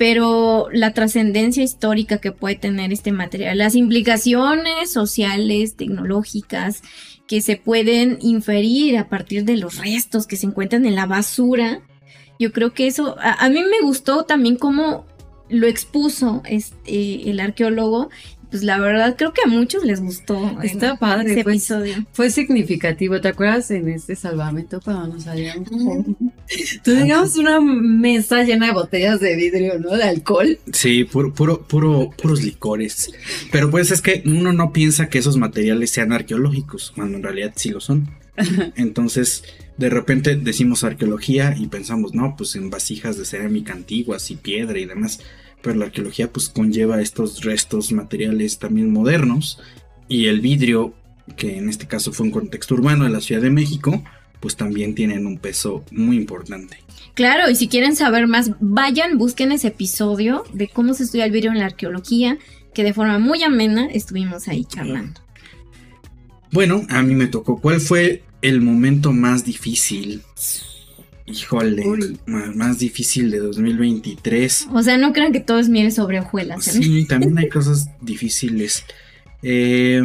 pero 0.01 0.69
la 0.73 0.95
trascendencia 0.95 1.63
histórica 1.63 2.23
que 2.23 2.33
puede 2.33 2.55
tener 2.55 2.91
este 2.91 3.13
material, 3.13 3.59
las 3.59 3.75
implicaciones 3.75 4.91
sociales, 4.91 5.77
tecnológicas 5.77 6.81
que 7.27 7.43
se 7.43 7.57
pueden 7.57 8.17
inferir 8.23 8.97
a 8.97 9.11
partir 9.11 9.45
de 9.45 9.59
los 9.59 9.77
restos 9.77 10.27
que 10.27 10.39
se 10.39 10.47
encuentran 10.47 10.87
en 10.87 10.95
la 10.95 11.05
basura, 11.05 11.83
yo 12.39 12.51
creo 12.51 12.73
que 12.73 12.87
eso, 12.87 13.15
a, 13.21 13.47
mí 13.51 13.61
me 13.61 13.83
gustó 13.83 14.25
también 14.25 14.57
cómo 14.57 15.05
lo 15.51 15.67
expuso 15.67 16.41
este, 16.47 17.29
el 17.29 17.39
arqueólogo 17.39 18.09
pues 18.51 18.63
la 18.63 18.79
verdad 18.79 19.17
creo 19.17 19.33
que 19.33 19.43
a 19.45 19.49
muchos 19.49 19.85
les 19.85 20.01
gustó. 20.01 20.61
Está 20.63 20.97
padre, 20.97 21.33
ese 21.33 21.45
pues. 21.45 21.57
episodio. 21.57 22.07
Fue 22.13 22.31
significativo, 22.31 23.21
¿te 23.21 23.29
acuerdas 23.29 23.71
en 23.71 23.89
este 23.89 24.17
salvamento 24.17 24.81
cuando 24.81 25.15
nos 25.15 25.25
salíamos? 25.25 25.69
Teníamos 26.83 27.37
una 27.37 27.61
mesa 27.61 28.43
llena 28.43 28.67
de 28.67 28.73
botellas 28.73 29.21
de 29.21 29.37
vidrio, 29.37 29.79
¿no? 29.79 29.97
De 29.97 30.05
alcohol. 30.05 30.59
Sí, 30.73 31.05
puro, 31.05 31.33
puro, 31.33 31.63
puro, 31.63 32.11
puros 32.21 32.43
licores. 32.43 33.13
Pero 33.53 33.71
pues 33.71 33.91
es 33.91 34.03
que 34.03 34.23
uno 34.27 34.53
no 34.53 34.73
piensa 34.73 35.09
que 35.09 35.19
esos 35.19 35.37
materiales 35.37 35.91
sean 35.91 36.13
arqueológicos, 36.13 36.93
cuando 36.95 37.17
en 37.17 37.23
realidad 37.23 37.53
sí 37.57 37.71
lo 37.71 37.81
son. 37.81 38.11
Entonces, 38.77 39.45
de 39.77 39.91
repente 39.91 40.37
decimos 40.37 40.85
arqueología 40.85 41.55
y 41.59 41.67
pensamos, 41.67 42.15
no, 42.15 42.35
pues 42.37 42.57
en 42.57 42.71
vasijas 42.71 43.17
de 43.17 43.25
cerámica 43.25 43.73
antiguas 43.73 44.31
y 44.31 44.37
piedra 44.37 44.79
y 44.79 44.87
demás. 44.87 45.21
Pero 45.63 45.77
la 45.77 45.87
arqueología 45.87 46.33
pues 46.33 46.49
conlleva 46.49 47.01
estos 47.01 47.43
restos 47.45 47.93
materiales 47.93 48.59
también 48.59 48.93
modernos 48.93 49.61
y 50.09 50.27
el 50.27 50.41
vidrio, 50.41 50.95
que 51.37 51.57
en 51.57 51.69
este 51.69 51.87
caso 51.87 52.13
fue 52.13 52.27
un 52.27 52.33
contexto 52.33 52.75
urbano 52.75 53.05
de 53.05 53.11
la 53.11 53.21
Ciudad 53.21 53.43
de 53.43 53.51
México, 53.51 54.03
pues 54.41 54.57
también 54.57 54.95
tienen 54.95 55.27
un 55.27 55.39
peso 55.39 55.85
muy 55.93 56.17
importante. 56.17 56.79
Claro, 57.15 57.51
y 57.51 57.55
si 57.55 57.69
quieren 57.69 57.95
saber 57.95 58.27
más, 58.27 58.53
vayan, 58.61 59.19
busquen 59.19 59.53
ese 59.53 59.69
episodio 59.69 60.45
de 60.53 60.69
cómo 60.69 60.95
se 60.95 61.05
estudia 61.05 61.27
el 61.27 61.33
vidrio 61.33 61.53
en 61.53 61.59
la 61.59 61.67
arqueología, 61.67 62.39
que 62.75 62.83
de 62.83 62.95
forma 62.95 63.19
muy 63.19 63.43
amena 63.43 63.87
estuvimos 63.87 64.49
ahí 64.49 64.65
charlando. 64.65 65.21
Bueno, 66.53 66.85
a 66.89 67.03
mí 67.03 67.15
me 67.15 67.27
tocó. 67.27 67.61
¿Cuál 67.61 67.81
fue 67.81 68.25
el 68.43 68.61
momento 68.61 69.13
más 69.13 69.45
difícil? 69.45 70.23
Híjole, 71.31 71.87
Uy. 71.87 72.19
más 72.27 72.79
difícil 72.79 73.31
de 73.31 73.39
2023. 73.39 74.69
O 74.73 74.83
sea, 74.83 74.99
no 74.99 75.13
crean 75.13 75.33
que 75.33 75.41
todo 75.41 75.59
es 75.59 75.69
miel 75.69 75.93
sobre 75.93 76.21
hojuelas. 76.21 76.69
¿eh? 76.69 76.83
Sí, 76.83 77.07
también 77.07 77.39
hay 77.39 77.49
cosas 77.49 77.89
difíciles. 78.01 78.85
Eh, 79.43 80.03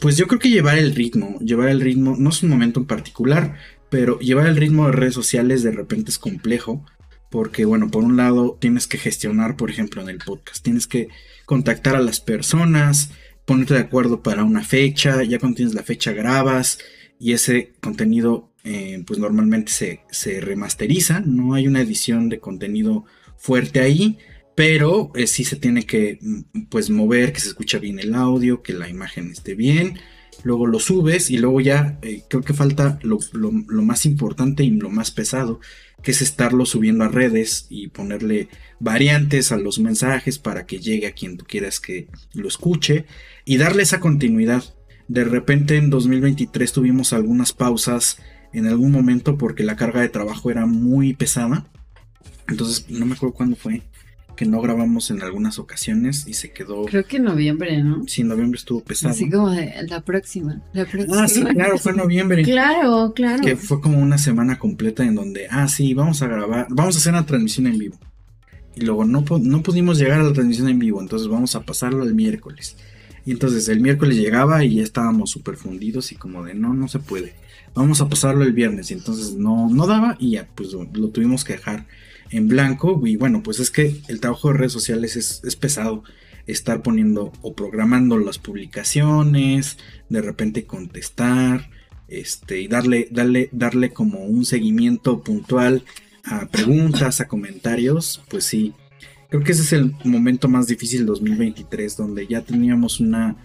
pues 0.00 0.16
yo 0.16 0.26
creo 0.26 0.40
que 0.40 0.50
llevar 0.50 0.78
el 0.78 0.94
ritmo, 0.94 1.38
llevar 1.40 1.68
el 1.68 1.80
ritmo, 1.80 2.16
no 2.18 2.30
es 2.30 2.42
un 2.42 2.50
momento 2.50 2.80
en 2.80 2.86
particular, 2.86 3.56
pero 3.88 4.18
llevar 4.18 4.46
el 4.46 4.56
ritmo 4.56 4.86
de 4.86 4.92
redes 4.92 5.14
sociales 5.14 5.62
de 5.62 5.70
repente 5.70 6.10
es 6.10 6.18
complejo, 6.18 6.84
porque 7.30 7.64
bueno, 7.64 7.90
por 7.90 8.02
un 8.02 8.16
lado 8.16 8.56
tienes 8.60 8.86
que 8.86 8.98
gestionar, 8.98 9.56
por 9.56 9.70
ejemplo, 9.70 10.02
en 10.02 10.08
el 10.08 10.18
podcast, 10.18 10.62
tienes 10.62 10.86
que 10.86 11.08
contactar 11.44 11.94
a 11.94 12.00
las 12.00 12.20
personas, 12.20 13.10
ponerte 13.44 13.74
de 13.74 13.80
acuerdo 13.80 14.22
para 14.22 14.44
una 14.44 14.64
fecha, 14.64 15.22
ya 15.22 15.38
cuando 15.38 15.56
tienes 15.56 15.74
la 15.74 15.84
fecha 15.84 16.12
grabas 16.12 16.78
y 17.18 17.32
ese 17.32 17.74
contenido 17.80 18.52
eh, 18.66 19.02
pues 19.06 19.18
normalmente 19.18 19.72
se, 19.72 20.00
se 20.10 20.40
remasteriza, 20.40 21.20
no 21.20 21.54
hay 21.54 21.68
una 21.68 21.80
edición 21.80 22.28
de 22.28 22.40
contenido 22.40 23.04
fuerte 23.38 23.80
ahí, 23.80 24.18
pero 24.54 25.12
eh, 25.14 25.26
sí 25.26 25.44
se 25.44 25.56
tiene 25.56 25.84
que 25.86 26.18
mm, 26.20 26.62
pues 26.70 26.90
mover, 26.90 27.32
que 27.32 27.40
se 27.40 27.48
escucha 27.48 27.78
bien 27.78 27.98
el 28.00 28.14
audio, 28.14 28.62
que 28.62 28.72
la 28.74 28.88
imagen 28.88 29.30
esté 29.30 29.54
bien, 29.54 29.98
luego 30.44 30.66
lo 30.66 30.80
subes 30.80 31.30
y 31.30 31.38
luego 31.38 31.60
ya 31.60 31.98
eh, 32.02 32.22
creo 32.28 32.42
que 32.42 32.54
falta 32.54 32.98
lo, 33.02 33.18
lo- 33.32 33.52
lo 33.68 33.82
más 33.82 34.06
importante 34.06 34.64
y 34.64 34.70
lo 34.70 34.90
más 34.90 35.10
pesado, 35.10 35.60
que 36.02 36.10
es 36.12 36.22
estarlo 36.22 36.66
subiendo 36.66 37.04
a 37.04 37.08
redes 37.08 37.66
y 37.70 37.88
ponerle 37.88 38.48
variantes 38.80 39.52
a 39.52 39.56
los 39.58 39.78
mensajes 39.78 40.38
para 40.38 40.66
que 40.66 40.78
llegue 40.78 41.06
a 41.06 41.12
quien 41.12 41.36
tú 41.36 41.44
quieras 41.46 41.80
que 41.80 42.08
lo 42.34 42.48
escuche 42.48 43.06
y 43.44 43.56
darle 43.58 43.82
esa 43.82 44.00
continuidad. 44.00 44.62
De 45.08 45.24
repente 45.24 45.76
en 45.76 45.88
2023 45.90 46.72
tuvimos 46.72 47.12
algunas 47.12 47.52
pausas 47.52 48.18
en 48.58 48.66
algún 48.66 48.90
momento 48.90 49.36
porque 49.36 49.64
la 49.64 49.76
carga 49.76 50.00
de 50.00 50.08
trabajo 50.08 50.50
era 50.50 50.66
muy 50.66 51.14
pesada. 51.14 51.66
Entonces 52.48 52.86
no 52.88 53.06
me 53.06 53.14
acuerdo 53.14 53.34
cuándo 53.34 53.56
fue 53.56 53.82
que 54.36 54.44
no 54.44 54.60
grabamos 54.60 55.10
en 55.10 55.22
algunas 55.22 55.58
ocasiones 55.58 56.26
y 56.28 56.34
se 56.34 56.52
quedó. 56.52 56.84
Creo 56.84 57.04
que 57.04 57.16
en 57.16 57.24
noviembre, 57.24 57.82
¿no? 57.82 58.06
Sí, 58.06 58.20
en 58.20 58.28
noviembre 58.28 58.58
estuvo 58.58 58.82
pesado. 58.82 59.12
Así 59.12 59.28
como 59.30 59.50
de 59.50 59.74
la 59.88 60.02
próxima, 60.02 60.62
la 60.72 60.84
próxima. 60.84 61.24
Ah, 61.24 61.28
sí, 61.28 61.42
claro, 61.42 61.78
fue 61.78 61.92
en 61.92 61.98
noviembre. 61.98 62.42
Claro, 62.42 63.12
claro. 63.14 63.42
Que 63.42 63.56
fue 63.56 63.80
como 63.80 63.98
una 63.98 64.18
semana 64.18 64.58
completa 64.58 65.04
en 65.04 65.14
donde, 65.14 65.48
ah, 65.50 65.66
sí, 65.68 65.94
vamos 65.94 66.22
a 66.22 66.28
grabar, 66.28 66.66
vamos 66.70 66.94
a 66.94 66.98
hacer 66.98 67.12
una 67.12 67.26
transmisión 67.26 67.66
en 67.66 67.78
vivo. 67.78 67.98
Y 68.76 68.82
luego 68.82 69.06
no, 69.06 69.24
no 69.40 69.62
pudimos 69.62 69.98
llegar 69.98 70.20
a 70.20 70.24
la 70.24 70.34
transmisión 70.34 70.68
en 70.68 70.78
vivo, 70.78 71.00
entonces 71.00 71.28
vamos 71.28 71.56
a 71.56 71.62
pasarlo 71.62 72.02
al 72.02 72.14
miércoles. 72.14 72.76
Y 73.26 73.32
entonces 73.32 73.68
el 73.68 73.80
miércoles 73.80 74.16
llegaba 74.16 74.64
y 74.64 74.76
ya 74.76 74.82
estábamos 74.82 75.30
súper 75.30 75.56
fundidos 75.56 76.12
y 76.12 76.14
como 76.14 76.44
de, 76.44 76.54
no, 76.54 76.72
no 76.72 76.88
se 76.88 77.00
puede. 77.00 77.34
Vamos 77.74 78.00
a 78.00 78.08
pasarlo 78.08 78.44
el 78.44 78.52
viernes 78.52 78.90
y 78.90 78.94
entonces 78.94 79.34
no, 79.34 79.68
no 79.68 79.86
daba 79.86 80.16
y 80.18 80.30
ya, 80.30 80.48
pues 80.54 80.72
lo, 80.72 80.88
lo 80.94 81.08
tuvimos 81.10 81.44
que 81.44 81.54
dejar 81.54 81.86
en 82.30 82.48
blanco. 82.48 83.02
Y 83.04 83.16
bueno, 83.16 83.42
pues 83.42 83.60
es 83.60 83.70
que 83.70 84.00
el 84.08 84.20
trabajo 84.20 84.48
de 84.48 84.58
redes 84.58 84.72
sociales 84.72 85.16
es, 85.16 85.42
es 85.44 85.56
pesado. 85.56 86.04
Estar 86.46 86.80
poniendo 86.80 87.32
o 87.42 87.54
programando 87.54 88.16
las 88.18 88.38
publicaciones, 88.38 89.78
de 90.08 90.22
repente 90.22 90.64
contestar, 90.64 91.70
este, 92.06 92.60
y 92.60 92.68
darle, 92.68 93.08
darle, 93.10 93.48
darle 93.50 93.92
como 93.92 94.20
un 94.24 94.44
seguimiento 94.44 95.24
puntual 95.24 95.82
a 96.22 96.46
preguntas, 96.46 97.20
a 97.20 97.28
comentarios, 97.28 98.22
pues 98.28 98.44
sí. 98.44 98.74
Creo 99.28 99.42
que 99.42 99.52
ese 99.52 99.62
es 99.62 99.72
el 99.72 99.94
momento 100.04 100.48
más 100.48 100.66
difícil 100.66 101.04
2023, 101.06 101.96
donde 101.96 102.26
ya 102.26 102.42
teníamos 102.42 103.00
una 103.00 103.36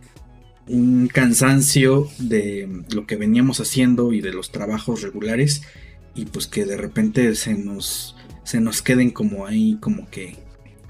un 0.68 1.08
cansancio 1.08 2.08
de 2.20 2.84
lo 2.94 3.06
que 3.06 3.16
veníamos 3.16 3.60
haciendo 3.60 4.14
y 4.14 4.22
de 4.22 4.32
los 4.32 4.52
trabajos 4.52 5.02
regulares 5.02 5.64
y 6.16 6.26
pues 6.26 6.48
que 6.48 6.66
de 6.66 6.78
repente 6.78 7.36
se 7.36 7.56
nos 7.56 8.16
se 8.44 8.62
nos 8.62 8.82
queden 8.82 9.12
como 9.12 9.46
ahí 9.46 9.78
como 9.82 10.10
que 10.10 10.38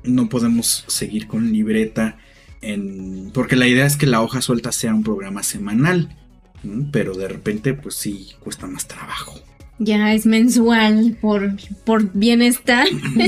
no 0.03 0.29
podemos 0.29 0.83
seguir 0.87 1.27
con 1.27 1.51
libreta 1.51 2.17
en 2.61 3.31
porque 3.33 3.55
la 3.55 3.67
idea 3.67 3.85
es 3.85 3.97
que 3.97 4.07
la 4.07 4.21
hoja 4.21 4.41
suelta 4.41 4.71
sea 4.71 4.93
un 4.93 5.03
programa 5.03 5.41
semanal 5.41 6.15
pero 6.91 7.15
de 7.15 7.27
repente 7.27 7.73
pues 7.73 7.95
sí 7.95 8.29
cuesta 8.39 8.67
más 8.67 8.87
trabajo 8.87 9.39
Ya 9.83 10.13
es 10.13 10.27
mensual 10.27 11.17
por, 11.19 11.53
por 11.85 12.11
bienestar 12.13 12.87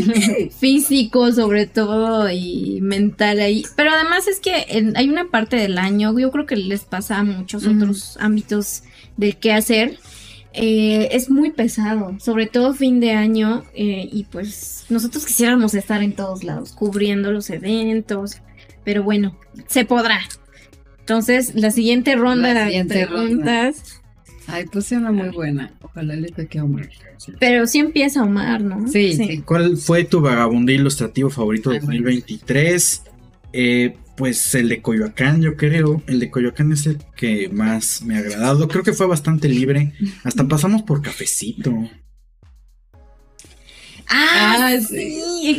físico 0.60 1.32
sobre 1.32 1.66
todo 1.66 2.30
y 2.30 2.80
mental 2.82 3.40
ahí. 3.40 3.64
Pero 3.76 3.92
además 3.92 4.28
es 4.28 4.40
que 4.40 4.66
en- 4.70 4.96
hay 4.96 5.10
una 5.10 5.26
parte 5.30 5.56
del 5.56 5.78
año, 5.78 6.18
yo 6.20 6.32
creo 6.32 6.46
que 6.46 6.56
les 6.56 6.82
pasa 6.86 7.18
a 7.20 7.24
muchos 7.24 7.66
otros 7.66 8.18
ámbitos 8.20 8.84
del 9.18 9.38
qué 9.38 9.52
hacer. 9.54 9.98
eh, 10.56 11.10
es 11.14 11.32
muy 11.32 11.50
pesado, 11.50 12.16
sobre 12.20 12.46
todo 12.46 12.76
fin 12.76 13.00
de 13.00 13.14
año 13.14 13.64
eh, 13.74 14.08
y 14.12 14.26
pues 14.26 14.86
nosotros 14.90 15.26
quisiéramos 15.26 15.74
estar 15.74 16.04
en 16.04 16.14
todos 16.14 16.44
lados, 16.44 16.74
cubriendo 16.74 17.32
los 17.32 17.50
eventos, 17.50 18.38
pero 18.84 19.02
bueno, 19.02 19.36
se 19.66 19.86
podrá. 19.86 20.20
Entonces, 21.00 21.56
la 21.56 21.72
siguiente 21.72 22.16
ronda 22.16 22.54
La 22.54 22.60
de 22.62 22.66
siguiente 22.68 23.06
ronda. 23.08 23.72
Ay, 24.48 24.66
puse 24.66 24.98
una 24.98 25.12
muy 25.12 25.30
buena. 25.30 25.72
Ojalá 25.82 26.16
le 26.16 26.30
toque 26.30 26.60
a 26.60 26.64
Omar. 26.64 26.90
pero 27.40 27.66
sí 27.68 27.80
empieza 27.80 28.24
Omar, 28.24 28.62
¿no? 28.62 28.88
Sí, 28.88 29.14
sí. 29.14 29.42
¿Cuál 29.46 29.78
fue 29.78 30.04
tu 30.04 30.22
vagabundo 30.22 30.72
ilustrativo 30.72 31.30
favorito 31.30 31.70
de 31.70 31.78
Ay, 31.78 31.86
bueno. 31.86 32.02
2023? 32.02 33.04
Eh, 33.54 33.96
pues 34.16 34.54
el 34.56 34.70
de 34.70 34.82
Coyoacán, 34.82 35.42
yo 35.42 35.56
creo. 35.56 36.04
El 36.08 36.20
de 36.20 36.30
Coyoacán 36.30 36.72
es 36.72 36.86
el 36.86 36.98
que 37.16 37.50
más 37.50 38.04
me 38.04 38.16
ha 38.16 38.20
agradado. 38.20 38.68
Creo 38.68 38.84
que 38.84 38.94
fue 38.94 39.08
bastante 39.08 39.48
libre. 39.50 39.94
Hasta 40.24 40.48
pasamos 40.48 40.84
por 40.84 41.02
cafecito. 41.02 41.90
Ah, 44.16 44.78
sí, 44.88 45.58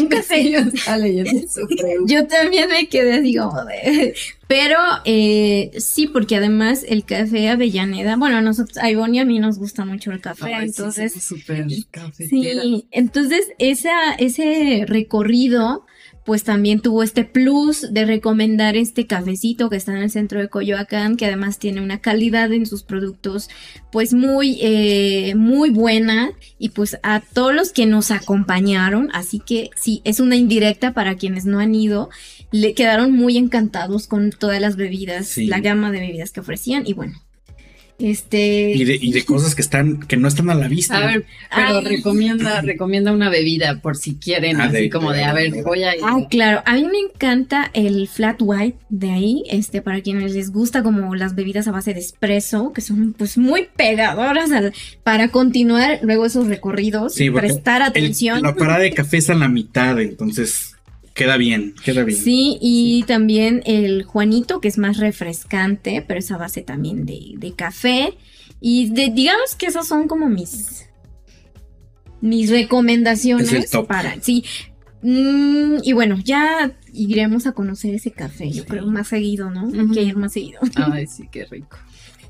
un 0.00 0.08
café. 0.08 0.50
Yo 0.50 0.60
estaba 0.60 0.96
leyendo 0.96 1.30
su 1.48 1.66
pregunta. 1.78 2.12
Yo 2.12 2.26
también 2.26 2.68
me 2.70 2.88
quedé 2.88 3.14
así 3.14 3.36
como 3.36 3.64
de... 3.64 4.14
Pero 4.48 4.78
eh, 5.04 5.70
sí, 5.78 6.08
porque 6.08 6.36
además 6.36 6.84
el 6.88 7.04
café 7.04 7.50
Avellaneda, 7.50 8.16
bueno, 8.16 8.38
a 8.38 8.40
nosotros, 8.40 8.78
a 8.78 8.90
Ivonne 8.90 9.18
y 9.18 9.20
a 9.20 9.24
mí 9.24 9.38
nos 9.38 9.58
gusta 9.58 9.84
mucho 9.84 10.10
el 10.10 10.20
café, 10.20 10.54
Ay, 10.54 10.70
sí, 10.70 10.74
entonces... 10.76 11.12
cafetera. 11.12 11.66
Sí, 12.28 12.88
entonces 12.90 13.46
esa, 13.58 14.14
ese 14.18 14.86
recorrido 14.88 15.84
pues 16.24 16.44
también 16.44 16.80
tuvo 16.80 17.02
este 17.02 17.24
plus 17.24 17.92
de 17.92 18.04
recomendar 18.04 18.76
este 18.76 19.06
cafecito 19.06 19.70
que 19.70 19.76
está 19.76 19.92
en 19.92 20.02
el 20.02 20.10
centro 20.10 20.38
de 20.40 20.48
Coyoacán, 20.48 21.16
que 21.16 21.26
además 21.26 21.58
tiene 21.58 21.80
una 21.80 22.00
calidad 22.00 22.52
en 22.52 22.66
sus 22.66 22.82
productos 22.82 23.48
pues 23.90 24.12
muy, 24.12 24.58
eh, 24.60 25.34
muy 25.34 25.70
buena 25.70 26.30
y 26.58 26.68
pues 26.70 26.98
a 27.02 27.20
todos 27.20 27.54
los 27.54 27.72
que 27.72 27.86
nos 27.86 28.10
acompañaron, 28.10 29.08
así 29.12 29.40
que 29.40 29.70
sí, 29.76 30.02
es 30.04 30.20
una 30.20 30.36
indirecta 30.36 30.92
para 30.92 31.16
quienes 31.16 31.46
no 31.46 31.58
han 31.58 31.74
ido, 31.74 32.10
le 32.52 32.74
quedaron 32.74 33.12
muy 33.12 33.36
encantados 33.36 34.06
con 34.06 34.30
todas 34.30 34.60
las 34.60 34.76
bebidas, 34.76 35.26
Sí. 35.26 35.46
la 35.46 35.60
gama 35.60 35.90
de 35.90 36.00
bebidas 36.00 36.32
que 36.32 36.40
ofrecían 36.40 36.84
y 36.86 36.92
bueno. 36.92 37.14
Este 38.00 38.72
Y 38.74 38.84
de, 38.84 38.98
y 39.00 39.12
de 39.12 39.24
cosas 39.24 39.54
que 39.54 39.62
están, 39.62 40.00
que 40.00 40.16
no 40.16 40.26
están 40.28 40.50
a 40.50 40.54
la 40.54 40.68
vista. 40.68 40.96
A 40.96 41.06
ver, 41.06 41.26
pero 41.54 41.78
Ay. 41.78 41.84
recomienda, 41.84 42.60
recomienda 42.62 43.12
una 43.12 43.28
bebida 43.30 43.80
por 43.80 43.96
si 43.96 44.14
quieren, 44.16 44.60
Ah, 44.60 44.64
así 44.64 44.74
de- 44.74 44.90
como 44.90 45.12
de, 45.12 45.24
a 45.24 45.32
ver, 45.32 45.62
voy 45.64 45.84
a 45.84 45.94
ir. 45.94 46.02
Ah, 46.04 46.16
claro. 46.30 46.62
A 46.66 46.74
mí 46.74 46.84
me 46.84 46.98
encanta 47.12 47.70
el 47.74 48.08
flat 48.08 48.36
white 48.40 48.78
de 48.88 49.10
ahí, 49.10 49.44
este, 49.50 49.82
para 49.82 50.00
quienes 50.00 50.34
les 50.34 50.50
gusta 50.50 50.82
como 50.82 51.14
las 51.14 51.34
bebidas 51.34 51.68
a 51.68 51.72
base 51.72 51.94
de 51.94 52.00
espresso, 52.00 52.72
que 52.72 52.80
son 52.80 53.12
pues 53.12 53.36
muy 53.38 53.68
pegadoras 53.76 54.50
al- 54.52 54.72
para 55.02 55.28
continuar 55.28 55.98
luego 56.02 56.26
esos 56.26 56.46
recorridos, 56.48 57.14
Sí, 57.14 57.30
prestar 57.30 57.82
El- 57.82 57.88
atención. 57.88 58.42
la 58.42 58.54
parada 58.54 58.80
de 58.80 58.92
café 58.92 59.18
está 59.18 59.32
en 59.34 59.40
la 59.40 59.48
mitad, 59.48 60.00
entonces 60.00 60.74
queda 61.24 61.36
bien, 61.36 61.74
queda 61.84 62.02
bien. 62.04 62.18
Sí, 62.18 62.56
y 62.60 63.04
también 63.06 63.62
el 63.66 64.04
Juanito, 64.04 64.60
que 64.60 64.68
es 64.68 64.78
más 64.78 64.96
refrescante, 64.96 66.02
pero 66.06 66.18
es 66.20 66.30
a 66.30 66.38
base 66.38 66.62
también 66.62 67.04
de, 67.04 67.34
de 67.36 67.52
café. 67.54 68.14
Y 68.60 68.90
de- 68.90 69.10
digamos 69.14 69.54
que 69.54 69.66
esas 69.66 69.86
son 69.86 70.08
como 70.08 70.28
mis, 70.28 70.86
mis 72.20 72.50
recomendaciones 72.50 73.52
Es 73.52 73.64
el 73.64 73.70
top. 73.70 73.86
para. 73.86 74.20
Sí. 74.22 74.44
Mm, 75.02 75.76
y 75.82 75.92
bueno, 75.92 76.18
ya 76.24 76.76
iremos 76.92 77.46
a 77.46 77.52
conocer 77.52 77.94
ese 77.94 78.10
café, 78.10 78.50
yo 78.50 78.62
Sí. 78.62 78.68
creo, 78.68 78.86
más 78.86 79.08
seguido, 79.08 79.50
¿no? 79.50 79.66
Hay 79.68 79.80
Ujú. 79.80 79.94
que 79.94 80.02
ir 80.02 80.16
más 80.16 80.32
seguido. 80.32 80.60
Ay, 80.76 81.06
sí, 81.06 81.24
qué 81.30 81.44
rico. 81.46 81.76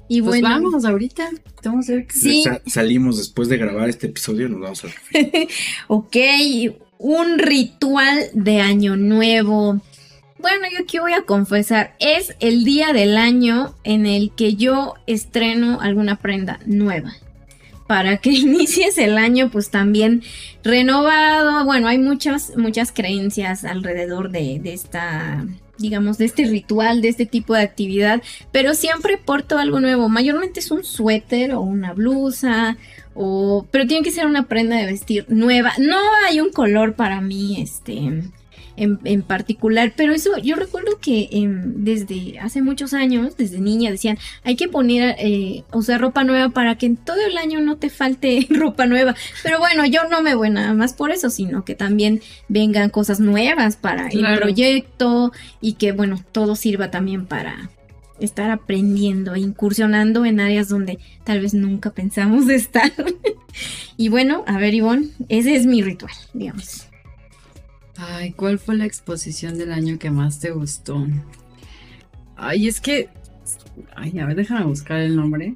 Y 0.09 0.20
Pues 0.22 0.41
bueno, 0.41 0.49
vamos 0.49 0.84
ahorita, 0.84 1.30
estamos 1.47 1.86
cerca. 1.86 2.12
Sí. 2.14 2.43
Sa- 2.43 2.61
salimos 2.66 3.18
después 3.18 3.49
de 3.49 3.57
grabar 3.57 3.88
este 3.88 4.09
episodio, 4.09 4.49
nos 4.49 4.61
vamos 4.61 4.84
a 4.84 4.88
ok, 5.88 6.16
un 7.01 7.39
ritual 7.39 8.27
de 8.35 8.61
año 8.61 8.97
nuevo. 8.97 9.81
Bueno, 10.39 10.67
yo 10.71 10.85
aquí 10.85 10.99
voy 10.99 11.15
a 11.15 11.23
confesar, 11.23 11.95
es 11.99 12.35
el 12.41 12.65
día 12.65 12.93
del 12.93 13.17
año 13.17 13.75
en 13.85 14.07
el 14.07 14.31
que 14.33 14.55
yo 14.55 14.95
estreno 15.07 15.81
alguna 15.81 16.17
prenda 16.17 16.61
nueva. 16.67 17.15
Para 17.87 18.19
que 18.19 18.31
inicies 18.31 18.99
el 18.99 19.17
año 19.19 19.51
pues 19.51 19.71
también 19.71 20.23
renovado. 20.63 21.65
Bueno, 21.65 21.89
hay 21.89 21.99
muchas, 21.99 22.57
muchas 22.57 22.93
creencias 22.93 23.65
alrededor 23.65 24.31
de, 24.31 24.61
de 24.61 24.75
esta, 24.75 25.47
digamos, 25.79 26.19
de 26.19 26.27
este 26.27 26.45
ritual, 26.45 27.01
de 27.01 27.09
este 27.09 27.27
tipo 27.27 27.55
de 27.55 27.63
actividad. 27.63 28.23
Pero 28.53 28.75
siempre 28.75 29.19
porto 29.19 29.59
algo 29.59 29.81
nuevo. 29.81 30.09
Mayormente 30.09 30.61
es 30.61 30.71
un 30.71 30.85
suéter 30.85 31.55
o 31.55 31.61
una 31.61 31.95
blusa. 31.95 32.77
O, 33.15 33.67
pero 33.71 33.87
tiene 33.87 34.05
que 34.05 34.13
ser 34.13 34.27
una 34.27 34.47
prenda 34.47 34.77
de 34.77 34.87
vestir 34.87 35.27
nueva. 35.29 35.73
No 35.79 35.99
hay 36.27 36.41
un 36.41 36.51
color 36.51 36.95
para 36.95 37.21
mí, 37.21 37.61
este, 37.61 37.99
en, 38.81 38.99
en 39.05 39.23
particular. 39.23 39.93
Pero 39.95 40.13
eso, 40.13 40.39
yo 40.39 40.57
recuerdo 40.57 40.99
que 41.01 41.29
em, 41.33 41.85
desde 41.85 42.39
hace 42.39 42.63
muchos 42.63 42.95
años, 42.95 43.37
desde 43.37 43.61
niña, 43.61 43.91
decían, 43.91 44.19
hay 44.43 44.57
que 44.57 44.69
poner, 44.69 45.17
eh, 45.19 45.65
usar 45.73 46.01
ropa 46.01 46.25
nueva 46.25 46.49
para 46.49 46.77
que 46.77 46.87
en 46.87 46.97
todo 46.97 47.21
el 47.25 47.37
año 47.37 47.61
no 47.61 47.77
te 47.77 47.91
falte 47.91 48.47
ropa 48.51 48.87
nueva. 48.87 49.15
Pero 49.43 49.59
bueno, 49.59 49.85
yo 49.87 50.09
no 50.09 50.23
me 50.23 50.35
voy 50.35 50.51
nada 50.51 50.73
más 50.75 50.95
por 50.95 51.11
eso, 51.11 51.31
sino 51.31 51.65
que 51.65 51.75
también 51.75 52.21
vengan 52.49 52.91
cosas 52.91 53.21
nuevas 53.21 53.77
para 53.77 54.09
el 54.09 54.25
proyecto 54.39 55.33
y 55.61 55.75
que, 55.75 55.93
bueno, 55.93 56.19
todo 56.33 56.57
sirva 56.57 56.91
también 56.91 57.27
para 57.27 57.71
estar 58.21 58.51
aprendiendo 58.51 59.37
incursionando 59.37 60.25
en 60.25 60.41
áreas 60.41 60.68
donde 60.68 60.99
tal 61.25 61.41
vez 61.41 61.55
nunca 61.55 61.91
pensamos 61.91 62.49
estar. 62.51 62.93
y 63.97 64.09
bueno, 64.09 64.45
a 64.47 64.59
ver, 64.59 64.75
Ivonne, 64.75 65.09
ese 65.29 65.57
es 65.57 65.66
mi 65.66 65.83
ritual, 65.83 66.12
digamos. 66.33 66.87
Ay, 67.97 68.33
¿cuál 68.33 68.59
fue 68.59 68.77
la 68.77 68.87
exposición 68.87 69.59
del 69.59 69.73
año 69.73 69.99
que 69.99 70.11
más 70.11 70.41
te 70.41 70.51
gustó? 70.51 71.07
Ay, 72.37 72.68
es 72.68 72.81
que. 72.81 73.09
Ay, 73.95 74.18
a 74.18 74.27
ver, 74.27 74.37
déjame 74.37 74.64
buscar 74.64 75.01
el 75.01 75.16
nombre. 75.16 75.55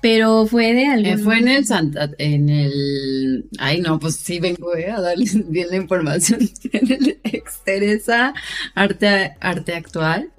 Pero 0.00 0.46
fue 0.46 0.74
de. 0.74 1.10
Eh, 1.10 1.18
fue 1.18 1.38
en 1.38 1.48
el 1.48 1.66
Santa, 1.66 2.10
en 2.18 2.48
el, 2.48 3.48
ay 3.58 3.80
no, 3.80 3.98
pues 3.98 4.16
sí 4.16 4.38
vengo 4.38 4.76
eh, 4.76 4.90
a 4.90 5.00
darles 5.00 5.48
bien 5.50 5.68
la 5.70 5.76
información. 5.76 6.40
En 6.72 6.92
el 6.92 7.18
Exteresa 7.24 8.34
Arte, 8.74 9.34
Arte 9.40 9.74
Actual. 9.74 10.32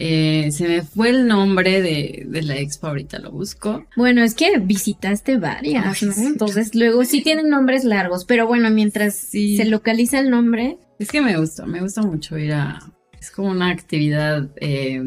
Eh, 0.00 0.52
se 0.52 0.68
me 0.68 0.82
fue 0.82 1.10
el 1.10 1.26
nombre 1.26 1.82
de, 1.82 2.24
de 2.28 2.42
la 2.42 2.56
expo, 2.56 2.86
ahorita 2.86 3.18
lo 3.18 3.32
busco. 3.32 3.84
Bueno, 3.96 4.22
es 4.22 4.34
que 4.34 4.58
visitaste 4.60 5.38
varias, 5.38 6.00
Ay, 6.02 6.08
¿no? 6.08 6.14
Entonces 6.28 6.72
luego 6.76 7.04
sí 7.04 7.20
tienen 7.20 7.48
nombres 7.48 7.82
largos, 7.82 8.24
pero 8.24 8.46
bueno, 8.46 8.70
mientras 8.70 9.16
Sí. 9.16 9.56
se 9.56 9.64
localiza 9.64 10.20
el 10.20 10.30
nombre, 10.30 10.78
Es 11.00 11.08
que 11.10 11.20
me 11.20 11.36
gusta, 11.36 11.66
me 11.66 11.80
gusta 11.80 12.02
mucho 12.02 12.38
ir 12.38 12.52
a, 12.52 12.78
es 13.20 13.32
como 13.32 13.48
una 13.50 13.70
actividad, 13.70 14.48
eh, 14.60 15.04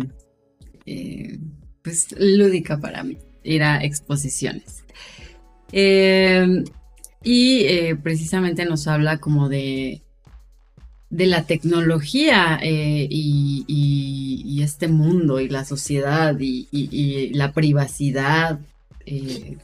eh, 0.86 1.40
pues 1.84 2.08
lúdica 2.20 2.78
para 2.78 3.04
mí, 3.04 3.18
ir 3.44 3.64
a 3.64 3.82
exposiciones. 3.84 4.84
Y 7.24 7.94
precisamente 8.04 8.66
nos 8.66 8.88
habla 8.88 9.20
como 9.20 9.48
de, 9.48 10.02
de 11.12 11.28
la 11.28 11.44
tecnología 11.44 12.58
eh, 12.64 13.08
y, 13.10 14.62
este 14.64 14.88
mundo 14.88 15.40
y 15.40 15.50
la 15.50 15.66
sociedad 15.66 16.38
y, 16.40 17.32
la 17.34 17.52
privacidad 17.52 18.60
eh, 19.06 19.58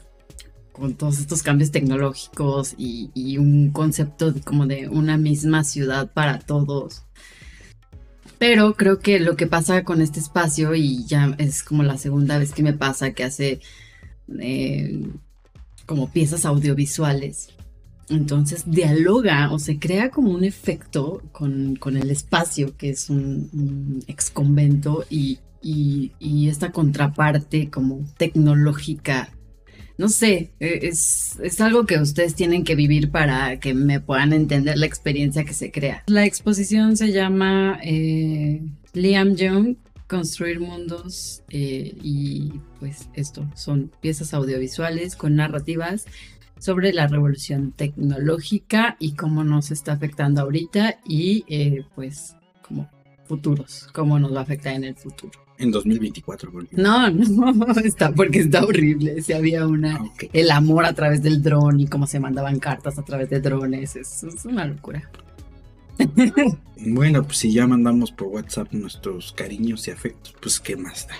con 0.72 0.94
todos 0.94 1.20
estos 1.20 1.42
cambios 1.42 1.70
tecnológicos 1.70 2.74
y, 2.76 3.38
un 3.38 3.70
concepto 3.70 4.34
como 4.44 4.66
de 4.66 4.88
una 4.88 5.16
misma 5.16 5.64
ciudad 5.64 6.12
para 6.12 6.38
todos. 6.38 7.02
Pero 8.38 8.74
creo 8.74 9.00
que 9.00 9.18
lo 9.18 9.36
que 9.36 9.46
pasa 9.46 9.82
con 9.82 10.00
este 10.00 10.20
espacio, 10.20 10.74
y 10.74 11.04
ya 11.06 11.34
es 11.38 11.64
como 11.64 11.82
la 11.82 11.98
segunda 11.98 12.38
vez 12.38 12.52
que 12.52 12.62
me 12.62 12.72
pasa, 12.72 13.12
que 13.12 13.24
hace 13.24 13.60
eh, 14.38 15.08
como 15.86 16.10
piezas 16.10 16.44
audiovisuales. 16.44 17.48
Entonces 18.10 18.64
dialoga 18.66 19.52
o 19.52 19.58
se 19.58 19.78
crea 19.78 20.10
como 20.10 20.30
un 20.30 20.44
efecto 20.44 21.22
con, 21.32 21.76
con 21.76 21.96
el 21.96 22.10
espacio, 22.10 22.76
que 22.76 22.90
es 22.90 23.10
un, 23.10 24.02
ex 24.06 24.30
convento, 24.30 25.04
y, 25.10 25.38
y- 25.62 26.48
esta 26.48 26.72
contraparte 26.72 27.68
como 27.70 28.04
tecnológica. 28.16 29.30
No 29.98 30.08
sé, 30.08 30.52
eh, 30.60 30.78
es, 30.82 31.38
es 31.42 31.60
algo 31.60 31.84
que 31.84 31.98
ustedes 31.98 32.34
tienen 32.34 32.62
que 32.64 32.76
vivir 32.76 33.10
para 33.10 33.58
que 33.58 33.74
me 33.74 34.00
puedan 34.00 34.32
entender 34.32 34.78
la 34.78 34.86
experiencia 34.86 35.44
que 35.44 35.52
se 35.54 35.70
crea. 35.72 36.04
La 36.06 36.24
exposición 36.24 36.96
se 36.96 37.12
llama 37.12 37.78
eh, 37.82 38.62
Liam 38.94 39.34
Young, 39.34 39.76
Construir 40.06 40.60
Mundos, 40.60 41.42
eh, 41.50 41.94
y 42.02 42.52
pues 42.78 43.08
esto, 43.14 43.46
son 43.54 43.90
piezas 44.00 44.32
audiovisuales 44.32 45.16
con 45.16 45.34
narrativas 45.34 46.06
sobre 46.58 46.92
la 46.92 47.06
revolución 47.06 47.72
tecnológica 47.72 48.96
y 48.98 49.12
cómo 49.12 49.44
nos 49.44 49.70
está 49.70 49.92
afectando 49.92 50.40
ahorita 50.42 50.98
y 51.06 51.44
eh, 51.48 51.84
pues 51.94 52.34
como 52.66 52.88
futuros, 53.26 53.88
cómo 53.92 54.18
nos 54.18 54.34
va 54.34 54.40
a 54.40 54.42
afectar 54.42 54.74
en 54.74 54.84
el 54.84 54.94
futuro. 54.96 55.32
En 55.58 55.70
2024, 55.72 56.52
porque- 56.52 56.76
No, 56.76 57.10
no, 57.10 57.66
está 57.84 58.12
porque 58.12 58.38
está 58.40 58.62
horrible. 58.64 59.20
Si 59.22 59.32
había 59.32 59.66
una 59.66 59.96
Ah, 59.96 60.04
el 60.32 60.50
amor 60.52 60.84
a 60.84 60.92
través 60.92 61.20
del 61.22 61.42
dron 61.42 61.80
y 61.80 61.86
cómo 61.88 62.06
se 62.06 62.20
mandaban 62.20 62.58
cartas 62.60 62.98
a 62.98 63.04
través 63.04 63.28
de 63.30 63.40
drones, 63.40 63.96
es, 63.96 64.22
es 64.22 64.44
una 64.44 64.64
locura. 64.66 65.10
Bueno, 66.86 67.24
pues 67.24 67.38
si 67.38 67.52
ya 67.52 67.66
mandamos 67.66 68.12
por 68.12 68.28
WhatsApp 68.28 68.72
nuestros 68.72 69.32
cariños 69.32 69.88
y 69.88 69.90
afectos, 69.90 70.32
pues 70.40 70.60
qué 70.60 70.76
más 70.76 71.08
da. 71.08 71.14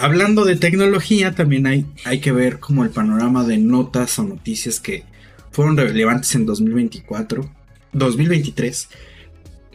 Hablando 0.00 0.44
de 0.44 0.54
tecnología, 0.54 1.34
también 1.34 1.66
hay, 1.66 1.84
hay 2.04 2.20
que 2.20 2.30
ver 2.30 2.60
como 2.60 2.84
el 2.84 2.90
panorama 2.90 3.42
de 3.42 3.58
notas 3.58 4.16
o 4.20 4.22
noticias 4.22 4.78
que 4.78 5.02
fueron 5.50 5.76
relevantes 5.76 6.36
en 6.36 6.46
2024, 6.46 7.50
2023. 7.94 8.90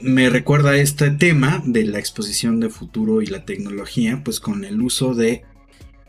Me 0.01 0.29
recuerda 0.29 0.77
este 0.77 1.11
tema 1.11 1.61
de 1.65 1.83
la 1.83 1.99
exposición 1.99 2.61
de 2.61 2.69
futuro 2.69 3.21
y 3.21 3.25
la 3.25 3.43
tecnología, 3.43 4.21
pues 4.23 4.39
con 4.39 4.63
el 4.63 4.81
uso 4.81 5.13
de 5.13 5.43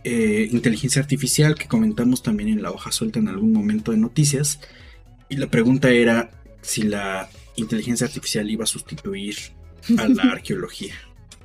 eh, 0.05 0.49
inteligencia 0.53 1.03
artificial 1.03 1.57
que 1.57 1.67
comentamos 1.67 2.23
también 2.23 2.51
en 2.51 2.63
la 2.63 2.71
hoja 2.71 2.93
suelta 2.93 3.19
en 3.19 3.27
algún 3.27 3.53
momento 3.53 3.91
de 3.91 3.99
noticias 3.99 4.61
Y 5.29 5.39
la 5.39 5.49
pregunta 5.49 5.91
era 5.91 6.31
si 6.63 6.83
la 6.83 7.29
inteligencia 7.57 8.07
artificial 8.07 8.49
iba 8.49 8.63
a 8.63 8.69
sustituir 8.69 9.37
a 9.99 10.07
la 10.07 10.23
arqueología. 10.33 10.95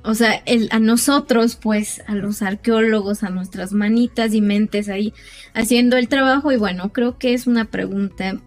O 0.02 0.14
sea, 0.14 0.42
el, 0.46 0.68
a 0.72 0.78
nosotros, 0.78 1.56
pues, 1.56 2.02
a 2.06 2.14
los 2.14 2.42
arqueólogos, 2.42 3.22
a 3.22 3.30
nuestras 3.30 3.72
manitas 3.72 4.32
y 4.32 4.40
mentes 4.40 4.88
ahí 4.88 5.12
haciendo 5.54 5.96
el 5.96 6.08
trabajo. 6.08 6.52
Y 6.52 6.56
bueno, 6.56 6.92
creo 6.92 7.18
que 7.18 7.34
es 7.34 7.46
una 7.46 7.66
pregunta 7.66 8.40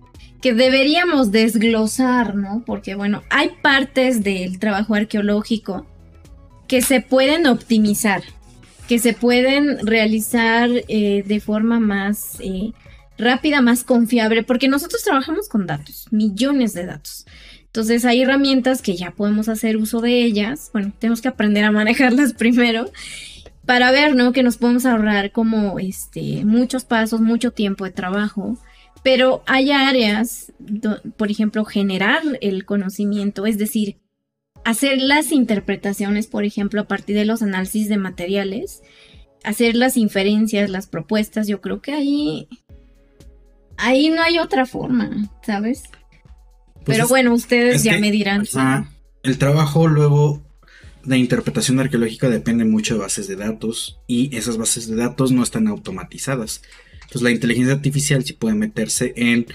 que 0.43 0.53
deberíamos 0.53 1.31
desglosar, 1.31 2.35
¿no? 2.35 2.63
Porque 2.65 2.95
bueno, 2.95 3.23
hay 3.29 3.51
partes 3.61 4.25
del 4.25 4.59
trabajo 4.59 4.93
arqueológico 4.93 5.87
que 6.67 6.81
se 6.81 6.99
pueden 6.99 7.47
optimizar, 7.47 8.23
que 8.89 8.99
se 8.99 9.13
pueden 9.13 9.87
realizar 9.87 10.69
eh, 10.89 11.23
de 11.25 11.39
forma 11.39 11.79
más 11.79 12.39
eh, 12.41 12.73
rápida, 13.17 13.61
más 13.61 13.85
confiable, 13.85 14.43
porque 14.43 14.67
nosotros 14.67 15.01
trabajamos 15.01 15.47
con 15.47 15.65
datos, 15.65 16.07
millones 16.11 16.73
de 16.73 16.87
datos. 16.87 17.25
Entonces 17.73 18.05
hay 18.05 18.21
herramientas 18.21 18.83
que 18.83 18.95
ya 18.95 19.09
podemos 19.09 19.49
hacer 19.49 19.77
uso 19.77 19.99
de 19.99 20.23
ellas. 20.23 20.69
Bueno, 20.73 20.93
tenemos 20.99 21.21
que 21.21 21.29
aprender 21.29 21.63
a 21.63 21.71
manejarlas 21.71 22.33
primero 22.37 22.85
para 23.65 23.91
ver, 23.91 24.15
¿no? 24.15 24.31
Que 24.31 24.43
nos 24.43 24.57
podemos 24.57 24.85
ahorrar 24.85 25.31
como 25.31 25.79
este 25.79 26.45
muchos 26.45 26.85
pasos, 26.85 27.19
mucho 27.19 27.49
tiempo 27.49 27.83
de 27.83 27.89
trabajo. 27.89 28.59
Pero 29.01 29.41
hay 29.47 29.71
áreas, 29.71 30.53
por 31.17 31.31
ejemplo, 31.31 31.65
generar 31.65 32.21
el 32.41 32.63
conocimiento, 32.63 33.47
es 33.47 33.57
decir, 33.57 33.97
hacer 34.63 35.01
las 35.01 35.31
interpretaciones, 35.31 36.27
por 36.27 36.43
ejemplo, 36.43 36.81
a 36.81 36.87
partir 36.87 37.15
de 37.15 37.25
los 37.25 37.41
análisis 37.41 37.89
de 37.89 37.97
materiales, 37.97 38.83
hacer 39.43 39.75
las 39.75 39.97
inferencias, 39.97 40.69
las 40.69 40.85
propuestas, 40.85 41.47
yo 41.47 41.59
creo 41.59 41.81
que 41.81 41.93
ahí, 41.93 42.47
ahí 43.77 44.11
no 44.11 44.21
hay 44.21 44.37
otra 44.37 44.67
forma, 44.67 45.09
¿sabes? 45.41 45.81
Pues 46.85 46.97
Pero 46.97 47.07
bueno, 47.07 47.33
ustedes 47.33 47.83
ya 47.83 47.97
me 47.99 48.11
dirán. 48.11 48.45
el 49.23 49.37
trabajo 49.37 49.87
luego 49.87 50.41
de 51.03 51.17
interpretación 51.17 51.79
arqueológica 51.79 52.29
depende 52.29 52.65
mucho 52.65 52.93
de 52.93 53.01
bases 53.01 53.27
de 53.27 53.35
datos 53.35 53.99
y 54.07 54.35
esas 54.35 54.57
bases 54.57 54.87
de 54.87 54.95
datos 54.95 55.31
no 55.31 55.43
están 55.43 55.67
automatizadas. 55.67 56.61
Entonces 56.93 57.21
la 57.21 57.31
inteligencia 57.31 57.73
artificial 57.73 58.23
sí 58.23 58.33
puede 58.33 58.55
meterse 58.55 59.13
en 59.15 59.47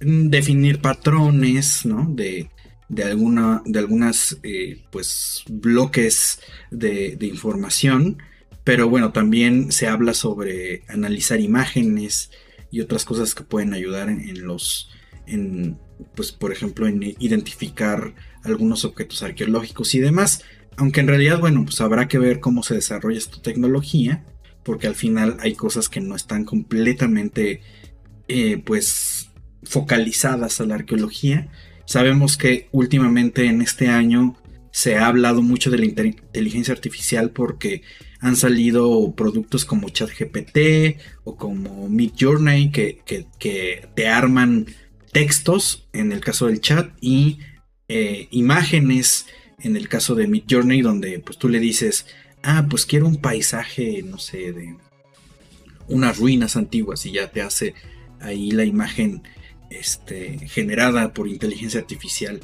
definir 0.00 0.80
patrones, 0.80 1.86
¿no? 1.86 2.06
De, 2.08 2.50
de, 2.88 3.04
alguna, 3.04 3.62
de 3.64 3.78
algunas 3.78 4.38
eh, 4.42 4.82
pues 4.90 5.44
bloques 5.48 6.40
de, 6.70 7.16
información, 7.20 8.18
pero 8.64 8.88
bueno, 8.88 9.12
también 9.12 9.72
se 9.72 9.88
habla 9.88 10.14
sobre 10.14 10.82
analizar 10.88 11.40
imágenes 11.40 12.30
y 12.70 12.80
otras 12.80 13.04
cosas 13.04 13.34
que 13.34 13.44
pueden 13.44 13.74
ayudar 13.74 14.08
en, 14.08 14.46
los, 14.46 14.90
en, 15.26 15.78
pues 16.14 16.32
por 16.32 16.52
ejemplo, 16.52 16.86
en 16.86 17.02
identificar 17.18 18.14
algunos 18.42 18.84
objetos 18.84 19.22
arqueológicos 19.22 19.94
y 19.94 20.00
demás. 20.00 20.42
Aunque 20.76 21.00
en 21.00 21.08
realidad, 21.08 21.38
bueno, 21.38 21.64
pues 21.64 21.80
habrá 21.80 22.08
que 22.08 22.18
ver 22.18 22.40
cómo 22.40 22.62
se 22.62 22.74
desarrolla 22.74 23.18
esta 23.18 23.42
tecnología, 23.42 24.24
porque 24.62 24.86
al 24.86 24.94
final 24.94 25.36
hay 25.40 25.54
cosas 25.54 25.88
que 25.88 26.00
no 26.00 26.16
están 26.16 26.44
completamente, 26.44 27.60
eh, 28.28 28.58
pues, 28.64 29.30
focalizadas 29.64 30.60
a 30.60 30.64
la 30.64 30.76
arqueología 30.76 31.50
Sabemos 31.84 32.36
que 32.36 32.68
últimamente 32.72 33.46
en 33.46 33.60
este 33.60 33.88
año 33.88 34.36
se 34.70 34.96
ha 34.96 35.06
hablado 35.06 35.42
mucho 35.42 35.70
de 35.70 35.78
la 35.78 35.84
inteligencia 35.84 36.72
artificial 36.72 37.30
porque 37.30 37.82
han 38.20 38.36
salido 38.36 39.14
productos 39.14 39.64
como 39.64 39.90
ChatGPT 39.90 40.98
o 41.24 41.36
como 41.36 41.88
Midjourney 41.88 42.70
que, 42.70 43.02
que, 43.04 43.88
te 43.94 44.08
arman 44.08 44.66
textos 45.12 45.86
en 45.92 46.10
el 46.10 46.20
caso 46.20 46.46
del 46.46 46.60
chat 46.60 46.90
y 47.00 47.38
eh, 47.88 48.28
imágenes 48.30 49.26
en 49.60 49.76
el 49.76 49.88
caso 49.88 50.14
de 50.14 50.26
Midjourney 50.26 50.82
donde 50.82 51.20
pues 51.20 51.38
tú 51.38 51.48
le 51.48 51.60
dices, 51.60 52.06
ah, 52.42 52.66
pues 52.68 52.86
quiero 52.86 53.06
un 53.06 53.18
paisaje, 53.18 54.02
no 54.02 54.18
sé, 54.18 54.52
de 54.52 54.76
unas 55.88 56.18
ruinas 56.18 56.56
antiguas 56.56 57.06
y 57.06 57.12
ya 57.12 57.30
te 57.30 57.42
hace 57.42 57.74
ahí 58.20 58.50
la 58.50 58.64
imagen 58.64 59.22
este, 59.70 60.38
generada 60.48 61.12
por 61.12 61.28
inteligencia 61.28 61.80
artificial. 61.80 62.40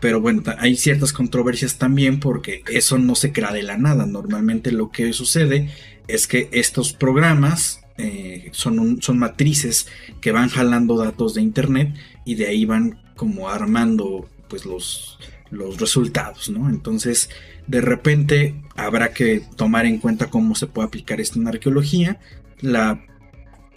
Pero 0.00 0.20
bueno, 0.20 0.42
hay 0.58 0.76
ciertas 0.76 1.12
controversias 1.12 1.78
también 1.78 2.20
porque 2.20 2.62
eso 2.68 2.98
no 2.98 3.14
se 3.14 3.32
crea 3.32 3.52
de 3.52 3.62
la 3.62 3.78
nada. 3.78 4.06
Normalmente 4.06 4.70
lo 4.70 4.90
que 4.90 5.12
sucede 5.12 5.70
es 6.08 6.26
que 6.26 6.48
estos 6.52 6.92
programas 6.92 7.83
eh, 7.98 8.50
son, 8.52 9.00
son 9.00 9.18
matrices 9.18 9.86
que 10.20 10.32
van 10.32 10.48
jalando 10.48 10.96
datos 10.96 11.34
de 11.34 11.42
internet 11.42 11.94
y 12.24 12.34
de 12.34 12.46
ahí 12.46 12.64
van 12.64 12.98
como 13.16 13.48
armando 13.48 14.28
pues 14.48 14.66
los, 14.66 15.18
los 15.50 15.78
resultados, 15.78 16.50
¿no? 16.50 16.68
Entonces, 16.68 17.30
de 17.66 17.80
repente 17.80 18.62
habrá 18.76 19.12
que 19.12 19.42
tomar 19.56 19.86
en 19.86 19.98
cuenta 19.98 20.30
cómo 20.30 20.54
se 20.54 20.66
puede 20.66 20.88
aplicar 20.88 21.20
esto 21.20 21.38
en 21.38 21.48
arqueología. 21.48 22.18
La, 22.60 23.04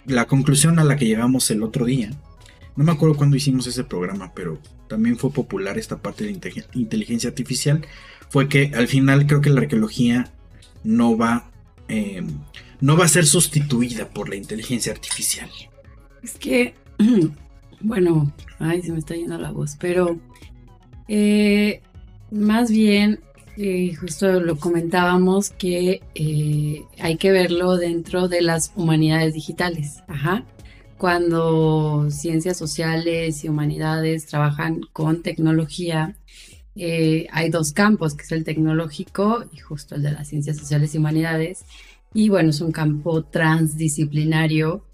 la 0.06 0.26
conclusión 0.26 0.78
a 0.78 0.84
la 0.84 0.96
que 0.96 1.06
llegamos 1.06 1.50
el 1.50 1.62
otro 1.62 1.84
día 1.84 2.10
no 2.78 2.84
me 2.84 2.92
acuerdo 2.92 3.16
cuándo 3.16 3.36
hicimos 3.36 3.66
ese 3.66 3.82
programa, 3.82 4.30
pero 4.36 4.60
también 4.86 5.16
fue 5.16 5.32
popular 5.32 5.76
esta 5.78 6.00
parte 6.00 6.22
de 6.22 6.62
inteligencia 6.74 7.28
artificial. 7.28 7.84
Fue 8.30 8.48
que 8.48 8.70
al 8.72 8.86
final 8.86 9.26
creo 9.26 9.40
que 9.40 9.50
la 9.50 9.62
arqueología 9.62 10.32
no 10.84 11.18
va, 11.18 11.50
em, 11.88 12.38
no 12.80 12.96
va 12.96 13.04
a 13.04 13.08
ser 13.08 13.26
sustituida 13.26 14.08
por 14.08 14.28
la 14.28 14.36
inteligencia 14.36 14.92
artificial. 14.92 15.50
Es 16.22 16.34
que, 16.34 16.74
bueno, 17.80 18.32
ay, 18.58 18.82
se 18.82 18.92
me 18.92 18.98
está 18.98 19.14
yendo 19.14 19.38
la 19.38 19.50
voz, 19.50 19.76
pero 19.78 20.18
eh, 21.08 21.80
más 22.30 22.70
bien, 22.70 23.20
eh, 23.56 23.94
justo 23.94 24.40
lo 24.40 24.56
comentábamos 24.56 25.50
que 25.50 26.02
eh, 26.14 26.82
hay 27.00 27.16
que 27.16 27.32
verlo 27.32 27.76
dentro 27.76 28.28
de 28.28 28.42
las 28.42 28.72
humanidades 28.76 29.34
digitales. 29.34 30.02
Ajá 30.08 30.44
cuando 30.98 32.10
ciencias 32.10 32.56
sociales 32.56 33.44
y 33.44 33.48
humanidades 33.48 34.26
trabajan 34.26 34.80
con 34.92 35.22
tecnología, 35.22 36.16
hay 36.76 37.50
dos 37.50 37.72
campos, 37.72 38.14
que 38.14 38.24
es 38.24 38.32
el 38.32 38.42
tecnológico 38.42 39.44
y 39.52 39.58
justo 39.58 39.94
el 39.94 40.02
de 40.02 40.10
las 40.10 40.26
ciencias 40.26 40.56
sociales 40.56 40.96
y 40.96 40.98
humanidades. 40.98 41.64
Y 42.14 42.28
bueno, 42.28 42.50
es 42.50 42.60
un 42.60 42.72
campo 42.72 43.24
transdisciplinario 43.24 44.84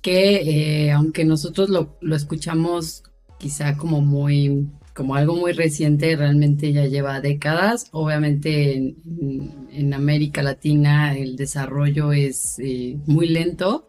que, 0.00 0.86
eh, 0.86 0.92
aunque 0.92 1.24
nosotros 1.24 1.70
lo, 1.70 1.96
escuchamos 2.14 3.02
quizá 3.38 3.76
como 3.76 4.00
muy 4.00 4.68
como 4.94 5.16
algo 5.16 5.34
muy 5.34 5.52
reciente, 5.52 6.14
realmente 6.14 6.72
ya 6.72 6.86
lleva 6.86 7.20
décadas. 7.20 7.88
Obviamente 7.90 8.74
en, 8.76 9.92
América 9.92 10.42
Latina 10.42 11.16
el 11.16 11.34
desarrollo 11.36 12.12
es 12.12 12.58
eh, 12.60 12.96
muy 13.06 13.28
lento, 13.28 13.88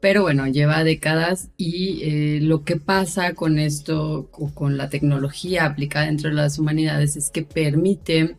pero 0.00 0.22
bueno, 0.22 0.46
lleva 0.48 0.82
décadas 0.82 1.50
y 1.56 2.02
eh, 2.02 2.40
lo 2.42 2.64
que 2.64 2.76
pasa 2.76 3.34
con 3.34 3.58
esto, 3.58 4.28
con 4.54 4.76
la 4.76 4.88
tecnología 4.90 5.66
aplicada 5.66 6.06
dentro 6.06 6.30
de 6.30 6.36
las 6.36 6.58
humanidades, 6.58 7.16
es 7.16 7.30
que 7.30 7.42
permite 7.42 8.36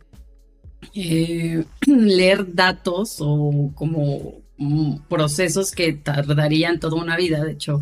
eh, 0.93 1.63
leer 1.87 2.53
datos 2.53 3.17
o 3.19 3.71
como 3.75 4.41
mm, 4.57 4.97
procesos 5.09 5.71
que 5.71 5.93
tardarían 5.93 6.79
toda 6.79 7.01
una 7.01 7.17
vida. 7.17 7.43
De 7.43 7.53
hecho, 7.53 7.81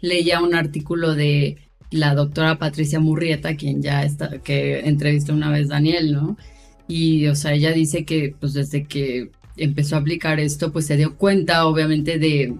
leía 0.00 0.40
un 0.40 0.54
artículo 0.54 1.14
de 1.14 1.58
la 1.90 2.14
doctora 2.14 2.58
Patricia 2.58 3.00
Murrieta, 3.00 3.56
quien 3.56 3.82
ya 3.82 4.02
está, 4.02 4.38
que 4.38 4.80
entrevistó 4.80 5.32
una 5.32 5.50
vez 5.50 5.68
Daniel, 5.68 6.12
¿no? 6.12 6.36
Y, 6.88 7.26
o 7.26 7.34
sea, 7.34 7.52
ella 7.52 7.72
dice 7.72 8.04
que, 8.04 8.34
pues, 8.38 8.54
desde 8.54 8.84
que 8.84 9.30
empezó 9.56 9.96
a 9.96 10.00
aplicar 10.00 10.40
esto, 10.40 10.72
pues 10.72 10.86
se 10.86 10.96
dio 10.96 11.16
cuenta, 11.16 11.66
obviamente, 11.66 12.18
de 12.18 12.54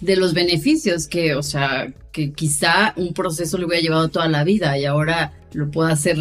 de 0.00 0.16
los 0.16 0.34
beneficios 0.34 1.08
que, 1.08 1.34
o 1.34 1.42
sea, 1.42 1.92
que 2.12 2.32
quizá 2.32 2.94
un 2.96 3.12
proceso 3.12 3.58
le 3.58 3.66
hubiera 3.66 3.82
llevado 3.82 4.08
toda 4.08 4.28
la 4.28 4.44
vida 4.44 4.78
y 4.78 4.84
ahora 4.84 5.32
lo 5.52 5.70
puedo 5.70 5.88
hacer 5.88 6.18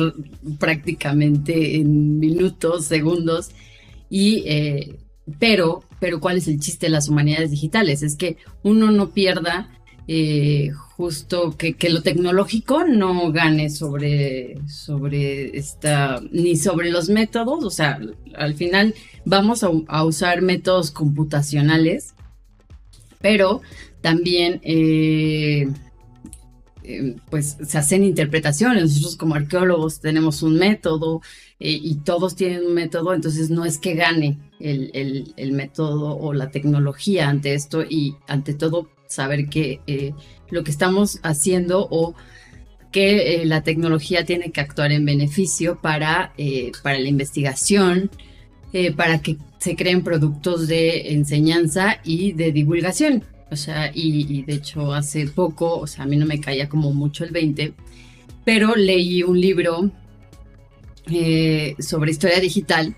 prácticamente 0.59 1.75
en 1.75 2.19
minutos, 2.19 2.85
segundos. 2.85 3.51
Y, 4.09 4.43
eh, 4.47 4.95
pero, 5.39 5.83
pero, 5.99 6.19
¿cuál 6.19 6.37
es 6.37 6.47
el 6.47 6.59
chiste 6.59 6.87
de 6.87 6.91
las 6.91 7.09
humanidades 7.09 7.51
digitales? 7.51 8.01
Es 8.01 8.15
que 8.15 8.37
uno 8.63 8.91
no 8.91 9.09
pierda 9.09 9.69
eh, 10.07 10.71
justo 10.95 11.55
que, 11.57 11.73
que, 11.73 11.89
lo 11.89 12.01
tecnológico 12.01 12.85
no 12.85 13.31
gane 13.31 13.69
sobre, 13.69 14.57
sobre 14.67 15.57
esta, 15.57 16.21
ni 16.31 16.55
sobre 16.55 16.89
los 16.89 17.09
métodos. 17.09 17.63
O 17.63 17.69
sea, 17.69 17.99
al 18.35 18.55
final 18.55 18.95
vamos 19.25 19.63
a 19.63 20.03
usar 20.03 20.41
métodos 20.41 20.91
computacionales 20.91 22.15
pero 23.21 23.61
también 24.01 24.61
eh, 24.63 25.67
eh, 26.83 27.15
pues 27.29 27.57
se 27.61 27.77
hacen 27.77 28.03
interpretaciones. 28.03 28.83
Nosotros 28.83 29.15
como 29.15 29.35
arqueólogos 29.35 29.99
tenemos 29.99 30.43
un 30.43 30.55
método 30.55 31.21
eh, 31.59 31.77
y 31.81 31.95
todos 31.95 32.35
tienen 32.35 32.65
un 32.65 32.73
método, 32.73 33.13
entonces 33.13 33.49
no 33.49 33.65
es 33.65 33.77
que 33.77 33.95
gane 33.95 34.37
el, 34.59 35.51
método 35.51 36.17
o 36.17 36.33
la 36.33 36.51
tecnología 36.51 37.29
ante 37.29 37.53
esto 37.53 37.83
y 37.83 38.15
ante 38.27 38.53
todo 38.53 38.89
saber 39.07 39.47
que 39.47 40.13
lo 40.49 40.63
que 40.63 40.71
estamos 40.71 41.19
haciendo 41.23 41.87
o 41.89 42.15
que 42.91 43.43
la 43.45 43.63
tecnología 43.63 44.25
tiene 44.25 44.51
que 44.51 44.61
actuar 44.61 44.91
en 44.91 45.05
beneficio 45.05 45.79
para, 45.81 46.33
para 46.83 46.99
la 46.99 47.07
investigación, 47.07 48.09
para 48.95 49.21
que 49.21 49.37
se 49.59 49.75
creen 49.75 50.03
productos 50.03 50.67
de 50.67 51.13
enseñanza 51.13 51.99
y 52.03 52.33
de 52.33 52.51
divulgación. 52.51 53.23
O 53.49 53.55
sea, 53.55 53.91
y, 53.93 54.43
de 54.43 54.53
hecho 54.53 54.93
hace 54.93 55.27
poco, 55.27 55.79
o 55.79 55.87
sea, 55.87 56.03
a 56.03 56.07
mí 56.07 56.17
no 56.17 56.25
me 56.25 56.39
caía 56.39 56.67
como 56.67 56.93
mucho 56.93 57.23
el 57.23 57.31
20, 57.31 57.73
pero 58.43 58.75
leí 58.75 59.23
un 59.23 59.39
libro 59.39 59.89
sobre 61.79 62.11
historia 62.11 62.39
digital 62.41 62.95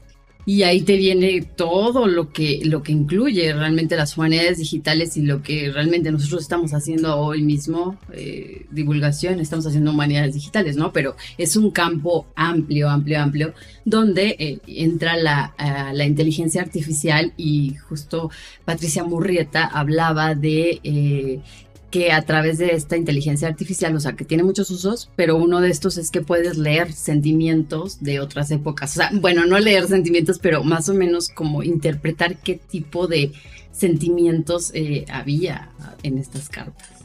y 0.49 0.63
ahí 0.63 0.81
te 0.81 0.97
viene 0.97 1.43
todo 1.43 2.07
lo 2.07 2.33
que, 2.33 2.61
lo 2.63 2.81
que 2.81 2.91
incluye 2.91 3.53
realmente 3.53 3.95
las 3.95 4.17
humanidades 4.17 4.57
digitales 4.57 5.15
y 5.15 5.21
lo 5.21 5.43
que 5.43 5.71
realmente 5.71 6.11
nosotros 6.11 6.41
estamos 6.41 6.73
haciendo 6.73 7.17
hoy 7.17 7.43
mismo, 7.43 7.99
eh, 8.13 8.65
divulgación, 8.71 9.39
estamos 9.39 9.67
haciendo 9.67 9.91
humanidades 9.91 10.33
digitales, 10.33 10.75
¿no? 10.75 10.91
Pero 10.91 11.15
es 11.37 11.55
un 11.55 11.69
campo 11.69 12.25
amplio, 12.35 12.89
amplio, 12.89 13.21
amplio, 13.21 13.53
donde 13.85 14.35
eh, 14.39 14.57
entra 14.65 15.17
la, 15.17 15.53
la, 15.93 16.05
inteligencia 16.05 16.63
artificial 16.63 17.31
y 17.37 17.75
justo 17.87 18.31
Patricia 18.65 19.03
Murrieta 19.03 19.65
hablaba 19.65 20.33
de 20.33 20.79
eh, 20.83 21.41
que 21.89 22.11
a 22.11 22.21
través 22.21 22.57
de 22.57 22.75
esta 22.75 22.97
inteligencia 22.97 23.47
artificial, 23.47 23.95
o 23.95 23.99
sea, 23.99 24.13
que 24.13 24.25
tiene 24.25 24.43
muchos 24.43 24.69
usos, 24.69 25.09
pero 25.15 25.37
uno 25.37 25.59
de 25.61 25.69
estos 25.69 25.97
es 25.97 26.11
que 26.11 26.21
puedes 26.21 26.57
leer 26.57 26.93
sentimientos 26.93 28.01
de 28.01 28.19
otras 28.19 28.51
épocas. 28.51 28.91
O 28.91 28.95
sea, 28.95 29.09
bueno, 29.13 29.45
no 29.45 29.59
leer 29.59 29.87
sentimientos, 29.87 30.39
pero 30.39 30.63
más 30.63 30.89
o 30.89 30.93
menos 30.93 31.29
como 31.29 31.63
interpretar 31.63 32.37
qué 32.37 32.55
tipo 32.55 33.07
de 33.07 33.31
sentimientos 33.71 34.71
eh, 34.73 35.05
había 35.09 35.71
en 36.03 36.17
estas 36.17 36.49
cartas. 36.49 36.98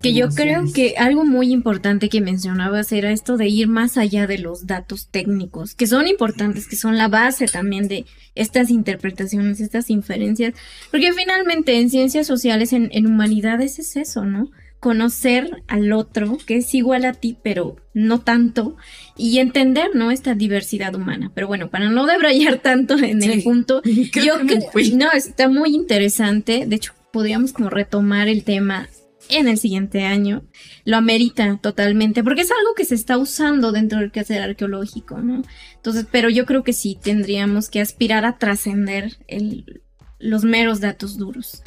Que 0.00 0.14
yo 0.14 0.28
creo 0.28 0.64
que 0.72 0.94
algo 0.96 1.24
muy 1.24 1.50
importante 1.50 2.08
que 2.08 2.20
mencionabas 2.20 2.92
era 2.92 3.10
esto 3.10 3.36
de 3.36 3.48
ir 3.48 3.66
más 3.66 3.96
allá 3.96 4.26
de 4.26 4.38
los 4.38 4.66
datos 4.66 5.08
técnicos, 5.08 5.74
que 5.74 5.86
son 5.86 6.06
importantes, 6.06 6.68
que 6.68 6.76
son 6.76 6.96
la 6.96 7.08
base 7.08 7.46
también 7.46 7.88
de 7.88 8.06
estas 8.34 8.70
interpretaciones, 8.70 9.60
estas 9.60 9.90
inferencias, 9.90 10.54
porque 10.90 11.12
finalmente 11.12 11.78
en 11.78 11.90
ciencias 11.90 12.26
sociales, 12.26 12.72
en, 12.72 13.06
humanidades 13.06 13.78
es 13.78 13.96
eso, 13.96 14.24
¿no? 14.24 14.50
Conocer 14.78 15.64
al 15.66 15.92
otro, 15.92 16.38
que 16.46 16.58
es 16.58 16.72
igual 16.72 17.04
a 17.04 17.12
ti, 17.12 17.36
pero 17.42 17.76
no 17.94 18.20
tanto, 18.20 18.76
y 19.16 19.38
entender, 19.40 19.90
¿no? 19.94 20.12
Esta 20.12 20.34
diversidad 20.34 20.94
humana. 20.94 21.32
Pero 21.34 21.48
bueno, 21.48 21.68
para 21.68 21.90
no 21.90 22.06
debrayar 22.06 22.58
tanto 22.62 22.96
en 22.96 23.22
el 23.24 23.42
punto, 23.42 23.82
yo 23.84 24.04
creo 24.12 24.46
que 24.46 24.92
no, 24.94 25.10
está 25.10 25.48
muy 25.48 25.74
interesante. 25.74 26.64
De 26.66 26.76
hecho, 26.76 26.92
podríamos 27.12 27.52
como 27.52 27.70
retomar 27.70 28.28
el 28.28 28.44
tema 28.44 28.88
en 29.28 29.48
el 29.48 29.58
siguiente 29.58 30.04
año, 30.04 30.44
lo 30.84 30.96
amerita 30.96 31.58
totalmente, 31.62 32.22
porque 32.22 32.42
es 32.42 32.50
algo 32.50 32.74
que 32.76 32.84
se 32.84 32.94
está 32.94 33.18
usando 33.18 33.72
dentro 33.72 33.98
del 33.98 34.10
quehacer 34.10 34.42
arqueológico, 34.42 35.18
¿no? 35.18 35.42
Entonces, 35.76 36.06
pero 36.10 36.28
yo 36.30 36.46
creo 36.46 36.64
que 36.64 36.72
sí 36.72 36.98
tendríamos 37.00 37.70
que 37.70 37.80
aspirar 37.80 38.24
a 38.24 38.38
trascender 38.38 39.16
los 40.18 40.44
meros 40.44 40.80
datos 40.80 41.16
duros. 41.16 41.62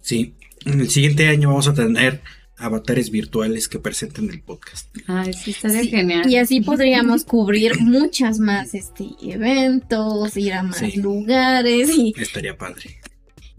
Sí, 0.00 0.34
en 0.64 0.80
el 0.80 0.90
siguiente 0.90 1.28
año 1.28 1.48
vamos 1.48 1.68
a 1.68 1.74
tener 1.74 2.20
avatares 2.58 3.10
virtuales 3.10 3.68
que 3.68 3.78
presenten 3.78 4.30
el 4.30 4.42
podcast. 4.42 4.88
Ay, 5.06 5.32
sí, 5.32 5.52
estaría 5.52 5.84
genial. 5.84 6.28
Y 6.28 6.36
así 6.36 6.60
podríamos 6.60 7.24
cubrir 7.24 7.78
muchas 7.80 8.40
más 8.40 8.74
este, 8.74 9.06
eventos, 9.22 10.36
ir 10.36 10.54
a 10.54 10.62
más 10.62 10.96
lugares. 10.96 11.90
Y... 11.96 12.14
Estaría 12.16 12.56
padre. 12.56 13.00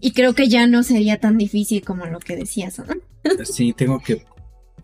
Y 0.00 0.12
creo 0.12 0.34
que 0.34 0.48
ya 0.48 0.66
no 0.66 0.82
sería 0.82 1.18
tan 1.18 1.38
difícil 1.38 1.82
como 1.84 2.06
lo 2.06 2.18
que 2.18 2.36
decías, 2.36 2.78
¿no? 2.78 2.94
Sí, 3.44 3.72
tengo 3.72 4.00
que 4.00 4.24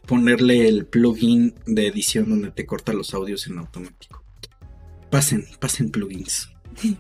ponerle 0.07 0.69
el 0.69 0.87
plugin 0.87 1.55
de 1.67 1.87
edición 1.87 2.29
donde 2.29 2.51
te 2.51 2.67
corta 2.67 2.93
los 2.93 3.15
audios 3.15 3.47
en 3.47 3.59
automático. 3.59 4.23
Pasen, 5.11 5.47
pasen 5.59 5.91
plugins. 5.91 6.51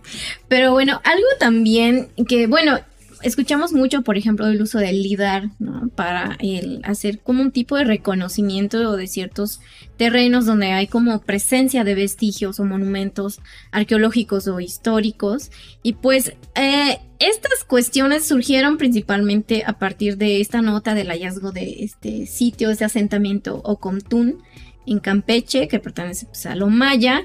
Pero 0.48 0.72
bueno, 0.72 1.00
algo 1.04 1.26
también 1.38 2.08
que, 2.28 2.46
bueno, 2.46 2.78
escuchamos 3.22 3.72
mucho, 3.72 4.02
por 4.02 4.16
ejemplo, 4.16 4.46
el 4.46 4.60
uso 4.60 4.78
del 4.78 5.02
LIDAR, 5.02 5.50
¿no? 5.58 5.88
Para 5.94 6.36
hacer 6.84 7.20
como 7.20 7.42
un 7.42 7.50
tipo 7.50 7.76
de 7.76 7.84
reconocimiento 7.84 8.96
de 8.96 9.06
ciertos 9.06 9.60
terrenos 9.96 10.46
donde 10.46 10.72
hay 10.72 10.86
como 10.86 11.20
presencia 11.20 11.84
de 11.84 11.94
vestigios 11.94 12.60
o 12.60 12.64
monumentos 12.64 13.40
arqueológicos 13.72 14.48
o 14.48 14.60
históricos. 14.60 15.50
Y 15.82 15.94
pues 15.94 16.34
eh, 16.54 16.98
estas 17.18 17.64
cuestiones 17.64 18.26
surgieron 18.26 18.76
principalmente 18.76 19.64
a 19.66 19.78
partir 19.78 20.16
de 20.16 20.40
esta 20.40 20.62
nota 20.62 20.94
del 20.94 21.08
hallazgo 21.08 21.52
de 21.52 21.84
este 21.84 22.26
sitio, 22.26 22.70
este 22.70 22.84
asentamiento 22.84 23.60
Ocomtún 23.64 24.42
en 24.86 25.00
Campeche, 25.00 25.68
que 25.68 25.80
pertenece 25.80 26.26
pues, 26.26 26.46
a 26.46 26.54
lo 26.54 26.68
maya, 26.68 27.22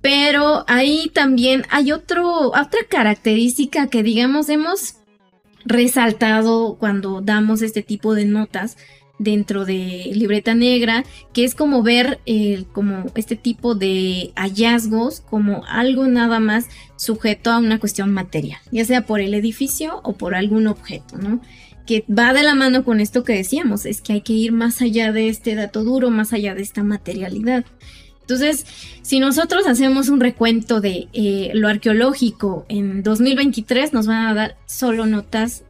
pero 0.00 0.64
ahí 0.66 1.10
también 1.12 1.64
hay 1.70 1.92
otro, 1.92 2.48
otra 2.48 2.80
característica 2.88 3.88
que 3.88 4.02
digamos 4.02 4.48
hemos 4.48 4.94
resaltado 5.64 6.76
cuando 6.78 7.20
damos 7.20 7.62
este 7.62 7.82
tipo 7.82 8.14
de 8.14 8.24
notas 8.24 8.76
dentro 9.20 9.66
de 9.66 10.10
libreta 10.14 10.54
negra, 10.54 11.04
que 11.34 11.44
es 11.44 11.54
como 11.54 11.82
ver 11.82 12.20
eh, 12.24 12.64
como 12.72 13.04
este 13.14 13.36
tipo 13.36 13.74
de 13.74 14.32
hallazgos 14.34 15.20
como 15.20 15.62
algo 15.66 16.06
nada 16.06 16.40
más 16.40 16.68
sujeto 16.96 17.50
a 17.50 17.58
una 17.58 17.78
cuestión 17.78 18.12
material, 18.14 18.58
ya 18.72 18.84
sea 18.86 19.04
por 19.04 19.20
el 19.20 19.34
edificio 19.34 20.00
o 20.04 20.14
por 20.14 20.34
algún 20.34 20.66
objeto, 20.66 21.18
¿no? 21.18 21.42
Que 21.86 22.04
va 22.08 22.32
de 22.32 22.42
la 22.42 22.54
mano 22.54 22.82
con 22.82 22.98
esto 22.98 23.22
que 23.22 23.34
decíamos, 23.34 23.84
es 23.84 24.00
que 24.00 24.14
hay 24.14 24.20
que 24.22 24.32
ir 24.32 24.52
más 24.52 24.80
allá 24.80 25.12
de 25.12 25.28
este 25.28 25.54
dato 25.54 25.84
duro, 25.84 26.10
más 26.10 26.32
allá 26.32 26.54
de 26.54 26.62
esta 26.62 26.82
materialidad. 26.82 27.66
Entonces, 28.30 28.64
si 29.02 29.18
nosotros 29.18 29.66
hacemos 29.66 30.08
un 30.08 30.20
recuento 30.20 30.80
de 30.80 31.08
eh, 31.12 31.50
lo 31.52 31.66
arqueológico 31.66 32.64
en 32.68 33.02
2023, 33.02 33.92
nos 33.92 34.06
van 34.06 34.28
a 34.28 34.34
dar 34.34 34.56
solo 34.66 35.04
notas 35.04 35.64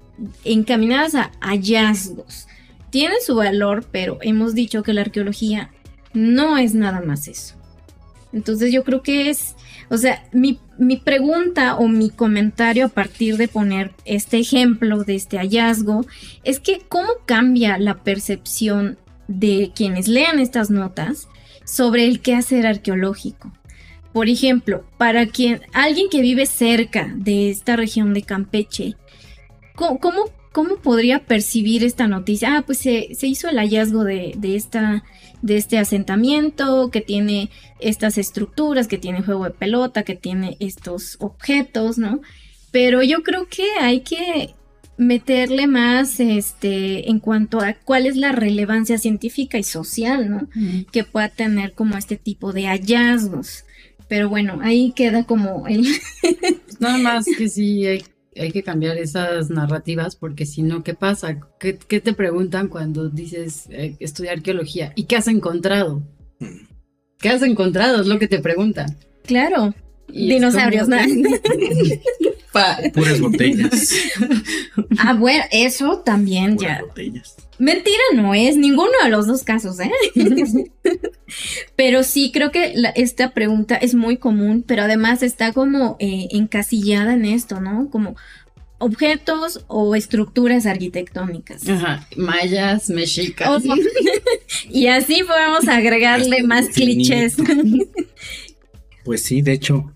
encaminadas 0.44 1.14
a 1.14 1.30
hallazgos. 1.40 2.48
Tiene 2.90 3.14
su 3.24 3.34
valor, 3.34 3.86
pero 3.90 4.18
hemos 4.20 4.54
dicho 4.54 4.82
que 4.82 4.92
la 4.92 5.00
arqueología 5.00 5.70
no 6.12 6.58
es 6.58 6.74
nada 6.74 7.00
más 7.00 7.28
eso. 7.28 7.54
Entonces 8.34 8.74
yo 8.74 8.84
creo 8.84 9.02
que 9.02 9.30
es, 9.30 9.56
o 9.88 9.96
sea, 9.96 10.22
mi, 10.30 10.60
mi, 10.76 10.98
pregunta 10.98 11.76
o 11.76 11.88
mi 11.88 12.10
comentario 12.10 12.84
a 12.84 12.88
partir 12.90 13.38
de 13.38 13.48
poner 13.48 13.92
este 14.04 14.38
ejemplo 14.38 15.02
de 15.02 15.14
este 15.14 15.38
hallazgo 15.38 16.04
es 16.44 16.60
que 16.60 16.82
cómo 16.90 17.08
cambia 17.24 17.78
la 17.78 18.02
percepción 18.02 18.98
de 19.28 19.72
quienes 19.74 20.08
lean 20.08 20.38
estas 20.38 20.68
notas 20.68 21.26
sobre 21.70 22.04
el 22.04 22.20
quehacer 22.20 22.66
arqueológico. 22.66 23.52
Por 24.12 24.28
ejemplo, 24.28 24.84
para 24.98 25.26
quien 25.26 25.62
alguien 25.72 26.08
que 26.10 26.20
vive 26.20 26.46
cerca 26.46 27.12
de 27.14 27.50
esta 27.50 27.76
región 27.76 28.12
de 28.12 28.22
Campeche, 28.22 28.96
¿cómo, 29.76 30.00
cómo, 30.52 30.76
podría 30.82 31.20
percibir 31.20 31.84
esta 31.84 32.08
noticia? 32.08 32.56
Ah, 32.56 32.62
pues 32.66 32.78
se, 32.78 33.08
hizo 33.22 33.48
el 33.48 33.58
hallazgo 33.58 34.02
de, 34.02 34.36
esta, 34.42 35.04
de 35.42 35.56
este 35.56 35.78
asentamiento 35.78 36.90
que 36.90 37.00
tiene 37.00 37.50
estas 37.78 38.18
estructuras, 38.18 38.88
que 38.88 38.98
tiene 38.98 39.22
juego 39.22 39.44
de 39.44 39.50
pelota, 39.50 40.02
que 40.02 40.16
tiene 40.16 40.56
estos 40.58 41.16
objetos, 41.20 41.98
¿no? 41.98 42.20
Pero 42.72 43.02
yo 43.04 43.22
creo 43.22 43.46
que 43.48 43.64
hay 43.80 44.00
que 44.00 44.54
meterle 45.00 45.66
más 45.66 46.20
este 46.20 47.08
en 47.08 47.20
cuanto 47.20 47.60
a 47.60 47.72
cuál 47.72 48.04
es 48.04 48.16
la 48.16 48.32
relevancia 48.32 48.98
científica 48.98 49.56
y 49.56 49.62
social, 49.62 50.30
¿no? 50.30 50.48
Que 50.92 51.04
pueda 51.04 51.30
tener 51.30 51.72
como 51.72 51.96
este 51.96 52.16
tipo 52.16 52.52
de 52.52 52.66
hallazgos. 52.66 53.64
Pero 54.08 54.28
bueno, 54.28 54.58
ahí 54.62 54.92
queda 54.92 55.24
como 55.24 55.66
el... 55.66 55.86
Nada 56.80 56.98
más 56.98 57.24
que 57.24 57.48
sí 57.48 57.86
hay, 57.86 58.04
hay, 58.36 58.52
que 58.52 58.62
cambiar 58.62 58.98
esas 58.98 59.48
narrativas 59.48 60.16
porque 60.16 60.44
si 60.44 60.62
no, 60.62 60.82
¿qué 60.84 60.92
pasa? 60.92 61.40
¿Qué, 61.58 61.72
te 61.72 62.12
preguntan 62.12 62.68
cuando 62.68 63.08
dices 63.08 63.68
eh, 63.70 63.96
estudiar 64.00 64.36
arqueología? 64.36 64.92
¿Y 64.96 65.04
qué 65.04 65.16
has 65.16 65.28
encontrado? 65.28 66.02
¿Qué 67.18 67.30
has 67.30 67.42
encontrado? 67.42 68.02
Es 68.02 68.06
lo 68.06 68.18
que 68.18 68.28
te 68.28 68.40
preguntan. 68.40 68.98
Claro. 69.24 69.74
Dinosaurios, 70.08 70.88
nada. 70.88 71.06
Puras 72.94 73.20
botellas. 73.20 73.94
Ah, 74.98 75.14
bueno, 75.14 75.44
eso 75.52 76.02
también 76.04 76.58
ya. 76.58 76.82
Mentira 77.58 78.00
no 78.14 78.34
es 78.34 78.56
ninguno 78.56 78.90
de 79.04 79.10
los 79.10 79.26
dos 79.26 79.44
casos, 79.44 79.78
¿eh? 79.80 79.90
pero 81.76 82.02
sí 82.02 82.30
creo 82.32 82.50
que 82.50 82.74
esta 82.96 83.32
pregunta 83.32 83.76
es 83.76 83.94
muy 83.94 84.16
común, 84.16 84.64
pero 84.66 84.82
además 84.82 85.22
está 85.22 85.52
como 85.52 85.96
eh, 86.00 86.28
encasillada 86.32 87.14
en 87.14 87.24
esto, 87.24 87.60
¿no? 87.60 87.88
Como 87.90 88.16
objetos 88.78 89.64
o 89.68 89.94
estructuras 89.94 90.66
arquitectónicas. 90.66 91.68
Ajá, 91.68 92.06
mayas, 92.16 92.90
mexicas. 92.90 93.62
y 94.70 94.86
así 94.88 95.22
podemos 95.22 95.68
agregarle 95.68 96.42
más 96.42 96.68
clichés. 96.70 97.36
Pues 99.04 99.22
sí, 99.22 99.42
de 99.42 99.52
hecho, 99.52 99.92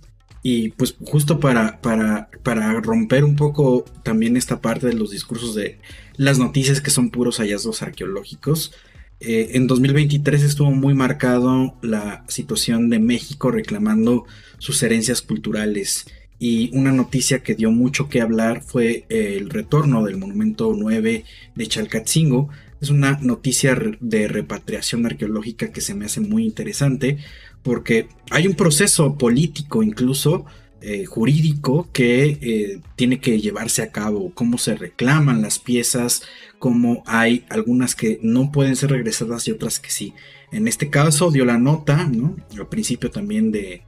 Y 0.47 0.69
pues 0.69 0.95
justo 1.07 1.41
para, 1.41 1.81
para, 1.81 2.29
para 2.43 2.79
romper 2.83 3.25
un 3.25 3.35
poco 3.35 3.87
también 4.03 4.37
esta 4.37 4.61
parte 4.61 4.87
de 4.87 4.93
los 4.93 5.11
discursos 5.11 5.55
de 5.55 5.79
las 6.17 6.39
noticias 6.39 6.83
que 6.83 6.91
son 6.91 7.09
puros 7.09 7.39
hallazgos 7.39 7.81
arqueológicos, 7.81 8.73
eh, 9.21 9.53
en 9.57 9.67
2023 9.67 10.43
estuvo 10.43 10.71
muy 10.71 10.93
marcado 10.93 11.79
la 11.81 12.25
situación 12.29 12.91
de 12.91 12.99
México 12.99 13.51
reclamando 13.51 14.27
sus 14.59 14.83
herencias 14.83 15.23
culturales 15.23 16.05
y 16.39 16.69
una 16.77 16.93
noticia 16.93 17.43
que 17.43 17.55
dio 17.55 17.71
mucho 17.71 18.11
que 18.11 18.21
hablar 18.21 18.63
fue 18.63 19.07
el 19.09 19.49
retorno 19.49 20.05
del 20.05 20.19
monumento 20.19 20.75
9 20.77 21.25
de 21.55 21.67
Chalcatzingo. 21.67 22.51
Es 22.83 22.91
una 22.91 23.19
noticia 23.23 23.79
de 24.01 24.29
repatriación 24.29 25.07
arqueológica 25.07 25.73
que 25.73 25.81
se 25.81 25.95
me 25.95 26.05
hace 26.05 26.21
muy 26.21 26.45
interesante 26.45 27.17
porque 27.65 28.09
hay 28.31 28.47
un 28.47 28.55
proceso 28.55 29.17
político 29.19 29.83
incluso 29.83 30.45
eh, 30.87 31.07
jurídico 31.07 31.89
que 31.95 32.39
eh, 32.43 32.81
tiene 32.95 33.19
que 33.19 33.41
llevarse 33.41 33.81
a 33.81 33.91
cabo, 33.91 34.33
cómo 34.35 34.59
se 34.59 34.77
reclaman 34.77 35.41
las 35.41 35.59
piezas, 35.59 36.23
cómo 36.59 37.03
hay 37.07 37.47
algunas 37.49 37.95
que 37.95 38.21
no 38.23 38.53
pueden 38.53 38.77
ser 38.77 38.91
regresadas 38.91 39.49
y 39.49 39.53
otras 39.53 39.81
que 39.81 39.91
sí. 39.91 40.13
En 40.53 40.69
este 40.69 40.91
caso 40.91 41.31
dio 41.31 41.47
la 41.47 41.57
nota, 41.57 42.05
¿no? 42.05 42.37
Al 42.55 42.69
principio 42.69 43.11
también 43.11 43.51
de, 43.51 43.83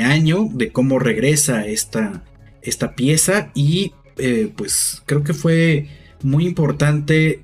año, 0.00 0.48
de 0.50 0.72
cómo 0.72 0.98
regresa 0.98 1.66
esta, 1.66 2.24
esta 2.62 2.94
pieza 2.94 3.52
y 3.54 3.92
eh, 4.16 4.50
pues 4.56 5.02
creo 5.04 5.22
que 5.22 5.34
fue 5.34 5.88
muy 6.22 6.46
importante 6.46 7.42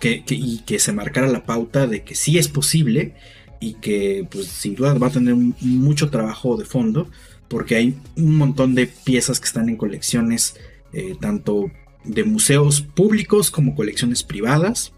que, 0.00 0.24
y 0.30 0.60
que 0.60 0.78
se 0.78 0.92
marcara 0.94 1.26
la 1.26 1.44
pauta 1.44 1.86
de 1.86 2.04
que 2.04 2.14
sí 2.14 2.38
es 2.38 2.48
posible 2.48 3.16
y 3.60 3.74
que 3.74 4.26
pues 4.30 4.46
sin 4.46 4.74
duda 4.74 4.94
va 4.94 5.08
a 5.08 5.12
tener 5.12 5.34
mucho 5.34 6.10
trabajo 6.10 6.56
de 6.56 6.64
fondo 6.64 7.08
porque 7.48 7.76
hay 7.76 7.96
un 8.16 8.36
montón 8.36 8.74
de 8.74 8.86
piezas 8.86 9.40
que 9.40 9.46
están 9.46 9.68
en 9.68 9.76
colecciones 9.76 10.56
eh, 10.92 11.16
tanto 11.20 11.70
de 12.04 12.24
museos 12.24 12.80
públicos 12.80 13.50
como 13.50 13.74
colecciones 13.74 14.22
privadas. 14.22 14.92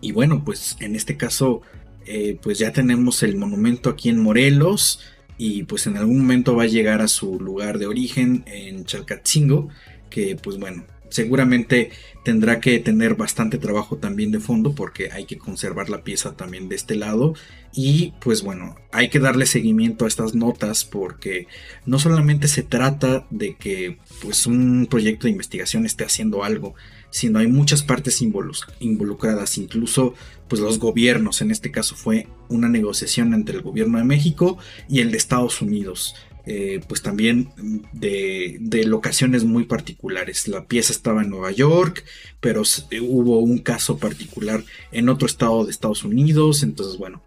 Y 0.00 0.12
bueno 0.12 0.44
pues 0.44 0.76
en 0.80 0.96
este 0.96 1.16
caso 1.16 1.62
eh, 2.06 2.38
pues 2.42 2.58
ya 2.58 2.72
tenemos 2.72 3.22
el 3.22 3.36
monumento 3.36 3.90
aquí 3.90 4.08
en 4.08 4.22
Morelos 4.22 5.00
y 5.36 5.64
pues 5.64 5.86
en 5.86 5.96
algún 5.96 6.18
momento 6.20 6.56
va 6.56 6.64
a 6.64 6.66
llegar 6.66 7.02
a 7.02 7.08
su 7.08 7.38
lugar 7.40 7.78
de 7.78 7.86
origen 7.86 8.42
en 8.46 8.84
Chalcatzingo 8.84 9.68
que 10.08 10.36
pues 10.36 10.58
bueno 10.58 10.84
seguramente 11.10 11.90
tendrá 12.24 12.60
que 12.60 12.78
tener 12.78 13.14
bastante 13.14 13.58
trabajo 13.58 13.96
también 13.96 14.30
de 14.30 14.40
fondo 14.40 14.74
porque 14.74 15.10
hay 15.12 15.26
que 15.26 15.38
conservar 15.38 15.90
la 15.90 16.02
pieza 16.02 16.36
también 16.36 16.68
de 16.68 16.76
este 16.76 16.96
lado. 16.96 17.34
Y 17.72 18.14
pues 18.20 18.42
bueno 18.42 18.76
hay 18.92 19.08
que 19.08 19.20
darle 19.20 19.46
seguimiento 19.46 20.04
a 20.04 20.08
estas 20.08 20.34
notas 20.34 20.84
porque 20.84 21.46
no 21.86 21.98
solamente 21.98 22.48
se 22.48 22.62
trata 22.62 23.26
de 23.30 23.56
que 23.56 23.98
pues 24.22 24.46
un 24.46 24.86
proyecto 24.90 25.26
de 25.26 25.32
investigación 25.32 25.86
esté 25.86 26.04
haciendo 26.04 26.42
algo 26.42 26.74
sino 27.10 27.40
hay 27.40 27.48
muchas 27.48 27.82
partes 27.82 28.22
involucradas. 28.22 29.58
Incluso 29.58 30.14
pues 30.48 30.60
los 30.60 30.78
gobiernos 30.78 31.42
en 31.42 31.50
este 31.50 31.70
caso 31.70 31.94
fue 31.94 32.28
una 32.48 32.68
negociación 32.68 33.34
entre 33.34 33.56
el 33.56 33.62
gobierno 33.62 33.98
de 33.98 34.04
México 34.04 34.58
y 34.88 35.00
el 35.00 35.10
de 35.10 35.16
Estados 35.16 35.60
Unidos 35.60 36.14
eh, 36.52 36.80
pues 36.88 37.00
también 37.00 37.48
de, 37.92 38.82
locaciones 38.84 39.44
muy 39.44 39.66
particulares. 39.66 40.48
La 40.48 40.64
pieza 40.64 40.92
estaba 40.92 41.22
en 41.22 41.30
Nueva 41.30 41.52
York, 41.52 42.04
pero 42.40 42.64
eh, 42.90 42.98
hubo 43.00 43.38
un 43.38 43.58
caso 43.58 43.98
particular 43.98 44.64
en 44.90 45.08
otro 45.08 45.28
estado 45.28 45.64
de 45.64 45.70
Estados 45.70 46.02
Unidos, 46.02 46.64
entonces 46.64 46.98
bueno, 46.98 47.22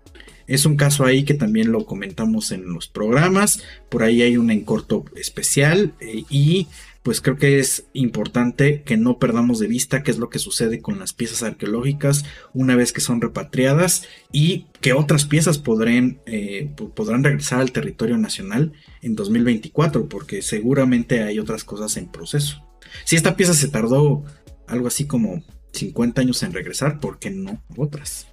es 0.46 0.66
un 0.66 0.76
caso 0.76 1.06
ahí 1.06 1.24
que 1.24 1.36
también 1.36 1.72
lo 1.72 1.86
comentamos 1.86 2.52
en 2.52 2.66
los 2.74 2.90
programas, 2.90 3.64
por 3.88 4.04
ahí 4.04 4.24
hay 4.24 4.36
un 4.36 4.52
en 4.52 4.66
corto 4.66 5.06
especial 5.16 5.94
eh, 6.02 6.26
y 6.30 6.68
pues 7.04 7.20
creo 7.20 7.36
que 7.36 7.60
es 7.60 7.86
importante 7.92 8.82
que 8.84 8.96
no 8.96 9.20
perdamos 9.20 9.60
de 9.60 9.68
vista 9.68 10.04
qué 10.04 10.12
es 10.12 10.18
lo 10.18 10.30
que 10.30 10.40
sucede 10.40 10.82
con 10.82 11.00
las 11.00 11.12
piezas 11.12 11.44
arqueológicas 11.44 12.24
una 12.54 12.78
vez 12.78 12.94
que 12.94 13.02
son 13.02 13.20
repatriadas 13.20 14.08
y 14.32 14.68
que 14.80 14.94
otras 14.94 15.26
piezas 15.26 15.58
podrán, 15.58 16.22
eh, 16.26 16.72
podrán 16.96 17.24
regresar 17.24 17.60
al 17.60 17.74
territorio 17.74 18.18
nacional 18.18 18.72
en 19.02 19.16
2024, 19.16 20.08
porque 20.08 20.42
seguramente 20.42 21.24
hay 21.24 21.40
otras 21.40 21.66
cosas 21.66 21.98
en 21.98 22.10
proceso. 22.10 22.64
Si 23.04 23.18
esta 23.18 23.36
pieza 23.36 23.54
se 23.54 23.68
tardó 23.68 24.24
algo 24.68 24.88
así 24.88 25.06
como 25.06 25.44
50 25.74 26.22
años 26.22 26.42
en 26.44 26.54
regresar, 26.54 27.00
¿por 27.00 27.20
qué 27.20 27.32
no 27.32 27.62
otras? 27.76 28.33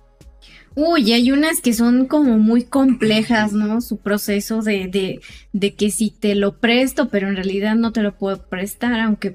Uy, 0.77 1.13
hay 1.13 1.33
unas 1.33 1.61
que 1.61 1.73
son 1.73 2.07
como 2.07 2.39
muy 2.39 2.65
complejas, 2.65 3.53
¿no? 3.53 3.81
Su 3.81 3.97
proceso 3.99 4.63
de, 4.63 4.87
de, 4.87 5.21
de 5.53 5.75
que 5.75 5.91
si 5.91 6.11
te 6.11 6.35
lo 6.35 6.59
presto, 6.59 7.09
pero 7.09 7.29
en 7.29 7.37
realidad 7.37 7.75
no 7.75 7.93
te 7.93 8.03
lo 8.03 8.17
puedo 8.17 8.41
prestar, 8.49 9.01
aunque 9.01 9.35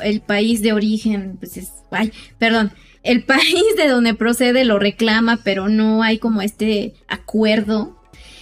el 0.00 0.20
país 0.20 0.62
de 0.62 0.72
origen, 0.72 1.36
pues 1.38 1.56
es, 1.56 1.70
ay, 1.90 2.12
perdón, 2.38 2.72
el 3.02 3.22
país 3.24 3.64
de 3.76 3.88
donde 3.88 4.14
procede 4.14 4.64
lo 4.64 4.78
reclama, 4.78 5.40
pero 5.44 5.68
no 5.68 6.02
hay 6.02 6.18
como 6.18 6.42
este 6.42 6.94
acuerdo. 7.08 7.98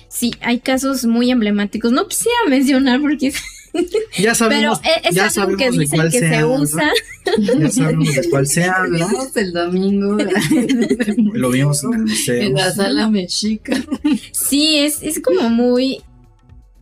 Sí, 0.08 0.34
hay 0.40 0.58
casos 0.58 1.06
muy 1.06 1.30
emblemáticos. 1.30 1.92
No 1.92 2.08
quisiera 2.08 2.38
mencionar 2.48 3.00
porque 3.00 3.32
Ya 4.18 4.34
sabemos, 4.34 4.80
Pero 4.82 4.96
es, 5.04 5.14
ya 5.14 5.30
sabemos 5.30 5.58
que 5.58 5.70
dicen 5.70 6.10
que 6.10 6.18
se, 6.18 6.44
usa. 6.44 6.92
Ya 7.38 7.70
sabemos 7.70 8.14
de 8.14 8.30
cuál 8.30 8.46
se 8.46 8.64
habla. 8.64 9.08
el 9.36 9.52
domingo. 9.52 10.18
Lo 11.32 11.50
vimos 11.50 11.84
en 11.84 11.94
el 11.94 12.00
museo. 12.00 12.42
En 12.42 12.54
la 12.54 12.72
sala 12.72 13.08
mexica. 13.08 13.76
Sí, 14.32 14.78
es, 14.78 15.02
es 15.02 15.20
como 15.20 15.48
muy 15.50 16.02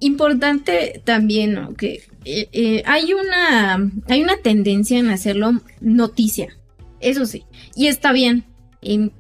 importante 0.01 1.03
también, 1.05 1.55
¿no? 1.55 1.75
Que 1.75 2.03
eh, 2.25 2.49
eh, 2.53 2.83
hay 2.87 3.13
una 3.13 3.91
hay 4.09 4.23
una 4.23 4.37
tendencia 4.39 4.99
en 4.99 5.11
hacerlo 5.11 5.61
noticia. 5.81 6.49
Eso 7.01 7.27
sí. 7.27 7.45
Y 7.75 7.87
está 7.87 8.13
bien. 8.13 8.45
En 8.81 9.13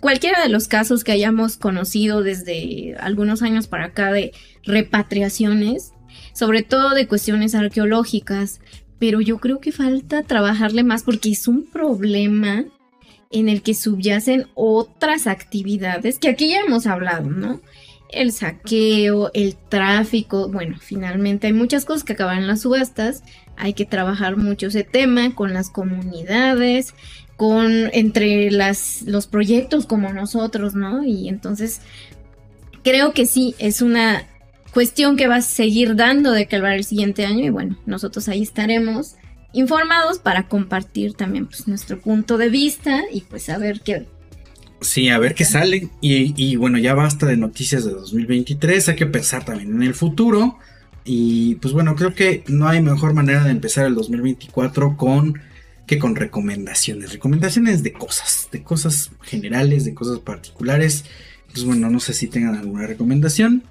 cualquiera 0.00 0.42
de 0.42 0.48
los 0.48 0.68
casos 0.68 1.02
que 1.02 1.12
hayamos 1.12 1.56
conocido 1.56 2.22
desde 2.22 2.94
algunos 3.00 3.42
años 3.42 3.66
para 3.68 3.86
acá 3.86 4.12
de 4.12 4.32
repatriaciones, 4.64 5.92
sobre 6.32 6.62
todo 6.62 6.90
de 6.90 7.06
cuestiones 7.06 7.54
arqueológicas, 7.54 8.60
pero 8.98 9.20
yo 9.20 9.38
creo 9.38 9.60
que 9.60 9.72
falta 9.72 10.22
trabajarle 10.22 10.84
más 10.84 11.02
porque 11.02 11.30
es 11.30 11.48
un 11.48 11.66
problema 11.66 12.64
en 13.32 13.48
el 13.48 13.62
que 13.62 13.74
subyacen 13.74 14.46
otras 14.54 15.26
actividades 15.26 16.18
que 16.18 16.28
aquí 16.28 16.50
ya 16.50 16.60
hemos 16.60 16.86
hablado, 16.86 17.28
¿no? 17.30 17.60
El 18.10 18.30
saqueo, 18.30 19.30
el 19.32 19.56
tráfico, 19.56 20.48
bueno, 20.48 20.76
finalmente 20.78 21.46
hay 21.46 21.54
muchas 21.54 21.86
cosas 21.86 22.04
que 22.04 22.12
acaban 22.12 22.38
en 22.38 22.46
las 22.46 22.60
subastas, 22.60 23.24
hay 23.56 23.72
que 23.72 23.86
trabajar 23.86 24.36
mucho 24.36 24.66
ese 24.66 24.84
tema 24.84 25.34
con 25.34 25.54
las 25.54 25.70
comunidades, 25.70 26.94
con 27.36 27.90
entre 27.92 28.50
las, 28.50 29.02
los 29.02 29.26
proyectos 29.26 29.86
como 29.86 30.12
nosotros, 30.12 30.74
¿no? 30.74 31.02
Y 31.04 31.28
entonces 31.28 31.80
creo 32.84 33.12
que 33.12 33.26
sí, 33.26 33.54
es 33.58 33.82
una 33.82 34.26
cuestión 34.72 35.16
que 35.16 35.28
va 35.28 35.36
a 35.36 35.42
seguir 35.42 35.96
dando 35.96 36.32
de 36.32 36.46
que 36.46 36.56
hablar 36.56 36.74
el 36.74 36.84
siguiente 36.84 37.26
año 37.26 37.44
y 37.44 37.50
bueno, 37.50 37.78
nosotros 37.86 38.28
ahí 38.28 38.42
estaremos 38.42 39.16
informados 39.52 40.18
para 40.18 40.48
compartir 40.48 41.14
también 41.14 41.46
pues, 41.46 41.68
nuestro 41.68 42.00
punto 42.00 42.38
de 42.38 42.48
vista 42.48 43.02
y 43.12 43.22
pues 43.22 43.48
a 43.48 43.58
ver 43.58 43.80
qué... 43.82 44.06
Sí, 44.80 45.10
a 45.10 45.18
ver 45.18 45.36
qué 45.36 45.44
sale. 45.44 45.90
Y, 46.00 46.34
y, 46.36 46.56
bueno, 46.56 46.76
ya 46.76 46.92
basta 46.94 47.24
de 47.26 47.36
noticias 47.36 47.84
de 47.84 47.92
2023, 47.92 48.88
hay 48.88 48.96
que 48.96 49.06
pensar 49.06 49.44
también 49.44 49.72
en 49.72 49.82
el 49.84 49.94
futuro. 49.94 50.58
Y 51.04 51.56
pues 51.56 51.72
bueno, 51.72 51.94
creo 51.94 52.14
que 52.14 52.42
no 52.48 52.66
hay 52.66 52.82
mejor 52.82 53.14
manera 53.14 53.44
de 53.44 53.52
empezar 53.52 53.86
el 53.86 53.94
2024 53.94 54.96
con 54.96 55.40
que 55.86 55.98
con 55.98 56.16
recomendaciones. 56.16 57.12
Recomendaciones 57.12 57.82
de 57.82 57.92
cosas, 57.92 58.48
de 58.50 58.62
cosas 58.62 59.10
generales, 59.22 59.84
de 59.84 59.94
cosas 59.94 60.18
particulares. 60.18 61.04
Pues 61.52 61.64
bueno, 61.64 61.90
no 61.90 62.00
sé 62.00 62.12
si 62.12 62.26
tengan 62.26 62.56
alguna 62.56 62.86
recomendación. 62.86 63.62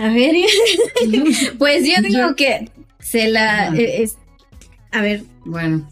A 0.00 0.08
ver, 0.08 0.34
pues 1.58 1.86
yo 1.86 2.02
digo 2.02 2.34
que 2.34 2.70
se 3.00 3.28
la... 3.28 3.68
Eh, 3.76 4.02
es, 4.02 4.16
a 4.92 5.02
ver. 5.02 5.24
Bueno. 5.44 5.86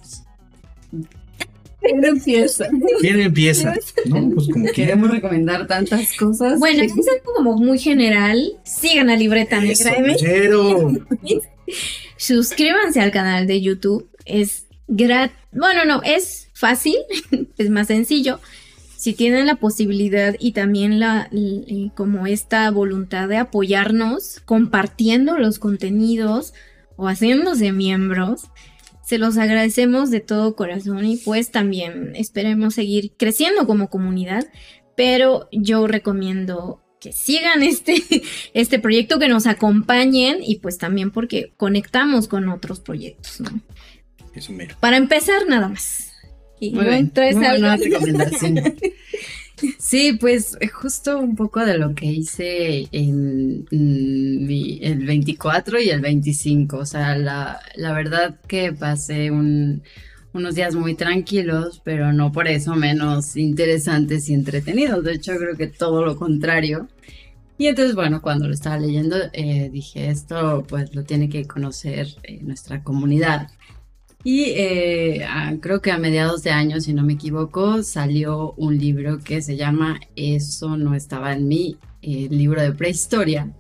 ¿Quién 1.83 2.03
empieza? 2.03 2.69
¿Quién 3.01 3.21
empieza? 3.21 3.75
No, 4.07 4.31
pues 4.35 4.49
como 4.51 4.65
Queremos 4.73 5.11
recomendar 5.11 5.67
tantas 5.67 6.17
cosas. 6.17 6.59
Bueno, 6.59 6.83
es 6.85 6.93
algo 6.93 7.35
como 7.37 7.57
muy 7.59 7.79
general. 7.79 8.55
Sigan 8.65 9.11
a 9.11 9.17
Libreta 9.17 9.61
Negra. 9.61 9.95
Pero... 10.21 10.91
Suscríbanse 12.17 13.03
al 13.03 13.11
canal 13.11 13.47
de 13.47 13.61
YouTube. 13.61 14.09
Es 14.25 14.69
gratis. 14.87 15.37
Bueno, 15.53 15.85
no, 15.85 16.03
es 16.03 16.49
fácil. 16.55 16.97
es 17.59 17.69
más 17.69 17.89
sencillo 17.89 18.41
si 18.99 19.13
tienen 19.13 19.47
la 19.47 19.55
posibilidad 19.55 20.35
y 20.41 20.51
también 20.51 20.99
la 20.99 21.31
como 21.95 22.27
esta 22.27 22.69
voluntad 22.73 23.29
de 23.29 23.37
apoyarnos 23.37 24.41
compartiendo 24.45 25.39
los 25.39 25.61
contenidos 25.61 26.53
o 26.97 27.07
haciéndose 27.07 27.71
miembros, 27.71 28.49
se 29.05 29.19
los 29.19 29.39
agradecemos 29.39 30.11
de 30.11 30.19
todo 30.19 30.57
corazón 30.57 31.07
y 31.07 31.17
pues 31.17 31.53
también 31.53 32.11
esperemos 32.17 32.75
seguir 32.75 33.13
creciendo 33.17 33.69
como 33.69 33.89
comunidad, 33.89 34.49
pero 34.97 35.49
yo 35.53 35.87
recomiendo 35.87 36.83
que 36.99 37.13
sigan 37.13 37.63
este, 37.63 38.03
este 38.53 38.81
proyecto, 38.81 39.21
que 39.21 39.29
nos 39.29 39.47
acompañen 39.47 40.39
y 40.43 40.57
pues 40.57 40.77
también 40.77 41.13
porque 41.13 41.53
conectamos 41.57 42.27
con 42.27 42.49
otros 42.49 42.81
proyectos, 42.81 43.43
¿no? 43.43 43.61
Eso 44.35 44.53
mero. 44.53 44.75
Para 44.81 44.97
empezar, 44.97 45.47
nada 45.47 45.69
más. 45.69 46.08
Y 46.61 46.71
Muy 46.73 46.85
no 46.85 46.91
bien, 46.91 47.11
traes 47.11 47.37
muy 47.37 47.47
algo. 47.47 47.61
buena 47.61 47.77
recomendación. 47.85 48.57
Sí, 49.81 50.13
pues 50.21 50.57
justo 50.73 51.19
un 51.19 51.35
poco 51.35 51.65
de 51.67 51.79
lo 51.79 51.93
que 51.95 52.07
hice 52.07 52.87
en 52.93 53.63
mm, 53.71 54.47
mi- 54.47 54.79
el 54.83 55.05
24 55.05 55.81
y 55.81 55.89
el 55.91 56.01
25. 56.01 56.77
O 56.79 56.87
sea, 56.87 57.17
la, 57.19 57.59
la 57.75 57.93
verdad 57.93 58.39
que 58.47 58.73
pasé 58.73 59.33
un- 59.33 59.83
unos 60.33 60.55
días 60.55 60.77
muy 60.77 60.95
tranquilos, 60.95 61.81
pero 61.85 62.13
no 62.13 62.31
por 62.31 62.47
eso 62.47 62.77
menos 62.77 63.37
interesantes 63.37 64.29
y 64.29 64.35
entretenidos. 64.35 65.03
De 65.03 65.15
hecho, 65.15 65.35
creo 65.37 65.57
que 65.57 65.67
todo 65.67 66.05
lo 66.05 66.17
contrario. 66.17 66.87
Y 67.59 67.67
entonces, 67.67 67.97
bueno, 67.97 68.23
cuando 68.23 68.47
lo 68.47 68.55
estaba 68.55 68.79
leyendo, 68.79 69.17
eh, 69.33 69.71
dije, 69.73 70.09
esto 70.11 70.65
pues 70.69 70.95
lo 70.95 71.03
tiene 71.05 71.29
que 71.29 71.47
conocer 71.47 72.07
eh, 72.23 72.39
nuestra 72.43 72.85
comunidad. 72.85 73.49
Y 74.25 74.45
eh, 74.57 75.27
creo 75.61 75.81
que 75.81 75.93
a 75.93 75.99
mediados 75.99 76.43
de 76.43 76.51
año, 76.51 76.81
si 76.81 76.93
no 76.93 77.05
me 77.05 77.13
equivoco, 77.13 77.83
salió 77.83 78.53
un 78.57 78.77
libro 78.77 79.21
que 79.21 79.41
se 79.43 79.57
llama 79.57 80.01
Eso 80.17 80.77
no 80.77 80.95
estaba 80.95 81.33
en 81.33 81.47
mí, 81.47 81.79
el 82.03 82.37
libro 82.37 82.61
de 82.61 82.73
prehistoria, 82.73 83.53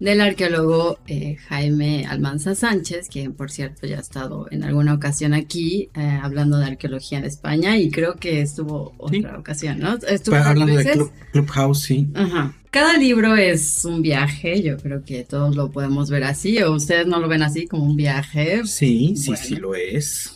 del 0.00 0.20
arqueólogo 0.20 0.98
eh, 1.06 1.36
Jaime 1.48 2.04
Almanza 2.06 2.54
Sánchez, 2.54 3.08
quien 3.08 3.32
por 3.32 3.50
cierto 3.50 3.86
ya 3.86 3.96
ha 3.96 4.00
estado 4.00 4.46
en 4.50 4.64
alguna 4.64 4.92
ocasión 4.94 5.32
aquí 5.34 5.88
eh, 5.94 6.18
hablando 6.22 6.58
de 6.58 6.66
arqueología 6.66 7.18
en 7.18 7.24
España 7.24 7.78
y 7.78 7.90
creo 7.90 8.16
que 8.16 8.40
estuvo 8.42 8.92
otra 8.98 9.18
Sí. 9.18 9.24
ocasión, 9.38 9.78
¿no? 9.78 9.96
Estuvo 10.08 10.36
hablando 10.36 10.74
de. 10.76 10.84
Club- 10.92 11.12
Clubhouse, 11.32 11.80
sí. 11.82 12.08
Ajá. 12.14 12.54
Cada 12.70 12.98
libro 12.98 13.36
es 13.36 13.84
un 13.84 14.02
viaje, 14.02 14.60
yo 14.62 14.76
creo 14.78 15.04
que 15.04 15.22
todos 15.22 15.54
lo 15.54 15.70
podemos 15.70 16.10
ver 16.10 16.24
así, 16.24 16.60
o 16.60 16.72
ustedes 16.72 17.06
no 17.06 17.20
lo 17.20 17.28
ven 17.28 17.42
así 17.42 17.66
como 17.68 17.84
un 17.84 17.96
viaje. 17.96 18.62
Sí, 18.66 19.14
sí, 19.16 19.28
Bueno. 19.28 19.42
sí 19.44 19.56
lo 19.56 19.74
es. 19.76 20.32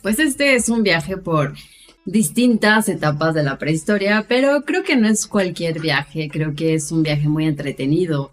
Pues 0.00 0.18
este 0.18 0.54
es 0.54 0.68
un 0.70 0.82
viaje 0.82 1.18
por 1.18 1.54
distintas 2.04 2.88
etapas 2.88 3.34
de 3.34 3.42
la 3.44 3.58
prehistoria, 3.58 4.26
pero 4.28 4.64
creo 4.64 4.82
que 4.82 4.96
no 4.96 5.06
es 5.06 5.26
cualquier 5.26 5.80
viaje, 5.80 6.28
creo 6.32 6.54
que 6.54 6.74
es 6.74 6.90
un 6.90 7.02
viaje 7.02 7.28
muy 7.28 7.46
entretenido. 7.46 8.32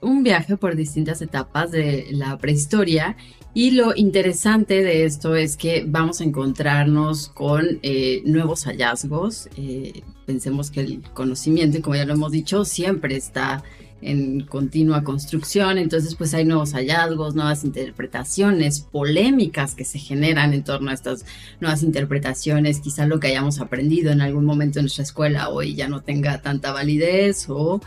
Un 0.00 0.22
viaje 0.22 0.56
por 0.56 0.76
distintas 0.76 1.22
etapas 1.22 1.70
de 1.70 2.06
la 2.10 2.36
prehistoria 2.38 3.16
y 3.54 3.70
lo 3.70 3.96
interesante 3.96 4.82
de 4.82 5.06
esto 5.06 5.34
es 5.34 5.56
que 5.56 5.84
vamos 5.86 6.20
a 6.20 6.24
encontrarnos 6.24 7.28
con 7.28 7.78
eh, 7.82 8.20
nuevos 8.26 8.64
hallazgos. 8.64 9.48
Eh, 9.56 10.02
pensemos 10.26 10.70
que 10.70 10.80
el 10.80 11.02
conocimiento, 11.14 11.80
como 11.80 11.96
ya 11.96 12.04
lo 12.04 12.12
hemos 12.12 12.32
dicho, 12.32 12.66
siempre 12.66 13.16
está 13.16 13.64
en 14.02 14.44
continua 14.44 15.04
construcción, 15.04 15.78
entonces 15.78 16.14
pues 16.16 16.34
hay 16.34 16.44
nuevos 16.44 16.74
hallazgos, 16.74 17.34
nuevas 17.34 17.64
interpretaciones, 17.64 18.80
polémicas 18.80 19.74
que 19.74 19.86
se 19.86 19.98
generan 19.98 20.52
en 20.52 20.62
torno 20.62 20.90
a 20.90 20.94
estas 20.94 21.24
nuevas 21.58 21.82
interpretaciones, 21.82 22.80
quizá 22.80 23.06
lo 23.06 23.20
que 23.20 23.28
hayamos 23.28 23.58
aprendido 23.58 24.12
en 24.12 24.20
algún 24.20 24.44
momento 24.44 24.80
en 24.80 24.84
nuestra 24.84 25.04
escuela 25.04 25.48
hoy 25.48 25.74
ya 25.74 25.88
no 25.88 26.02
tenga 26.02 26.42
tanta 26.42 26.72
validez 26.72 27.46
o 27.48 27.80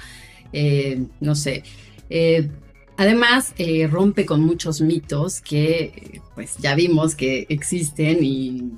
eh, 0.51 1.05
no 1.19 1.35
sé. 1.35 1.63
Eh, 2.09 2.49
además, 2.97 3.53
eh, 3.57 3.87
rompe 3.87 4.25
con 4.25 4.41
muchos 4.41 4.81
mitos 4.81 5.41
que 5.41 6.21
pues 6.35 6.57
ya 6.57 6.75
vimos 6.75 7.15
que 7.15 7.45
existen 7.49 8.23
y, 8.23 8.71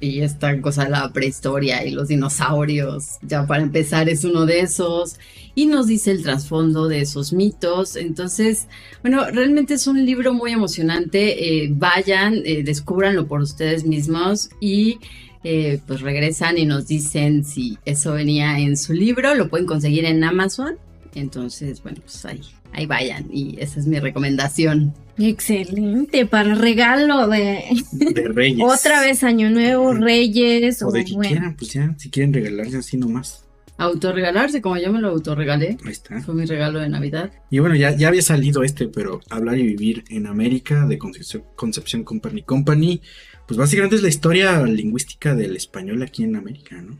y 0.00 0.20
esta 0.20 0.60
cosa 0.60 0.84
de 0.84 0.90
la 0.90 1.12
prehistoria 1.12 1.84
y 1.84 1.90
los 1.90 2.08
dinosaurios, 2.08 3.18
ya 3.22 3.46
para 3.46 3.62
empezar 3.62 4.08
es 4.08 4.24
uno 4.24 4.46
de 4.46 4.60
esos 4.60 5.16
y 5.54 5.66
nos 5.66 5.86
dice 5.86 6.10
el 6.10 6.22
trasfondo 6.22 6.86
de 6.86 7.00
esos 7.00 7.32
mitos. 7.32 7.96
Entonces, 7.96 8.68
bueno, 9.02 9.24
realmente 9.30 9.74
es 9.74 9.86
un 9.86 10.04
libro 10.04 10.34
muy 10.34 10.52
emocionante. 10.52 11.62
Eh, 11.64 11.68
vayan, 11.72 12.42
eh, 12.44 12.62
descúbranlo 12.62 13.26
por 13.26 13.40
ustedes 13.40 13.84
mismos 13.84 14.50
y 14.60 14.98
eh, 15.44 15.80
pues 15.86 16.02
regresan 16.02 16.58
y 16.58 16.66
nos 16.66 16.86
dicen 16.86 17.44
si 17.44 17.78
eso 17.86 18.12
venía 18.12 18.58
en 18.58 18.76
su 18.76 18.92
libro. 18.92 19.34
Lo 19.34 19.48
pueden 19.48 19.66
conseguir 19.66 20.04
en 20.04 20.22
Amazon. 20.24 20.76
Entonces, 21.14 21.82
bueno, 21.82 22.00
pues 22.02 22.22
ahí, 22.26 22.42
ahí 22.72 22.86
vayan 22.86 23.26
y 23.32 23.56
esa 23.60 23.80
es 23.80 23.86
mi 23.86 23.98
recomendación. 23.98 24.94
Excelente, 25.18 26.26
para 26.26 26.54
regalo 26.54 27.26
de 27.28 27.64
De 27.92 28.28
Reyes. 28.28 28.60
otra 28.64 29.00
vez 29.00 29.22
Año 29.24 29.50
Nuevo, 29.50 29.94
Reyes, 29.94 30.82
O 30.82 30.88
o, 30.88 30.92
de 30.92 31.04
que 31.04 31.14
bueno. 31.14 31.30
quieran, 31.30 31.56
pues 31.56 31.72
ya, 31.72 31.94
si 31.98 32.10
quieren 32.10 32.32
regalarse 32.32 32.76
así 32.78 32.96
nomás. 32.96 33.46
Autorregalarse, 33.78 34.62
como 34.62 34.78
yo 34.78 34.90
me 34.90 35.00
lo 35.00 35.08
autorregalé. 35.08 35.76
Ahí 35.84 35.92
está. 35.92 36.20
Fue 36.22 36.34
mi 36.34 36.46
regalo 36.46 36.80
de 36.80 36.88
Navidad. 36.88 37.30
Y 37.50 37.58
bueno, 37.58 37.74
ya, 37.76 37.94
ya 37.94 38.08
había 38.08 38.22
salido 38.22 38.62
este, 38.62 38.88
pero 38.88 39.20
Hablar 39.28 39.58
y 39.58 39.64
Vivir 39.64 40.04
en 40.08 40.26
América 40.26 40.86
de 40.86 40.96
Concepción, 40.96 41.44
Concepción 41.56 42.02
Company 42.02 42.42
Company. 42.42 43.02
Pues 43.46 43.58
básicamente 43.58 43.96
es 43.96 44.02
la 44.02 44.08
historia 44.08 44.62
lingüística 44.62 45.34
del 45.34 45.56
español 45.56 46.02
aquí 46.02 46.24
en 46.24 46.36
América, 46.36 46.80
¿no? 46.80 46.98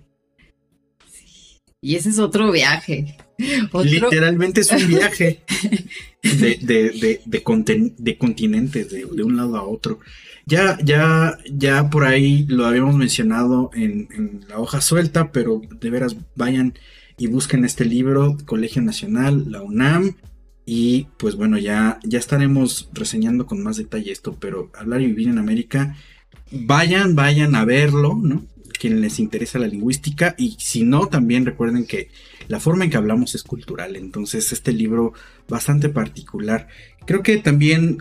Y 1.81 1.95
ese 1.97 2.11
es 2.11 2.19
otro 2.19 2.51
viaje. 2.53 3.17
Otro, 3.73 3.83
Literalmente 3.91 4.61
es 4.63 4.73
un 4.73 4.87
viaje 4.89 5.43
de, 6.23 6.59
de, 6.61 6.91
de, 6.91 7.21
de, 7.25 7.45
conten- 7.45 7.95
continentes, 8.19 8.91
de, 8.91 9.05
de 9.05 9.23
un 9.23 9.37
lado 9.37 9.57
a 9.57 9.63
otro. 9.63 10.01
Ya, 10.47 10.79
ya, 10.83 11.39
ya 11.51 11.91
por 11.91 12.05
ahí 12.05 12.47
lo 12.49 12.67
habíamos 12.67 12.95
mencionado 12.97 13.71
en, 13.75 14.09
en 14.15 14.45
la 14.49 14.59
hoja 14.59 14.81
suelta, 14.81 15.33
pero 15.33 15.61
de 15.81 15.91
veras 15.91 16.17
vayan 16.37 16.75
y 17.19 17.27
busquen 17.27 17.65
este 17.65 17.85
libro, 17.85 18.37
Colegio 18.45 18.83
Nacional, 18.83 19.51
la 19.51 19.63
UNAM. 19.63 20.17
Y 20.65 21.07
pues 21.19 21.37
bueno, 21.37 21.59
ya, 21.59 21.99
ya 22.03 22.19
estaremos 22.19 22.91
reseñando 22.93 23.47
con 23.47 23.63
más 23.63 23.77
detalle 23.77 24.11
esto, 24.13 24.37
pero 24.41 24.71
hablar 24.75 25.01
y 25.01 25.07
vivir 25.07 25.29
en 25.29 25.39
América, 25.39 25.97
vayan, 26.51 27.15
vayan 27.15 27.55
a 27.55 27.65
verlo, 27.65 28.19
¿no? 28.21 28.47
Quien 28.79 29.01
les 29.01 29.19
interesa 29.19 29.59
la 29.59 29.67
lingüística 29.67 30.35
y 30.39 30.57
si 30.59 30.85
no, 30.85 31.07
también 31.07 31.47
recuerden 31.47 31.87
que 31.87 32.09
la 32.49 32.61
forma 32.61 32.85
en 32.85 32.91
que 32.91 32.97
hablamos 32.97 33.35
es 33.35 33.43
cultural, 33.43 33.97
entonces 33.97 34.53
este 34.53 34.73
libro 34.73 35.13
bastante 35.49 35.89
particular. 35.89 36.69
Creo 37.07 37.23
que 37.23 37.39
también 37.39 37.99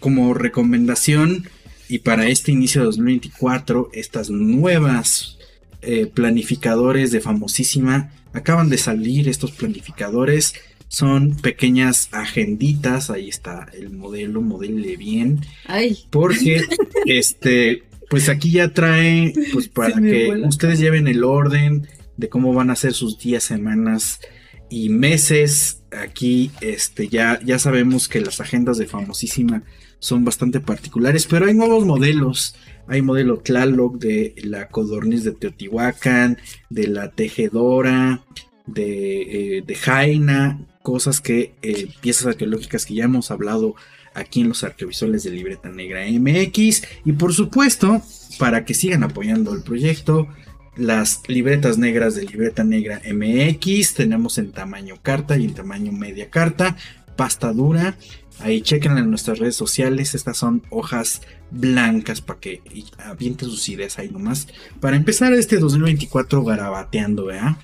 como 0.00 0.34
recomendación 0.34 1.48
y 1.88 1.98
para 2.00 2.28
este 2.28 2.52
inicio 2.52 2.80
de 2.80 2.86
2024, 2.86 3.90
estas 3.92 4.30
nuevas 4.30 5.38
eh, 5.82 6.06
planificadores 6.06 7.10
de 7.10 7.20
famosísima 7.20 8.12
acaban 8.32 8.68
de 8.68 8.78
salir 8.78 9.28
estos 9.28 9.52
planificadores. 9.52 10.54
Son 10.88 11.36
pequeñas 11.36 12.08
agenditas, 12.12 13.10
ahí 13.10 13.28
está 13.28 13.66
el 13.72 13.90
modelo, 13.90 14.40
modele 14.40 14.96
bien, 14.96 15.40
Ay, 15.66 15.98
porque 16.10 16.62
este, 17.06 17.82
pues 18.14 18.28
aquí 18.28 18.52
ya 18.52 18.72
trae, 18.72 19.32
pues 19.52 19.68
para 19.68 20.00
que 20.00 20.26
vuela. 20.26 20.46
ustedes 20.46 20.78
lleven 20.78 21.08
el 21.08 21.24
orden 21.24 21.88
de 22.16 22.28
cómo 22.28 22.54
van 22.54 22.70
a 22.70 22.76
ser 22.76 22.92
sus 22.92 23.18
días, 23.18 23.42
semanas 23.42 24.20
y 24.70 24.88
meses. 24.88 25.82
Aquí, 25.90 26.52
este, 26.60 27.08
ya, 27.08 27.40
ya 27.44 27.58
sabemos 27.58 28.06
que 28.08 28.20
las 28.20 28.40
agendas 28.40 28.78
de 28.78 28.86
famosísima 28.86 29.64
son 29.98 30.24
bastante 30.24 30.60
particulares, 30.60 31.26
pero 31.26 31.46
hay 31.46 31.54
nuevos 31.54 31.84
modelos. 31.84 32.54
Hay 32.86 33.02
modelo 33.02 33.38
Tlaloc 33.38 33.98
de 33.98 34.34
la 34.44 34.68
Codorniz 34.68 35.24
de 35.24 35.32
Teotihuacán, 35.32 36.38
de 36.70 36.86
la 36.86 37.10
Tejedora, 37.10 38.22
de, 38.66 39.56
eh, 39.56 39.62
de 39.66 39.74
Jaina, 39.74 40.60
cosas 40.82 41.20
que, 41.20 41.54
eh, 41.62 41.88
piezas 42.00 42.26
arqueológicas 42.28 42.86
que 42.86 42.94
ya 42.94 43.04
hemos 43.04 43.32
hablado 43.32 43.74
aquí 44.14 44.40
en 44.40 44.48
los 44.48 44.64
arqueovisuales 44.64 45.24
de 45.24 45.30
Libreta 45.30 45.68
Negra 45.68 46.04
MX. 46.08 46.82
Y 47.04 47.12
por 47.12 47.34
supuesto, 47.34 48.02
para 48.38 48.64
que 48.64 48.74
sigan 48.74 49.02
apoyando 49.02 49.52
el 49.52 49.62
proyecto, 49.62 50.28
las 50.76 51.20
libretas 51.28 51.78
negras 51.78 52.14
de 52.14 52.24
Libreta 52.24 52.64
Negra 52.64 53.00
MX 53.04 53.94
tenemos 53.94 54.38
en 54.38 54.50
tamaño 54.50 54.96
carta 55.00 55.36
y 55.36 55.44
en 55.44 55.54
tamaño 55.54 55.92
media 55.92 56.30
carta, 56.30 56.76
pasta 57.16 57.52
dura. 57.52 57.96
Ahí 58.40 58.62
chequen 58.62 58.98
en 58.98 59.10
nuestras 59.10 59.38
redes 59.38 59.54
sociales. 59.54 60.14
Estas 60.14 60.36
son 60.36 60.62
hojas 60.70 61.22
blancas 61.52 62.20
para 62.20 62.40
que 62.40 62.60
avienten 62.98 63.48
sus 63.48 63.68
ideas 63.68 63.98
ahí 63.98 64.08
nomás. 64.08 64.48
Para 64.80 64.96
empezar 64.96 65.32
este 65.32 65.58
2024 65.58 66.42
garabateando, 66.42 67.26
¿verdad? 67.26 67.56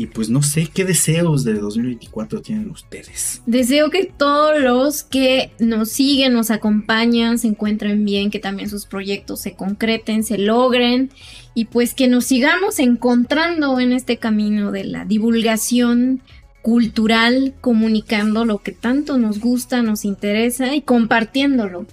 Y 0.00 0.06
pues 0.06 0.30
no 0.30 0.42
sé 0.42 0.66
qué 0.72 0.86
deseos 0.86 1.44
de 1.44 1.52
2024 1.52 2.40
tienen 2.40 2.70
ustedes. 2.70 3.42
Deseo 3.44 3.90
que 3.90 4.06
todos 4.06 4.58
los 4.58 5.02
que 5.02 5.52
nos 5.58 5.90
siguen, 5.90 6.32
nos 6.32 6.50
acompañan, 6.50 7.38
se 7.38 7.48
encuentren 7.48 8.06
bien, 8.06 8.30
que 8.30 8.38
también 8.38 8.70
sus 8.70 8.86
proyectos 8.86 9.42
se 9.42 9.52
concreten, 9.52 10.24
se 10.24 10.38
logren 10.38 11.10
y 11.54 11.66
pues 11.66 11.92
que 11.92 12.08
nos 12.08 12.24
sigamos 12.24 12.78
encontrando 12.78 13.78
en 13.78 13.92
este 13.92 14.16
camino 14.16 14.72
de 14.72 14.84
la 14.84 15.04
divulgación 15.04 16.22
cultural, 16.62 17.52
comunicando 17.60 18.46
lo 18.46 18.56
que 18.56 18.72
tanto 18.72 19.18
nos 19.18 19.38
gusta, 19.38 19.82
nos 19.82 20.06
interesa 20.06 20.74
y 20.74 20.80
compartiéndolo. 20.80 21.84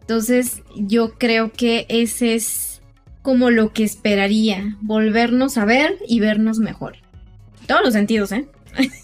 Entonces 0.00 0.62
yo 0.74 1.12
creo 1.16 1.52
que 1.52 1.86
ese 1.88 2.34
es 2.34 2.82
como 3.22 3.50
lo 3.50 3.72
que 3.72 3.84
esperaría, 3.84 4.76
volvernos 4.80 5.58
a 5.58 5.64
ver 5.64 5.96
y 6.08 6.18
vernos 6.18 6.58
mejor. 6.58 6.96
Todos 7.66 7.82
los 7.84 7.92
sentidos, 7.92 8.32
¿eh? 8.32 8.46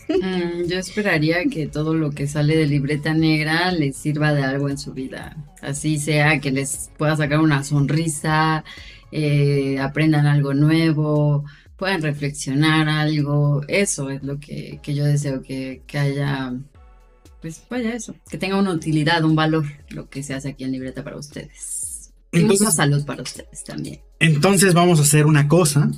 Mm, 0.09 0.69
yo 0.69 0.79
esperaría 0.79 1.45
que 1.45 1.67
todo 1.67 1.93
lo 1.95 2.11
que 2.11 2.27
sale 2.27 2.57
de 2.57 2.67
libreta 2.67 3.13
negra 3.13 3.71
les 3.73 3.97
sirva 3.97 4.33
de 4.33 4.43
algo 4.43 4.69
en 4.71 4.79
su 4.79 4.95
vida. 4.95 5.37
Así 5.61 5.99
sea 5.99 6.41
que 6.41 6.51
les 6.51 6.91
pueda 6.97 7.17
sacar 7.17 7.41
una 7.41 7.63
sonrisa, 7.63 8.65
eh, 9.13 9.79
aprendan 9.79 10.27
algo 10.27 10.55
nuevo, 10.55 11.45
puedan 11.77 12.01
reflexionar 12.01 12.89
algo. 12.89 13.63
Eso 13.69 14.09
es 14.09 14.23
lo 14.23 14.41
que, 14.41 14.81
que 14.83 14.95
yo 14.95 15.05
deseo 15.05 15.43
que, 15.43 15.83
que 15.87 15.99
haya 15.99 16.55
pues 17.41 17.63
vaya 17.71 17.95
eso, 17.95 18.17
que 18.29 18.37
tenga 18.37 18.59
una 18.59 18.73
utilidad, 18.73 19.25
un 19.25 19.37
valor, 19.37 19.65
lo 19.91 20.09
que 20.09 20.23
se 20.23 20.35
hace 20.35 20.49
aquí 20.49 20.65
en 20.65 20.73
libreta 20.73 21.05
para 21.05 21.17
ustedes. 21.17 22.13
Y 22.33 22.41
mucha 22.41 22.71
salud 22.71 23.05
para 23.05 23.23
ustedes 23.23 23.65
también. 23.65 24.01
Entonces 24.19 24.75
vamos 24.75 24.99
a 24.99 25.03
hacer 25.03 25.27
una 25.27 25.49
cosa, 25.49 25.91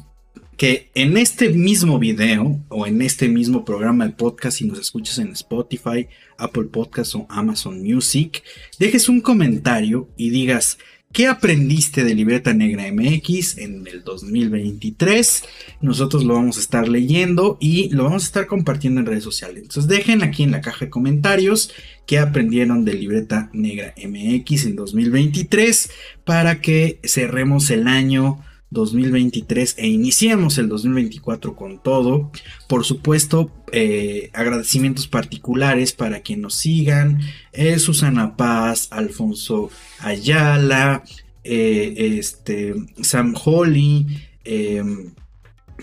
que 0.61 0.91
en 0.95 1.17
este 1.17 1.49
mismo 1.49 1.99
video 1.99 2.61
o 2.69 2.87
en 2.87 3.01
este 3.01 3.31
mismo 3.31 3.65
programa 3.65 4.07
de 4.07 4.13
podcast, 4.13 4.59
si 4.59 4.67
nos 4.67 4.79
escuchas 4.79 5.17
en 5.19 5.29
Spotify, 5.29 6.07
Apple 6.37 6.65
Podcasts 6.65 7.15
o 7.15 7.25
Amazon 7.31 7.83
Music, 7.83 8.43
dejes 8.79 9.09
un 9.09 9.23
comentario 9.23 10.11
y 10.19 10.29
digas, 10.29 10.77
¿Qué 11.15 11.27
aprendiste 11.29 12.05
de 12.05 12.15
Libreta 12.15 12.53
Negra 12.53 12.85
MX 12.93 13.57
en 13.57 13.87
el 13.87 14.05
2023? 14.05 15.45
Nosotros 15.81 16.25
lo 16.25 16.35
vamos 16.35 16.59
a 16.59 16.61
estar 16.61 16.89
leyendo 16.89 17.57
y 17.59 17.89
lo 17.89 18.05
vamos 18.05 18.25
a 18.25 18.27
estar 18.27 18.47
compartiendo 18.47 19.01
en 19.01 19.07
redes 19.07 19.25
sociales. 19.25 19.63
Entonces 19.63 19.89
dejen 19.89 20.23
aquí 20.23 20.43
en 20.43 20.53
la 20.53 20.61
caja 20.61 20.85
de 20.85 20.91
comentarios 20.91 21.73
qué 22.07 22.19
aprendieron 22.19 22.85
de 22.85 22.95
Libreta 22.95 23.49
Negra 23.55 23.95
MX 23.97 24.67
en 24.67 24.77
2023 24.77 25.91
para 26.25 26.61
que 26.61 27.01
cerremos 27.03 27.71
el 27.71 27.89
año 27.89 28.45
2023 28.71 29.75
e 29.79 29.89
iniciemos 29.89 30.59
el 30.59 30.68
2024 30.68 31.57
con 31.57 31.83
todo. 31.83 32.31
Por 32.68 32.85
supuesto, 32.85 33.51
eh, 33.73 34.31
agradecimientos 34.33 35.09
particulares 35.09 35.93
para 35.93 36.21
quien 36.21 36.41
nos 36.41 36.55
sigan. 36.55 37.21
Eh, 37.53 37.79
Susana 37.79 38.37
Paz, 38.37 38.89
Alfonso 38.91 39.71
Ayala, 39.99 41.03
eh, 41.43 42.16
este, 42.18 42.75
Sam 43.03 43.35
Holly. 43.45 44.07
Em, 44.45 45.12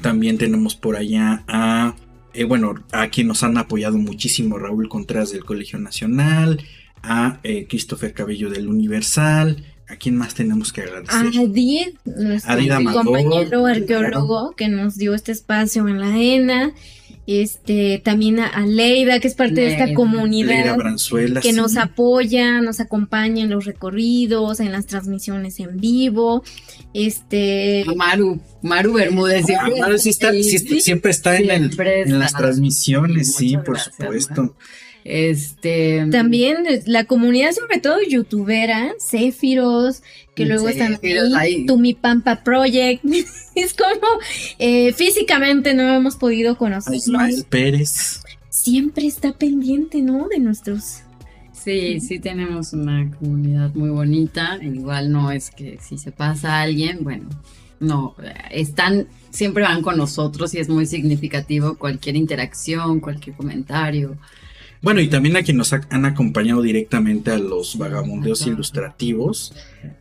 también 0.01 0.37
tenemos 0.37 0.75
por 0.75 0.95
allá 0.95 1.43
a, 1.47 1.95
bueno, 2.47 2.75
a 2.91 3.09
quien 3.09 3.27
nos 3.27 3.43
han 3.43 3.57
apoyado 3.57 3.97
muchísimo, 3.97 4.57
Raúl 4.57 4.89
Contreras 4.89 5.31
del 5.31 5.43
Colegio 5.43 5.79
Nacional, 5.79 6.63
a 7.01 7.39
Christopher 7.67 8.13
Cabello 8.13 8.49
del 8.49 8.67
Universal, 8.67 9.63
¿A 9.89 9.95
quién 9.95 10.17
más 10.17 10.33
tenemos 10.33 10.73
que 10.73 10.81
agradecer? 10.81 11.15
A 11.15 11.41
Adid, 11.41 11.87
nuestro 12.03 12.93
compañero 12.93 13.65
arqueólogo 13.65 14.53
que 14.55 14.67
nos 14.67 14.97
dio 14.97 15.13
este 15.13 15.31
espacio 15.31 15.87
en 15.87 15.99
la 15.99 16.17
ENA. 16.17 16.73
Este, 17.25 18.01
también 18.05 18.39
a, 18.39 18.65
Leida, 18.65 19.19
que 19.19 19.27
es 19.27 19.35
parte 19.35 19.59
de 19.59 19.73
esta 19.73 19.93
comunidad. 19.93 20.77
que 21.41 21.51
nos 21.51 21.75
apoya, 21.75 22.61
nos 22.61 22.79
acompaña 22.79 23.43
en 23.43 23.49
los 23.49 23.65
recorridos, 23.65 24.61
en 24.61 24.71
las 24.71 24.85
transmisiones 24.85 25.59
en 25.59 25.77
vivo. 25.77 26.43
Este. 26.93 27.83
Maru, 27.97 28.39
Maru 28.61 28.93
Bermúdez. 28.93 29.45
Ah, 29.59 29.69
Maru 29.77 29.97
sí 29.97 30.09
está, 30.09 30.31
siempre 30.79 31.11
está 31.11 31.37
en, 31.37 31.49
en, 31.51 32.19
las 32.19 32.33
transmisiones, 32.33 33.35
sí, 33.35 33.57
por 33.57 33.77
supuesto. 33.77 34.55
Este. 35.09 36.05
También 36.11 36.65
la 36.85 37.05
comunidad, 37.05 37.51
sobre 37.53 37.79
todo 37.79 37.97
youtubera, 38.05 38.93
Cefiros, 38.99 40.03
que 40.35 40.45
luego 40.45 40.67
están 40.67 40.99
ahí, 41.37 41.65
Tumi 41.65 41.93
Pampa 41.93 42.43
Project. 42.43 43.05
es 43.55 43.73
como 43.73 44.07
eh, 44.59 44.91
físicamente 44.91 45.73
no 45.73 45.93
hemos 45.93 46.17
podido 46.17 46.57
conocer. 46.57 46.95
Ismael 46.95 47.45
Pérez. 47.49 48.19
Siempre 48.49 49.07
está 49.07 49.31
pendiente, 49.31 50.01
¿no? 50.01 50.27
De 50.27 50.39
nuestros. 50.39 51.03
Sí, 51.53 52.01
sí 52.01 52.19
tenemos 52.19 52.73
una 52.73 53.09
comunidad 53.17 53.73
muy 53.75 53.89
bonita. 53.89 54.59
Igual 54.61 55.09
no 55.09 55.31
es 55.31 55.51
que 55.51 55.79
si 55.81 55.97
se 55.97 56.11
pasa 56.11 56.61
alguien, 56.61 57.05
bueno, 57.05 57.29
no, 57.79 58.13
están, 58.51 59.07
siempre 59.29 59.63
van 59.63 59.81
con 59.81 59.95
nosotros 59.95 60.53
y 60.53 60.59
es 60.59 60.67
muy 60.67 60.85
significativo 60.85 61.75
cualquier 61.75 62.17
interacción, 62.17 62.99
cualquier 62.99 63.37
comentario. 63.37 64.17
Bueno, 64.81 65.01
y 65.01 65.07
también 65.07 65.35
a 65.35 65.43
quienes 65.43 65.71
nos 65.71 65.81
han 65.89 66.05
acompañado 66.05 66.61
directamente 66.61 67.31
a 67.31 67.37
los 67.37 67.77
vagabundeos 67.77 68.45
ilustrativos, 68.45 69.53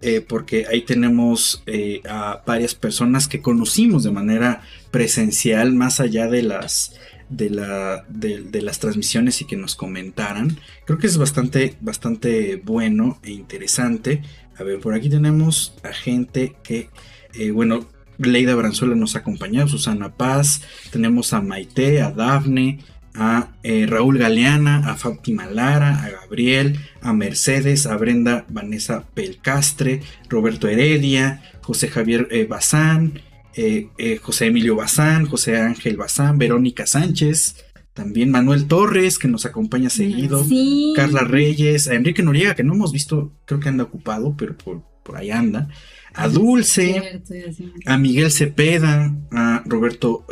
eh, 0.03 0.21
porque 0.27 0.67
ahí 0.67 0.83
tenemos 0.83 1.63
eh, 1.67 2.03
a 2.09 2.43
varias 2.47 2.75
personas 2.75 3.27
que 3.27 3.41
conocimos 3.41 4.05
de 4.05 4.11
manera 4.11 4.63
presencial, 4.91 5.73
más 5.73 6.01
allá 6.01 6.29
de 6.29 6.43
las, 6.43 6.95
de, 7.31 7.51
la, 7.51 8.05
de, 8.09 8.63
las 8.63 8.79
transmisiones 8.79 9.41
y 9.41 9.47
que 9.47 9.57
nos 9.57 9.77
comentaran. 9.77 10.59
Creo 10.85 10.99
que 10.99 11.07
es 11.07 11.17
bastante, 11.17 11.77
bastante 11.81 12.57
bueno 12.57 13.19
e 13.23 13.31
interesante. 13.31 14.23
A 14.59 14.63
ver, 14.63 14.81
por 14.81 14.95
aquí 14.95 15.09
tenemos 15.09 15.75
a 15.83 15.93
gente 15.93 16.55
que, 16.63 16.91
eh, 17.35 17.51
bueno, 17.51 17.89
Leida 18.19 18.55
Branzuela 18.55 18.95
nos 18.95 19.15
ha 19.15 19.21
acompañado, 19.21 19.69
Susana 19.69 20.15
Paz, 20.15 20.63
tenemos 20.91 21.33
a 21.33 21.43
Maite, 21.43 22.01
a 22.01 22.11
Dafne, 22.11 22.79
a 23.17 23.49
eh, 23.63 23.87
Raúl 23.89 24.19
Galeana, 24.19 24.91
a 24.91 24.97
Fátima 24.97 25.47
Lara, 25.47 26.05
a 26.05 26.11
Gabriel, 26.11 26.79
a 27.01 27.13
Mercedes, 27.13 27.87
a 27.87 27.97
Brenda 27.97 28.45
Vanessa 28.49 29.07
Pelcastre, 29.15 30.03
Roberto 30.29 30.69
Heredia, 30.69 31.43
José 31.63 31.89
Javier 31.89 32.29
eh, 32.31 32.45
Bazán, 32.45 33.21
eh, 33.55 33.89
José 34.23 34.47
Emilio 34.47 34.77
Bazán, 34.77 35.27
José 35.27 35.59
Ángel 35.59 35.97
Bazán, 35.97 36.37
Verónica 36.37 36.87
Sánchez, 36.87 37.65
también 37.95 38.31
Manuel 38.31 38.67
Torres, 38.67 39.19
que 39.19 39.29
nos 39.29 39.47
acompaña 39.47 39.89
seguido, 39.89 40.45
Carla 40.95 41.23
Reyes, 41.23 41.89
a 41.89 41.95
Enrique 41.95 42.23
Noriega, 42.23 42.55
que 42.55 42.65
no 42.65 42.75
hemos 42.75 42.93
visto, 42.93 43.33
creo 43.47 43.61
que 43.61 43.71
anda 43.71 43.85
ocupado, 43.85 44.37
pero 44.37 44.59
por, 44.59 44.83
por 45.03 45.17
ahí 45.17 45.31
anda, 45.31 45.69
a 46.13 46.29
Dulce, 46.29 47.23
a 47.87 47.97
Miguel 47.97 48.31
Cepeda, 48.31 49.15
a 49.33 49.63
Roberto 49.65 50.27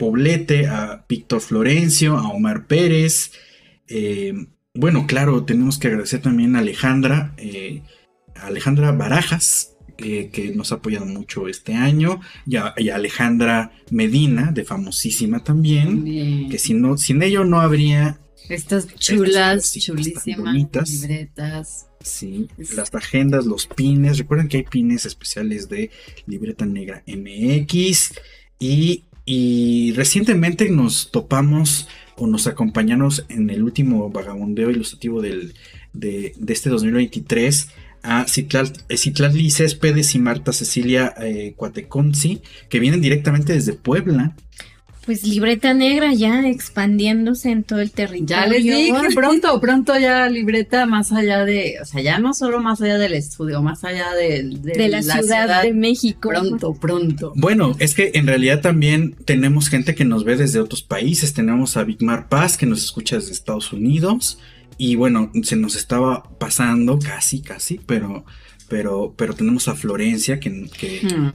Poblete, 0.00 0.66
a 0.66 1.04
Víctor 1.06 1.42
Florencio, 1.42 2.16
a 2.16 2.30
Omar 2.30 2.66
Pérez. 2.66 3.32
Eh, 3.86 4.32
bueno, 4.72 5.06
claro, 5.06 5.44
tenemos 5.44 5.78
que 5.78 5.88
agradecer 5.88 6.22
también 6.22 6.56
a 6.56 6.60
Alejandra, 6.60 7.34
eh, 7.36 7.82
Alejandra 8.34 8.92
Barajas, 8.92 9.76
que 9.98 10.52
nos 10.56 10.72
ha 10.72 10.76
apoyado 10.76 11.04
mucho 11.04 11.46
este 11.46 11.74
año, 11.74 12.22
y 12.46 12.56
a, 12.56 12.74
Alejandra 12.94 13.72
Medina, 13.90 14.50
de 14.50 14.64
famosísima 14.64 15.44
también, 15.44 16.48
que 16.48 16.58
si 16.58 16.72
no, 16.72 16.96
sin 16.96 17.22
ello 17.22 17.44
no 17.44 17.60
habría... 17.60 18.18
Estas 18.48 18.88
chulas, 18.94 19.74
chulísimas 19.74 20.54
libretas. 20.88 21.90
Sí, 22.02 22.48
las 22.74 22.94
agendas, 22.94 23.44
los 23.44 23.66
pines. 23.66 24.16
Recuerden 24.16 24.48
que 24.48 24.56
hay 24.56 24.62
pines 24.62 25.04
especiales 25.04 25.68
de 25.68 25.90
Libreta 26.26 26.64
Negra 26.64 27.04
MX. 27.06 28.14
Y 28.58 29.04
y 29.32 29.92
recientemente 29.92 30.68
nos 30.70 31.12
topamos 31.12 31.86
o 32.16 32.26
nos 32.26 32.48
acompañamos 32.48 33.26
en 33.28 33.48
el 33.50 33.62
último 33.62 34.10
vagabundeo 34.10 34.70
ilustrativo 34.70 35.22
del, 35.22 35.54
de, 35.92 36.34
este 36.48 36.68
2023 36.68 37.68
a 38.02 38.26
Citlali 38.26 39.50
Céspedes 39.52 40.16
y 40.16 40.18
Marta 40.18 40.52
Cecilia 40.52 41.14
eh, 41.20 41.54
que 42.68 42.80
vienen 42.80 43.00
directamente 43.00 43.52
desde 43.52 43.74
Puebla 43.74 44.34
pues 45.06 45.24
libreta 45.24 45.72
negra 45.72 46.12
ya 46.12 46.46
expandiéndose 46.46 47.50
en 47.50 47.64
todo 47.64 47.80
el 47.80 47.90
territorio. 47.90 48.26
Ya 48.26 48.46
les 48.46 48.62
dije, 48.62 48.92
pronto, 49.14 49.60
pronto 49.60 49.98
ya 49.98 50.28
libreta 50.28 50.86
más 50.86 51.10
allá 51.12 51.44
de, 51.44 51.76
o 51.80 51.84
sea, 51.84 52.02
ya 52.02 52.18
no 52.18 52.34
solo 52.34 52.60
más 52.60 52.82
allá 52.82 52.98
del 52.98 53.14
estudio, 53.14 53.62
más 53.62 53.82
allá 53.84 54.12
de, 54.14 54.42
la, 54.88 55.02
ciudad, 55.02 55.62
de 55.62 55.72
México. 55.72 56.28
Pronto, 56.28 56.74
pronto. 56.74 57.32
Bueno, 57.34 57.74
es 57.78 57.94
que 57.94 58.12
en 58.14 58.26
realidad 58.26 58.60
también 58.60 59.14
tenemos 59.24 59.68
gente 59.68 59.94
que 59.94 60.04
nos 60.04 60.24
ve 60.24 60.36
desde 60.36 60.60
otros 60.60 60.82
países. 60.82 61.32
Tenemos 61.32 61.76
a 61.76 61.84
Vigmar 61.84 62.28
Paz 62.28 62.56
que 62.56 62.66
nos 62.66 62.84
escucha 62.84 63.16
desde 63.16 63.32
Estados 63.32 63.72
Unidos. 63.72 64.38
Y 64.76 64.96
bueno, 64.96 65.30
se 65.42 65.56
nos 65.56 65.76
estaba 65.76 66.22
pasando 66.38 66.98
casi, 66.98 67.40
casi, 67.40 67.80
pero 67.84 68.24
pero, 68.70 69.12
pero 69.16 69.34
tenemos 69.34 69.66
a 69.66 69.74
Florencia 69.74 70.38
que, 70.38 70.70
que 70.78 71.00
hmm. 71.02 71.32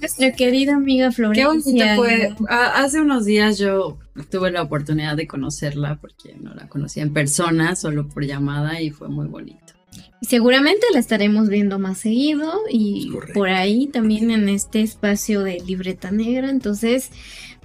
nuestra 0.00 0.32
querida 0.32 0.74
amiga 0.74 1.12
Florencia. 1.12 1.94
Qué 1.94 1.96
fue. 1.96 2.34
Hace 2.48 3.00
unos 3.00 3.24
días 3.24 3.56
yo 3.56 3.98
tuve 4.28 4.50
la 4.50 4.62
oportunidad 4.62 5.16
de 5.16 5.28
conocerla 5.28 6.00
porque 6.00 6.34
no 6.34 6.52
la 6.54 6.68
conocía 6.68 7.04
en 7.04 7.12
persona, 7.12 7.76
solo 7.76 8.08
por 8.08 8.24
llamada 8.24 8.82
y 8.82 8.90
fue 8.90 9.08
muy 9.08 9.28
bonito. 9.28 9.74
Seguramente 10.20 10.84
la 10.92 10.98
estaremos 10.98 11.48
viendo 11.48 11.78
más 11.78 11.98
seguido 11.98 12.52
y 12.68 13.12
por 13.32 13.48
ahí 13.48 13.86
también 13.86 14.32
en 14.32 14.48
este 14.48 14.82
espacio 14.82 15.42
de 15.42 15.60
libreta 15.60 16.10
negra. 16.10 16.50
Entonces, 16.50 17.12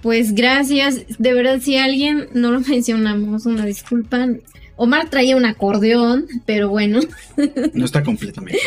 pues 0.04 0.36
gracias. 0.36 1.08
De 1.18 1.34
verdad, 1.34 1.60
si 1.60 1.78
alguien 1.78 2.28
no 2.34 2.52
lo 2.52 2.60
mencionamos, 2.70 3.48
una 3.48 3.66
disculpa. 3.66 4.28
Omar 4.76 5.10
traía 5.10 5.36
un 5.36 5.45
acordeón, 5.45 6.26
pero 6.45 6.70
bueno. 6.70 7.00
No 7.74 7.86
está 7.86 8.04
completamente. 8.04 8.60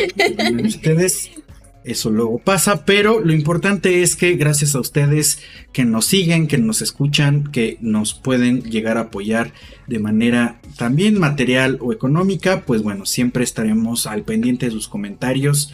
Ustedes 0.63 1.31
eso 1.87 2.09
luego 2.09 2.37
pasa, 2.37 2.83
pero 2.83 3.21
lo 3.21 3.31
importante 3.31 4.01
es 4.03 4.17
que 4.17 4.35
gracias 4.35 4.75
a 4.75 4.81
ustedes 4.81 5.39
que 5.71 5.85
nos 5.85 6.05
siguen, 6.05 6.47
que 6.47 6.57
nos 6.57 6.81
escuchan, 6.81 7.49
que 7.49 7.77
nos 7.79 8.13
pueden 8.13 8.61
llegar 8.63 8.97
a 8.97 9.03
apoyar 9.03 9.53
de 9.87 9.99
manera 9.99 10.59
también 10.75 11.17
material 11.17 11.77
o 11.79 11.93
económica, 11.93 12.63
pues 12.65 12.83
bueno, 12.83 13.05
siempre 13.05 13.45
estaremos 13.45 14.05
al 14.05 14.23
pendiente 14.23 14.65
de 14.65 14.73
sus 14.73 14.89
comentarios. 14.89 15.71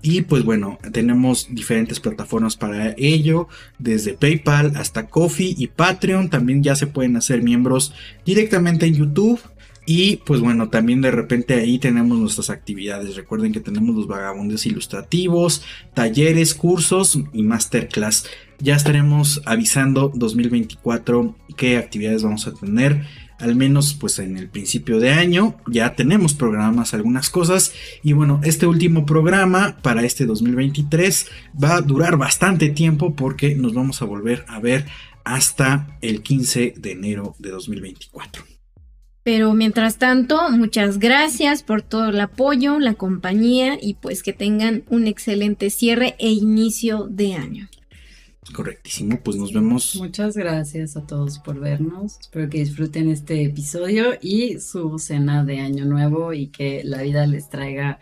Y 0.00 0.22
pues 0.22 0.44
bueno, 0.44 0.78
tenemos 0.92 1.48
diferentes 1.50 1.98
plataformas 1.98 2.56
para 2.56 2.94
ello, 2.96 3.48
desde 3.78 4.14
PayPal 4.14 4.76
hasta 4.76 5.06
Coffee 5.06 5.54
y 5.56 5.68
Patreon. 5.68 6.30
También 6.30 6.62
ya 6.62 6.76
se 6.76 6.88
pueden 6.88 7.16
hacer 7.16 7.42
miembros 7.42 7.94
directamente 8.24 8.86
en 8.86 8.94
YouTube. 8.94 9.40
Y 9.84 10.18
pues 10.18 10.40
bueno, 10.40 10.68
también 10.68 11.00
de 11.00 11.10
repente 11.10 11.54
ahí 11.54 11.78
tenemos 11.78 12.18
nuestras 12.18 12.50
actividades. 12.50 13.16
Recuerden 13.16 13.52
que 13.52 13.60
tenemos 13.60 13.94
los 13.96 14.06
vagabundos 14.06 14.64
ilustrativos, 14.66 15.64
talleres, 15.92 16.54
cursos 16.54 17.18
y 17.32 17.42
masterclass. 17.42 18.26
Ya 18.60 18.76
estaremos 18.76 19.42
avisando 19.44 20.12
2024 20.14 21.34
qué 21.56 21.78
actividades 21.78 22.22
vamos 22.22 22.46
a 22.46 22.54
tener. 22.54 23.06
Al 23.40 23.56
menos 23.56 23.94
pues 23.94 24.20
en 24.20 24.36
el 24.36 24.48
principio 24.48 25.00
de 25.00 25.10
año 25.10 25.56
ya 25.66 25.96
tenemos 25.96 26.32
programas 26.32 26.94
algunas 26.94 27.28
cosas. 27.28 27.72
Y 28.04 28.12
bueno, 28.12 28.40
este 28.44 28.66
último 28.66 29.04
programa 29.04 29.78
para 29.82 30.04
este 30.04 30.26
2023 30.26 31.26
va 31.62 31.74
a 31.74 31.80
durar 31.80 32.16
bastante 32.16 32.68
tiempo 32.68 33.16
porque 33.16 33.56
nos 33.56 33.74
vamos 33.74 34.00
a 34.00 34.04
volver 34.04 34.44
a 34.46 34.60
ver 34.60 34.86
hasta 35.24 35.98
el 36.02 36.22
15 36.22 36.74
de 36.76 36.92
enero 36.92 37.34
de 37.40 37.50
2024. 37.50 38.51
Pero 39.24 39.54
mientras 39.54 39.98
tanto, 39.98 40.50
muchas 40.50 40.98
gracias 40.98 41.62
por 41.62 41.82
todo 41.82 42.08
el 42.08 42.20
apoyo, 42.20 42.80
la 42.80 42.94
compañía 42.94 43.78
y 43.80 43.94
pues 43.94 44.22
que 44.22 44.32
tengan 44.32 44.82
un 44.88 45.06
excelente 45.06 45.70
cierre 45.70 46.16
e 46.18 46.30
inicio 46.30 47.06
de 47.08 47.34
año. 47.34 47.68
Correctísimo, 48.52 49.20
pues 49.22 49.36
nos 49.36 49.52
vemos. 49.52 49.94
Muchas 49.96 50.36
gracias 50.36 50.96
a 50.96 51.06
todos 51.06 51.38
por 51.38 51.60
vernos. 51.60 52.18
Espero 52.20 52.50
que 52.50 52.58
disfruten 52.58 53.08
este 53.08 53.44
episodio 53.44 54.14
y 54.20 54.58
su 54.58 54.98
cena 54.98 55.44
de 55.44 55.60
año 55.60 55.84
nuevo 55.84 56.32
y 56.32 56.48
que 56.48 56.82
la 56.84 57.02
vida 57.02 57.24
les 57.26 57.48
traiga 57.48 58.00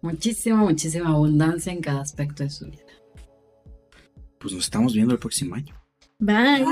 muchísima, 0.00 0.56
muchísima 0.56 1.10
abundancia 1.10 1.72
en 1.72 1.82
cada 1.82 2.00
aspecto 2.00 2.42
de 2.42 2.50
su 2.50 2.66
vida. 2.66 2.80
Pues 4.38 4.54
nos 4.54 4.64
estamos 4.64 4.94
viendo 4.94 5.12
el 5.12 5.20
próximo 5.20 5.54
año. 5.54 5.74
Bye. 6.18 6.64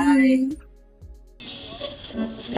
Bye. 2.13 2.57